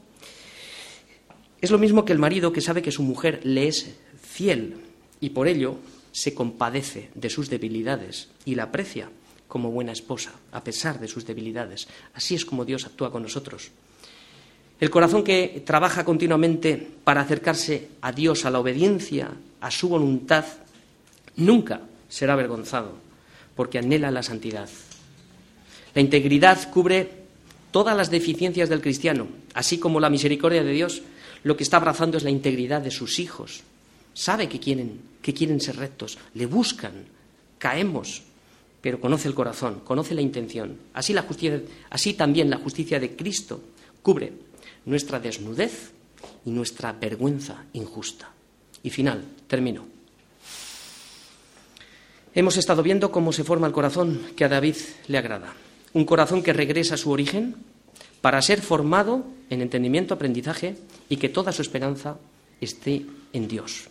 es 1.62 1.70
lo 1.70 1.78
mismo 1.78 2.04
que 2.04 2.12
el 2.12 2.18
marido 2.18 2.52
que 2.52 2.60
sabe 2.60 2.82
que 2.82 2.92
su 2.92 3.02
mujer 3.02 3.40
le 3.44 3.68
es 3.68 3.96
fiel 4.20 4.76
y 5.20 5.30
por 5.30 5.48
ello 5.48 5.76
se 6.16 6.32
compadece 6.32 7.10
de 7.14 7.28
sus 7.28 7.50
debilidades 7.50 8.28
y 8.46 8.54
la 8.54 8.62
aprecia 8.62 9.10
como 9.48 9.70
buena 9.70 9.92
esposa, 9.92 10.32
a 10.50 10.64
pesar 10.64 10.98
de 10.98 11.08
sus 11.08 11.26
debilidades. 11.26 11.88
Así 12.14 12.34
es 12.34 12.46
como 12.46 12.64
Dios 12.64 12.86
actúa 12.86 13.12
con 13.12 13.22
nosotros. 13.22 13.68
El 14.80 14.88
corazón 14.88 15.24
que 15.24 15.62
trabaja 15.66 16.06
continuamente 16.06 16.88
para 17.04 17.20
acercarse 17.20 17.88
a 18.00 18.12
Dios, 18.12 18.46
a 18.46 18.50
la 18.50 18.60
obediencia, 18.60 19.28
a 19.60 19.70
su 19.70 19.90
voluntad, 19.90 20.46
nunca 21.36 21.82
será 22.08 22.32
avergonzado 22.32 22.94
porque 23.54 23.76
anhela 23.76 24.10
la 24.10 24.22
santidad. 24.22 24.70
La 25.94 26.00
integridad 26.00 26.70
cubre 26.70 27.10
todas 27.70 27.94
las 27.94 28.10
deficiencias 28.10 28.70
del 28.70 28.80
cristiano, 28.80 29.28
así 29.52 29.76
como 29.76 30.00
la 30.00 30.08
misericordia 30.08 30.64
de 30.64 30.72
Dios 30.72 31.02
lo 31.42 31.58
que 31.58 31.62
está 31.62 31.76
abrazando 31.76 32.16
es 32.16 32.24
la 32.24 32.30
integridad 32.30 32.80
de 32.80 32.90
sus 32.90 33.18
hijos. 33.18 33.64
Sabe 34.16 34.48
que 34.48 34.58
quieren, 34.58 35.20
que 35.20 35.34
quieren 35.34 35.60
ser 35.60 35.76
rectos, 35.76 36.16
le 36.32 36.46
buscan, 36.46 37.04
caemos, 37.58 38.22
pero 38.80 38.98
conoce 38.98 39.28
el 39.28 39.34
corazón, 39.34 39.80
conoce 39.84 40.14
la 40.14 40.22
intención. 40.22 40.78
Así, 40.94 41.12
la 41.12 41.20
justicia, 41.20 41.60
así 41.90 42.14
también 42.14 42.48
la 42.48 42.56
justicia 42.56 42.98
de 42.98 43.14
Cristo 43.14 43.60
cubre 44.00 44.32
nuestra 44.86 45.20
desnudez 45.20 45.92
y 46.46 46.50
nuestra 46.50 46.92
vergüenza 46.92 47.66
injusta. 47.74 48.30
Y 48.82 48.88
final, 48.88 49.22
termino. 49.48 49.84
Hemos 52.34 52.56
estado 52.56 52.82
viendo 52.82 53.12
cómo 53.12 53.34
se 53.34 53.44
forma 53.44 53.66
el 53.66 53.74
corazón 53.74 54.28
que 54.34 54.46
a 54.46 54.48
David 54.48 54.76
le 55.08 55.18
agrada. 55.18 55.52
Un 55.92 56.06
corazón 56.06 56.42
que 56.42 56.54
regresa 56.54 56.94
a 56.94 56.98
su 56.98 57.10
origen 57.10 57.54
para 58.22 58.40
ser 58.40 58.62
formado 58.62 59.26
en 59.50 59.60
entendimiento, 59.60 60.14
aprendizaje 60.14 60.78
y 61.10 61.18
que 61.18 61.28
toda 61.28 61.52
su 61.52 61.60
esperanza 61.60 62.16
esté 62.62 63.04
en 63.34 63.46
Dios. 63.46 63.90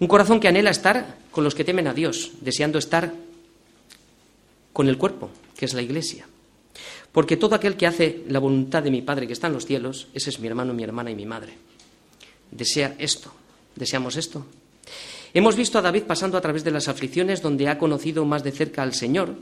Un 0.00 0.08
corazón 0.08 0.40
que 0.40 0.48
anhela 0.48 0.70
estar 0.70 1.18
con 1.30 1.44
los 1.44 1.54
que 1.54 1.64
temen 1.64 1.86
a 1.86 1.94
Dios, 1.94 2.32
deseando 2.40 2.78
estar 2.78 3.12
con 4.72 4.88
el 4.88 4.98
cuerpo, 4.98 5.30
que 5.56 5.66
es 5.66 5.74
la 5.74 5.82
Iglesia. 5.82 6.26
Porque 7.12 7.36
todo 7.36 7.54
aquel 7.54 7.76
que 7.76 7.86
hace 7.86 8.24
la 8.28 8.38
voluntad 8.38 8.82
de 8.82 8.90
mi 8.90 9.02
Padre 9.02 9.26
que 9.26 9.34
está 9.34 9.46
en 9.46 9.52
los 9.52 9.66
cielos, 9.66 10.08
ese 10.14 10.30
es 10.30 10.40
mi 10.40 10.48
hermano, 10.48 10.74
mi 10.74 10.82
hermana 10.82 11.10
y 11.10 11.14
mi 11.14 11.26
madre. 11.26 11.52
Desea 12.50 12.96
esto, 12.98 13.32
¿Deseamos 13.74 14.16
esto? 14.16 14.46
Hemos 15.32 15.54
visto 15.56 15.78
a 15.78 15.82
David 15.82 16.04
pasando 16.04 16.36
a 16.36 16.40
través 16.40 16.64
de 16.64 16.70
las 16.70 16.88
aflicciones 16.88 17.40
donde 17.40 17.68
ha 17.68 17.78
conocido 17.78 18.24
más 18.24 18.42
de 18.42 18.52
cerca 18.52 18.82
al 18.82 18.94
Señor, 18.94 19.36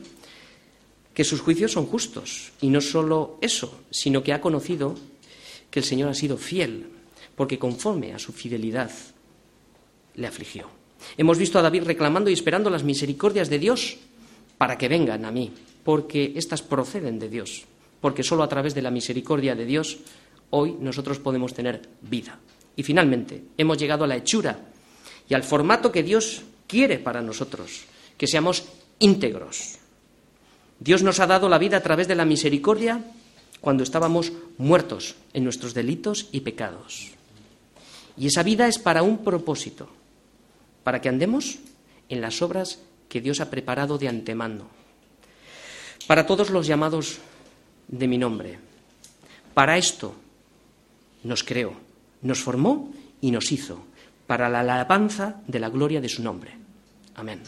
que 1.14 1.24
sus 1.24 1.40
juicios 1.40 1.72
son 1.72 1.86
justos. 1.86 2.52
Y 2.60 2.68
no 2.68 2.80
solo 2.80 3.38
eso, 3.40 3.80
sino 3.90 4.22
que 4.22 4.32
ha 4.32 4.40
conocido 4.40 4.94
que 5.70 5.80
el 5.80 5.84
Señor 5.84 6.10
ha 6.10 6.14
sido 6.14 6.36
fiel, 6.36 6.86
porque 7.36 7.58
conforme 7.58 8.12
a 8.12 8.18
su 8.18 8.32
fidelidad 8.32 8.90
le 10.18 10.26
afligió. 10.26 10.66
Hemos 11.16 11.38
visto 11.38 11.58
a 11.58 11.62
David 11.62 11.84
reclamando 11.84 12.28
y 12.28 12.34
esperando 12.34 12.68
las 12.68 12.82
misericordias 12.82 13.48
de 13.48 13.58
Dios 13.58 13.96
para 14.58 14.76
que 14.76 14.88
vengan 14.88 15.24
a 15.24 15.30
mí, 15.30 15.52
porque 15.84 16.32
éstas 16.36 16.60
proceden 16.60 17.18
de 17.18 17.28
Dios, 17.28 17.64
porque 18.00 18.22
solo 18.22 18.42
a 18.42 18.48
través 18.48 18.74
de 18.74 18.82
la 18.82 18.90
misericordia 18.90 19.54
de 19.54 19.64
Dios 19.64 19.98
hoy 20.50 20.76
nosotros 20.80 21.18
podemos 21.18 21.54
tener 21.54 21.88
vida. 22.02 22.38
Y 22.76 22.82
finalmente, 22.82 23.44
hemos 23.56 23.78
llegado 23.78 24.04
a 24.04 24.06
la 24.06 24.16
hechura 24.16 24.58
y 25.28 25.34
al 25.34 25.44
formato 25.44 25.92
que 25.92 26.02
Dios 26.02 26.42
quiere 26.66 26.98
para 26.98 27.22
nosotros, 27.22 27.84
que 28.16 28.26
seamos 28.26 28.64
íntegros. 28.98 29.78
Dios 30.80 31.02
nos 31.02 31.20
ha 31.20 31.26
dado 31.26 31.48
la 31.48 31.58
vida 31.58 31.76
a 31.76 31.82
través 31.82 32.08
de 32.08 32.14
la 32.14 32.24
misericordia 32.24 33.04
cuando 33.60 33.82
estábamos 33.82 34.32
muertos 34.58 35.16
en 35.32 35.44
nuestros 35.44 35.74
delitos 35.74 36.28
y 36.32 36.40
pecados. 36.40 37.10
Y 38.16 38.26
esa 38.26 38.42
vida 38.42 38.68
es 38.68 38.78
para 38.78 39.02
un 39.02 39.18
propósito, 39.18 39.88
para 40.88 41.02
que 41.02 41.10
andemos 41.10 41.58
en 42.08 42.22
las 42.22 42.40
obras 42.40 42.80
que 43.10 43.20
Dios 43.20 43.40
ha 43.40 43.50
preparado 43.50 43.98
de 43.98 44.08
antemano, 44.08 44.64
para 46.06 46.24
todos 46.24 46.48
los 46.48 46.66
llamados 46.66 47.18
de 47.88 48.08
mi 48.08 48.16
nombre. 48.16 48.58
Para 49.52 49.76
esto 49.76 50.14
nos 51.24 51.44
creó, 51.44 51.74
nos 52.22 52.40
formó 52.40 52.90
y 53.20 53.32
nos 53.32 53.52
hizo, 53.52 53.84
para 54.26 54.48
la 54.48 54.60
alabanza 54.60 55.42
de 55.46 55.60
la 55.60 55.68
gloria 55.68 56.00
de 56.00 56.08
su 56.08 56.22
nombre. 56.22 56.56
Amén. 57.16 57.42